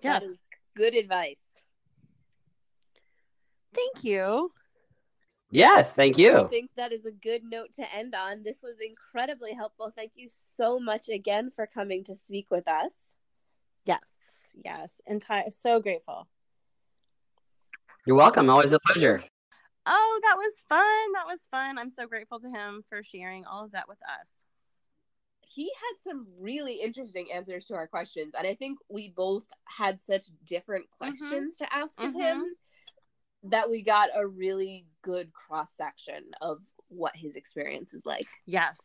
Yes. 0.01 0.25
Good 0.77 0.95
advice. 0.95 1.41
Thank 3.75 4.05
you. 4.05 4.51
Yes, 5.51 5.93
thank 5.93 6.17
you. 6.17 6.39
I 6.39 6.45
think 6.49 6.71
that 6.77 6.93
is 6.93 7.05
a 7.05 7.11
good 7.11 7.43
note 7.43 7.73
to 7.75 7.95
end 7.95 8.15
on. 8.15 8.43
This 8.45 8.59
was 8.63 8.77
incredibly 8.81 9.53
helpful. 9.53 9.93
Thank 9.95 10.13
you 10.15 10.29
so 10.57 10.79
much 10.79 11.09
again 11.09 11.51
for 11.55 11.67
coming 11.67 12.05
to 12.05 12.15
speak 12.15 12.47
with 12.51 12.69
us. 12.69 12.93
Yes. 13.85 14.15
Yes. 14.65 15.01
Entire. 15.07 15.51
So 15.51 15.81
grateful. 15.81 16.29
You're 18.07 18.17
welcome. 18.17 18.49
Always 18.49 18.73
a 18.73 18.79
pleasure. 18.87 19.23
Oh, 19.87 20.21
that 20.23 20.37
was 20.37 20.53
fun. 20.69 21.13
That 21.15 21.27
was 21.27 21.41
fun. 21.51 21.79
I'm 21.79 21.91
so 21.91 22.07
grateful 22.07 22.39
to 22.41 22.49
him 22.49 22.85
for 22.89 23.03
sharing 23.03 23.45
all 23.45 23.65
of 23.65 23.73
that 23.73 23.89
with 23.89 23.99
us. 24.03 24.29
He 25.49 25.65
had 25.65 26.11
some 26.13 26.27
really 26.39 26.75
interesting 26.75 27.27
answers 27.35 27.67
to 27.67 27.75
our 27.75 27.89
questions, 27.89 28.35
and 28.39 28.47
I 28.47 28.55
think 28.55 28.79
we 28.89 29.09
both 29.09 29.45
had 29.65 30.01
such 30.01 30.27
different 30.47 30.89
questions 30.91 31.57
to 31.57 31.75
ask 31.75 31.99
of 31.99 32.13
Mhm. 32.13 32.21
him 32.21 32.57
that 33.45 33.71
we 33.71 33.83
got 33.83 34.11
a 34.15 34.27
really 34.27 34.87
good 35.03 35.33
cross 35.33 35.73
section 35.77 36.25
of 36.41 36.59
what 36.89 37.17
his 37.17 37.37
experience 37.37 37.95
is 37.95 38.05
like. 38.05 38.27
Yes. 38.47 38.81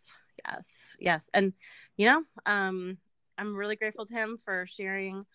Yes. 0.45 0.67
Yes. 0.99 1.29
And 1.33 1.53
you 1.97 2.07
know, 2.07 2.23
um, 2.45 2.97
I'm 3.37 3.55
really 3.55 3.75
grateful 3.75 4.05
to 4.05 4.13
him 4.13 4.37
for 4.43 4.65
sharing 4.67 5.25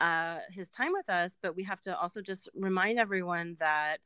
uh 0.00 0.38
his 0.50 0.68
time 0.70 0.92
with 0.92 1.08
us, 1.08 1.32
but 1.42 1.54
we 1.54 1.64
have 1.64 1.80
to 1.82 1.96
also 1.96 2.20
just 2.20 2.48
remind 2.54 2.98
everyone 2.98 3.56
that 3.60 3.98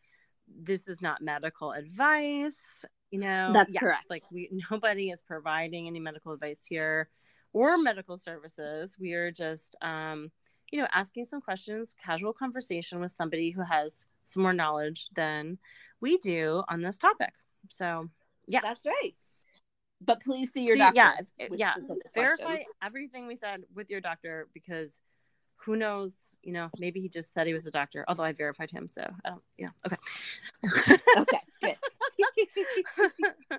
this 0.47 0.89
is 0.89 1.01
not 1.01 1.23
medical 1.23 1.73
advice. 1.73 2.85
You 3.11 3.21
know, 3.21 3.53
That's 3.53 3.73
Yes, 3.73 3.81
correct. 3.81 4.05
Like 4.11 4.23
we 4.33 4.51
nobody 4.71 5.11
is 5.11 5.23
providing 5.23 5.87
any 5.87 6.01
medical 6.01 6.33
advice 6.33 6.65
here 6.69 7.09
or 7.53 7.79
medical 7.79 8.19
services. 8.19 8.97
We 8.99 9.13
are 9.15 9.31
just 9.31 9.77
um, 9.83 10.31
you 10.71 10.81
know, 10.81 10.89
asking 10.93 11.27
some 11.27 11.41
questions, 11.41 11.95
casual 12.03 12.33
conversation 12.33 13.01
with 13.01 13.13
somebody 13.13 13.51
who 13.51 13.63
has 13.63 14.05
some 14.29 14.43
more 14.43 14.53
knowledge 14.53 15.09
than 15.15 15.59
we 16.01 16.19
do 16.19 16.63
on 16.69 16.83
this 16.83 16.99
topic. 16.99 17.33
So 17.75 18.09
yeah. 18.49 18.61
That's 18.63 18.85
right. 18.87 19.15
But 20.01 20.21
please 20.21 20.53
see 20.53 20.65
your 20.65 20.77
See, 20.77 20.81
doctor. 20.81 20.97
yeah, 20.97 21.49
yeah. 21.51 21.75
Verify 22.15 22.45
questions. 22.45 22.69
everything 22.83 23.27
we 23.27 23.37
said 23.37 23.65
with 23.75 23.91
your 23.91 24.01
doctor 24.01 24.49
because 24.55 25.01
who 25.57 25.77
knows? 25.77 26.13
You 26.43 26.53
know, 26.53 26.71
maybe 26.79 27.01
he 27.01 27.09
just 27.09 27.35
said 27.35 27.47
he 27.47 27.53
was 27.53 27.67
a 27.67 27.71
doctor. 27.71 28.05
Although 28.09 28.23
I 28.23 28.33
verified 28.33 28.71
him, 28.71 28.89
so 28.89 29.03
I 29.25 29.31
don't. 29.31 29.43
Yeah, 29.57 29.71
okay. 29.87 29.97
Okay, 31.19 31.41
good. 31.61 31.77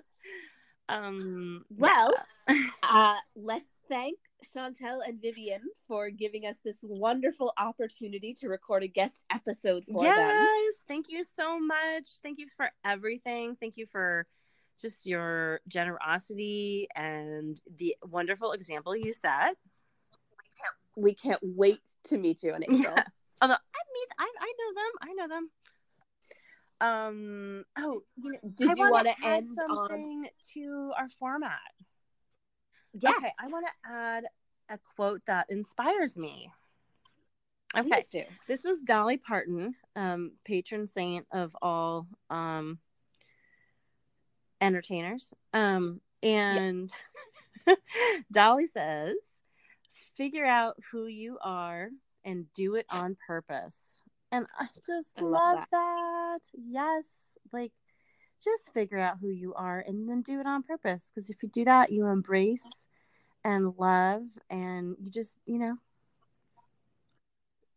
um. 0.88 1.64
Well, 1.76 2.14
uh, 2.48 3.16
let's 3.36 3.70
thank 3.90 4.16
Chantel 4.54 5.00
and 5.06 5.20
Vivian 5.20 5.60
for 5.86 6.08
giving 6.08 6.46
us 6.46 6.58
this 6.64 6.78
wonderful 6.82 7.52
opportunity 7.58 8.32
to 8.40 8.48
record 8.48 8.82
a 8.82 8.86
guest 8.86 9.24
episode 9.30 9.84
for 9.92 10.04
yes, 10.04 10.16
them. 10.16 10.46
thank 10.88 11.10
you 11.10 11.24
so 11.38 11.58
much. 11.60 12.08
Thank 12.22 12.38
you 12.38 12.46
for 12.56 12.70
everything. 12.84 13.56
Thank 13.60 13.76
you 13.76 13.86
for 13.86 14.26
just 14.80 15.06
your 15.06 15.60
generosity 15.68 16.88
and 16.96 17.60
the 17.76 17.96
wonderful 18.02 18.52
example 18.52 18.96
you 18.96 19.12
set. 19.12 19.56
We 20.38 20.46
can't 20.56 20.76
we 20.96 21.14
can't 21.14 21.40
wait 21.42 21.80
to 22.04 22.16
meet 22.16 22.42
you 22.42 22.54
in 22.54 22.62
April. 22.62 22.80
Yeah. 22.80 23.04
Although 23.42 23.54
I 23.54 23.82
mean, 23.94 24.08
I 24.18 24.28
I 24.40 24.52
know 24.58 24.70
them. 24.80 24.92
I 25.02 25.14
know 25.14 25.28
them. 25.34 25.50
Um. 26.82 27.64
Oh, 27.76 28.02
you 28.16 28.32
know, 28.32 28.38
Did 28.54 28.70
I 28.70 28.74
you 28.74 28.90
want 28.90 28.92
wanna 28.92 29.14
add 29.22 29.44
end 29.44 29.58
on- 29.68 29.88
something 29.88 30.28
to 30.54 30.92
our 30.96 31.08
format? 31.18 31.58
Yes. 32.98 33.14
Okay, 33.18 33.30
I 33.38 33.48
want 33.48 33.66
to 33.66 33.90
add 33.90 34.24
a 34.68 34.78
quote 34.96 35.22
that 35.26 35.46
inspires 35.48 36.16
me. 36.16 36.50
Okay, 37.76 38.02
this 38.48 38.64
is 38.64 38.82
Dolly 38.82 39.16
Parton, 39.16 39.76
um, 39.94 40.32
patron 40.44 40.88
saint 40.88 41.26
of 41.30 41.56
all 41.62 42.08
um, 42.28 42.78
entertainers. 44.60 45.32
Um, 45.54 46.00
and 46.22 46.92
Dolly 48.32 48.66
says, 48.66 49.14
figure 50.16 50.44
out 50.44 50.76
who 50.90 51.06
you 51.06 51.38
are 51.42 51.90
and 52.24 52.46
do 52.54 52.74
it 52.74 52.86
on 52.90 53.16
purpose. 53.26 54.02
And 54.32 54.46
I 54.58 54.66
just 54.84 55.08
I 55.16 55.22
love 55.22 55.32
love, 55.32 55.58
that. 55.58 55.70
that. 55.70 56.40
Yes. 56.52 57.38
Like, 57.52 57.72
just 58.42 58.72
figure 58.72 58.98
out 58.98 59.18
who 59.20 59.28
you 59.28 59.54
are 59.54 59.80
and 59.86 60.08
then 60.08 60.22
do 60.22 60.40
it 60.40 60.46
on 60.46 60.62
purpose. 60.62 61.10
Because 61.14 61.30
if 61.30 61.42
you 61.42 61.48
do 61.48 61.64
that, 61.64 61.90
you 61.92 62.06
embrace 62.06 62.64
and 63.44 63.74
love 63.78 64.22
and 64.48 64.96
you 65.02 65.10
just, 65.10 65.38
you 65.46 65.58
know, 65.58 65.78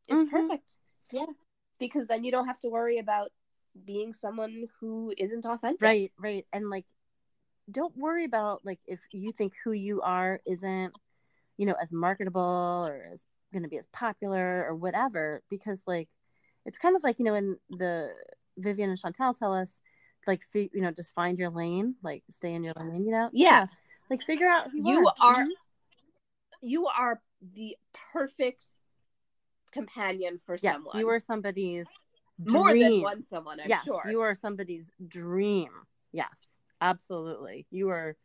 It's 0.07 0.23
Mhm. 0.25 0.29
perfect. 0.31 0.75
Yeah. 1.11 1.25
Because 1.79 2.07
then 2.07 2.23
you 2.23 2.31
don't 2.31 2.47
have 2.47 2.59
to 2.59 2.69
worry 2.69 2.97
about 2.99 3.31
being 3.85 4.13
someone 4.13 4.67
who 4.79 5.13
isn't 5.17 5.45
authentic. 5.45 5.81
right, 5.81 6.11
right. 6.19 6.45
And 6.53 6.69
like, 6.69 6.85
don't 7.71 7.95
worry 7.97 8.25
about 8.25 8.65
like 8.65 8.79
if 8.87 8.99
you 9.11 9.31
think 9.31 9.53
who 9.63 9.71
you 9.71 10.01
are 10.01 10.41
isn't, 10.45 10.93
you 11.57 11.65
know, 11.65 11.75
as 11.81 11.91
marketable 11.91 12.85
or 12.87 13.09
as 13.13 13.21
going 13.51 13.63
to 13.63 13.69
be 13.69 13.77
as 13.77 13.87
popular 13.87 14.65
or 14.67 14.75
whatever, 14.75 15.41
because 15.49 15.81
like, 15.87 16.09
it's 16.65 16.77
kind 16.77 16.95
of 16.95 17.03
like, 17.03 17.19
you 17.19 17.25
know, 17.25 17.35
in 17.35 17.57
the 17.69 18.11
Vivian 18.57 18.89
and 18.89 18.99
Chantel 18.99 19.37
tell 19.37 19.53
us, 19.53 19.81
like, 20.27 20.43
you 20.53 20.69
know, 20.81 20.91
just 20.91 21.13
find 21.13 21.37
your 21.37 21.49
lane, 21.49 21.95
like, 22.03 22.23
stay 22.29 22.53
in 22.53 22.63
your 22.63 22.73
lane, 22.79 23.05
you 23.05 23.11
know? 23.11 23.29
Yeah. 23.33 23.67
Like, 24.09 24.21
figure 24.23 24.47
out 24.47 24.69
who 24.71 24.77
you, 24.77 24.83
You 24.99 25.07
are. 25.07 25.13
are 25.19 25.43
Mhm. 25.43 25.49
you 26.61 26.87
are 26.87 27.21
the 27.41 27.77
perfect 28.11 28.63
companion 29.71 30.39
for 30.45 30.55
Yes, 30.61 30.75
someone. 30.75 30.97
you 30.97 31.09
are 31.09 31.19
somebody's 31.19 31.87
more 32.37 32.73
than 32.73 33.01
one 33.01 33.21
someone, 33.23 33.59
I'm 33.59 33.69
yes, 33.69 33.83
sure. 33.83 34.03
you 34.09 34.21
are 34.21 34.33
somebody's 34.35 34.91
dream. 35.07 35.71
Yes, 36.11 36.61
absolutely. 36.81 37.65
You 37.69 37.89
are, 37.89 38.15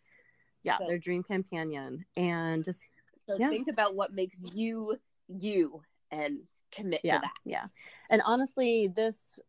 yeah, 0.63 0.79
So- 0.79 0.87
their 0.87 0.99
dream 0.99 1.23
companion, 1.23 2.05
and 2.17 2.65
just 2.65 2.81
so 3.27 3.37
yeah. 3.39 3.49
think 3.51 3.69
about 3.69 3.95
what 3.95 4.13
makes 4.13 4.43
you 4.55 4.99
you 5.29 5.83
and 6.11 6.47
commit 6.71 7.01
yeah, 7.05 7.17
to 7.17 7.21
that. 7.23 7.33
yeah. 7.45 7.67
And 8.09 8.23
honestly, 8.25 8.89
this 8.89 9.41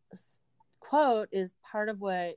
quote 0.80 1.28
is 1.32 1.52
part 1.62 1.88
of 1.88 2.00
what 2.00 2.36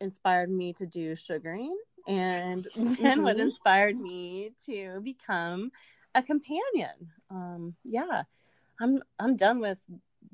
inspired 0.00 0.50
me 0.50 0.72
to 0.74 0.86
do 0.86 1.14
sugaring, 1.14 1.76
and 2.06 2.66
and 3.00 3.22
what 3.22 3.36
Mhm. 3.36 3.40
inspired 3.42 3.98
me 4.00 4.52
to 4.66 5.00
become 5.02 5.70
a 6.14 6.22
companion. 6.22 7.12
Um, 7.30 7.76
yeah, 7.84 8.24
I'm 8.80 9.02
I'm 9.18 9.36
done 9.36 9.60
with 9.60 9.78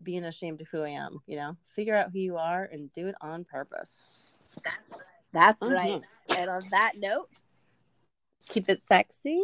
being 0.03 0.25
ashamed 0.25 0.61
of 0.61 0.69
who 0.69 0.83
I 0.83 0.91
am. 0.91 1.21
You 1.27 1.37
know, 1.37 1.57
figure 1.65 1.95
out 1.97 2.11
who 2.13 2.19
you 2.19 2.37
are 2.37 2.65
and 2.65 2.93
do 2.93 3.09
it 3.09 3.15
on 3.21 3.45
purpose. 3.45 4.01
That's 5.33 5.63
Mhm. 5.63 5.75
right. 5.75 6.05
And 6.37 6.51
on 6.51 6.63
that 6.71 6.93
note, 6.97 7.29
Keep 8.49 8.69
it 8.69 8.85
sexy. 8.87 9.43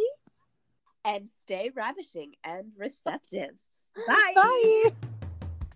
and 1.05 1.29
stay 1.29 1.69
ravishing 1.75 2.33
and 2.45 2.71
receptive. 2.77 3.57
Bye. 4.07 4.33
Bye. 4.35 4.89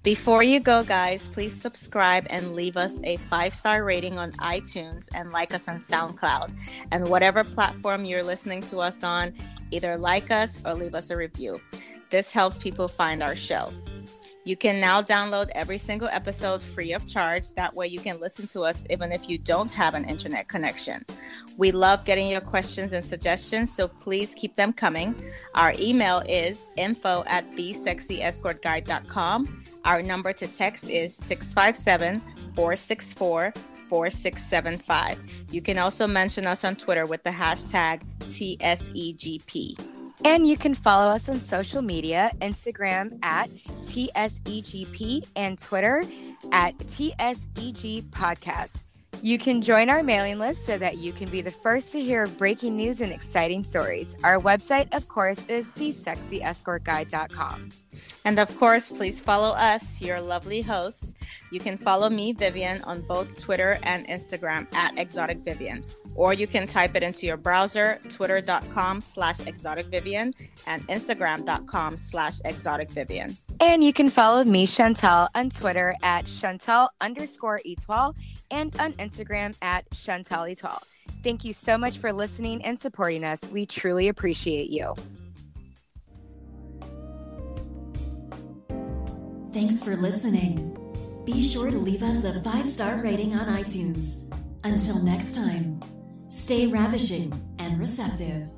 Before 0.07 0.41
you 0.41 0.61
go, 0.61 0.85
guys, 0.85 1.27
please 1.27 1.53
subscribe 1.53 2.27
and 2.29 2.55
leave 2.55 2.77
us 2.77 2.97
a 3.03 3.17
five 3.17 3.53
star 3.53 3.83
rating 3.83 4.17
on 4.17 4.31
iTunes 4.39 5.09
and 5.13 5.33
like 5.33 5.53
us 5.53 5.67
on 5.67 5.79
SoundCloud. 5.79 6.49
And 6.91 7.09
whatever 7.09 7.43
platform 7.43 8.05
you're 8.05 8.23
listening 8.23 8.61
to 8.71 8.77
us 8.77 9.03
on, 9.03 9.33
either 9.69 9.97
like 9.97 10.31
us 10.31 10.61
or 10.63 10.75
leave 10.75 10.95
us 10.95 11.09
a 11.09 11.17
review. 11.17 11.59
This 12.09 12.31
helps 12.31 12.57
people 12.57 12.87
find 12.87 13.21
our 13.21 13.35
show. 13.35 13.69
You 14.47 14.55
can 14.55 14.79
now 14.79 15.01
download 15.01 15.49
every 15.55 15.77
single 15.77 16.07
episode 16.07 16.63
free 16.63 16.93
of 16.93 17.05
charge. 17.05 17.51
That 17.55 17.75
way, 17.75 17.87
you 17.87 17.99
can 17.99 18.17
listen 18.21 18.47
to 18.47 18.61
us 18.61 18.85
even 18.89 19.11
if 19.11 19.27
you 19.27 19.37
don't 19.37 19.69
have 19.71 19.93
an 19.93 20.05
internet 20.05 20.47
connection. 20.47 21.05
We 21.57 21.73
love 21.73 22.05
getting 22.05 22.29
your 22.29 22.39
questions 22.39 22.93
and 22.93 23.03
suggestions, 23.03 23.75
so 23.75 23.89
please 23.89 24.33
keep 24.35 24.55
them 24.55 24.71
coming. 24.71 25.13
Our 25.53 25.73
email 25.77 26.23
is 26.29 26.69
info 26.77 27.25
at 27.27 27.43
thesexyescortguide.com. 27.57 29.63
Our 29.83 30.01
number 30.01 30.31
to 30.31 30.47
text 30.47 30.89
is 30.89 31.13
657 31.13 32.21
464 32.55 33.53
4675. 33.89 35.23
You 35.51 35.61
can 35.61 35.77
also 35.77 36.07
mention 36.07 36.45
us 36.45 36.63
on 36.63 36.77
Twitter 36.77 37.05
with 37.05 37.21
the 37.23 37.31
hashtag 37.31 38.01
TSEGP. 38.19 39.96
And 40.25 40.47
you 40.47 40.57
can 40.57 40.73
follow 40.73 41.09
us 41.09 41.29
on 41.29 41.39
social 41.39 41.81
media 41.81 42.31
Instagram 42.41 43.19
at 43.23 43.49
TSEGP 43.81 45.27
and 45.35 45.59
Twitter 45.59 46.03
at 46.51 46.77
TSEG 46.79 48.03
Podcast. 48.09 48.83
You 49.21 49.39
can 49.39 49.61
join 49.61 49.89
our 49.89 50.03
mailing 50.03 50.37
list 50.37 50.65
so 50.65 50.77
that 50.77 50.97
you 50.97 51.11
can 51.11 51.29
be 51.29 51.41
the 51.41 51.51
first 51.51 51.91
to 51.93 51.99
hear 51.99 52.27
breaking 52.27 52.75
news 52.75 53.01
and 53.01 53.11
exciting 53.11 53.63
stories. 53.63 54.15
Our 54.23 54.39
website, 54.39 54.93
of 54.95 55.07
course, 55.07 55.45
is 55.47 55.71
thesexyescortguide.com. 55.71 57.71
And 58.25 58.39
of 58.39 58.55
course, 58.57 58.89
please 58.89 59.21
follow 59.21 59.49
us, 59.55 60.01
your 60.01 60.19
lovely 60.19 60.61
hosts. 60.61 61.13
You 61.51 61.59
can 61.59 61.77
follow 61.77 62.09
me, 62.09 62.33
Vivian, 62.33 62.81
on 62.83 63.01
both 63.01 63.39
Twitter 63.39 63.79
and 63.83 64.07
Instagram 64.07 64.71
at 64.73 64.97
Exotic 64.97 65.39
Vivian. 65.39 65.85
Or 66.15 66.33
you 66.33 66.47
can 66.47 66.67
type 66.67 66.95
it 66.95 67.03
into 67.03 67.25
your 67.25 67.37
browser, 67.37 67.99
twitter.com 68.09 69.01
slash 69.01 69.39
exotic 69.45 69.85
Vivian 69.87 70.33
and 70.65 70.85
Instagram.com 70.87 71.97
slash 71.97 72.39
exotic 72.43 72.91
Vivian. 72.91 73.37
And 73.59 73.83
you 73.83 73.93
can 73.93 74.09
follow 74.09 74.43
me, 74.43 74.67
Chantel, 74.67 75.29
on 75.33 75.49
Twitter 75.49 75.95
at 76.03 76.25
Chantel 76.25 76.89
underscore 77.01 77.59
Etoile 77.65 78.13
and 78.51 78.77
on 78.79 78.93
Instagram 78.93 79.55
at 79.61 79.89
Chantel 79.91 80.51
Etoile. 80.51 80.83
Thank 81.23 81.43
you 81.43 81.53
so 81.53 81.77
much 81.77 81.97
for 81.97 82.13
listening 82.13 82.63
and 82.63 82.79
supporting 82.79 83.23
us. 83.23 83.49
We 83.49 83.65
truly 83.65 84.07
appreciate 84.07 84.69
you. 84.69 84.95
Thanks 89.57 89.81
for 89.81 89.95
listening. 89.95 90.77
Be 91.25 91.41
sure 91.41 91.71
to 91.71 91.77
leave 91.79 92.03
us 92.03 92.25
a 92.25 92.39
five 92.43 92.67
star 92.67 93.01
rating 93.01 93.33
on 93.33 93.47
iTunes. 93.47 94.31
Until 94.63 95.01
next 95.01 95.35
time, 95.35 95.81
stay 96.29 96.67
ravishing 96.67 97.33
and 97.57 97.79
receptive. 97.79 98.51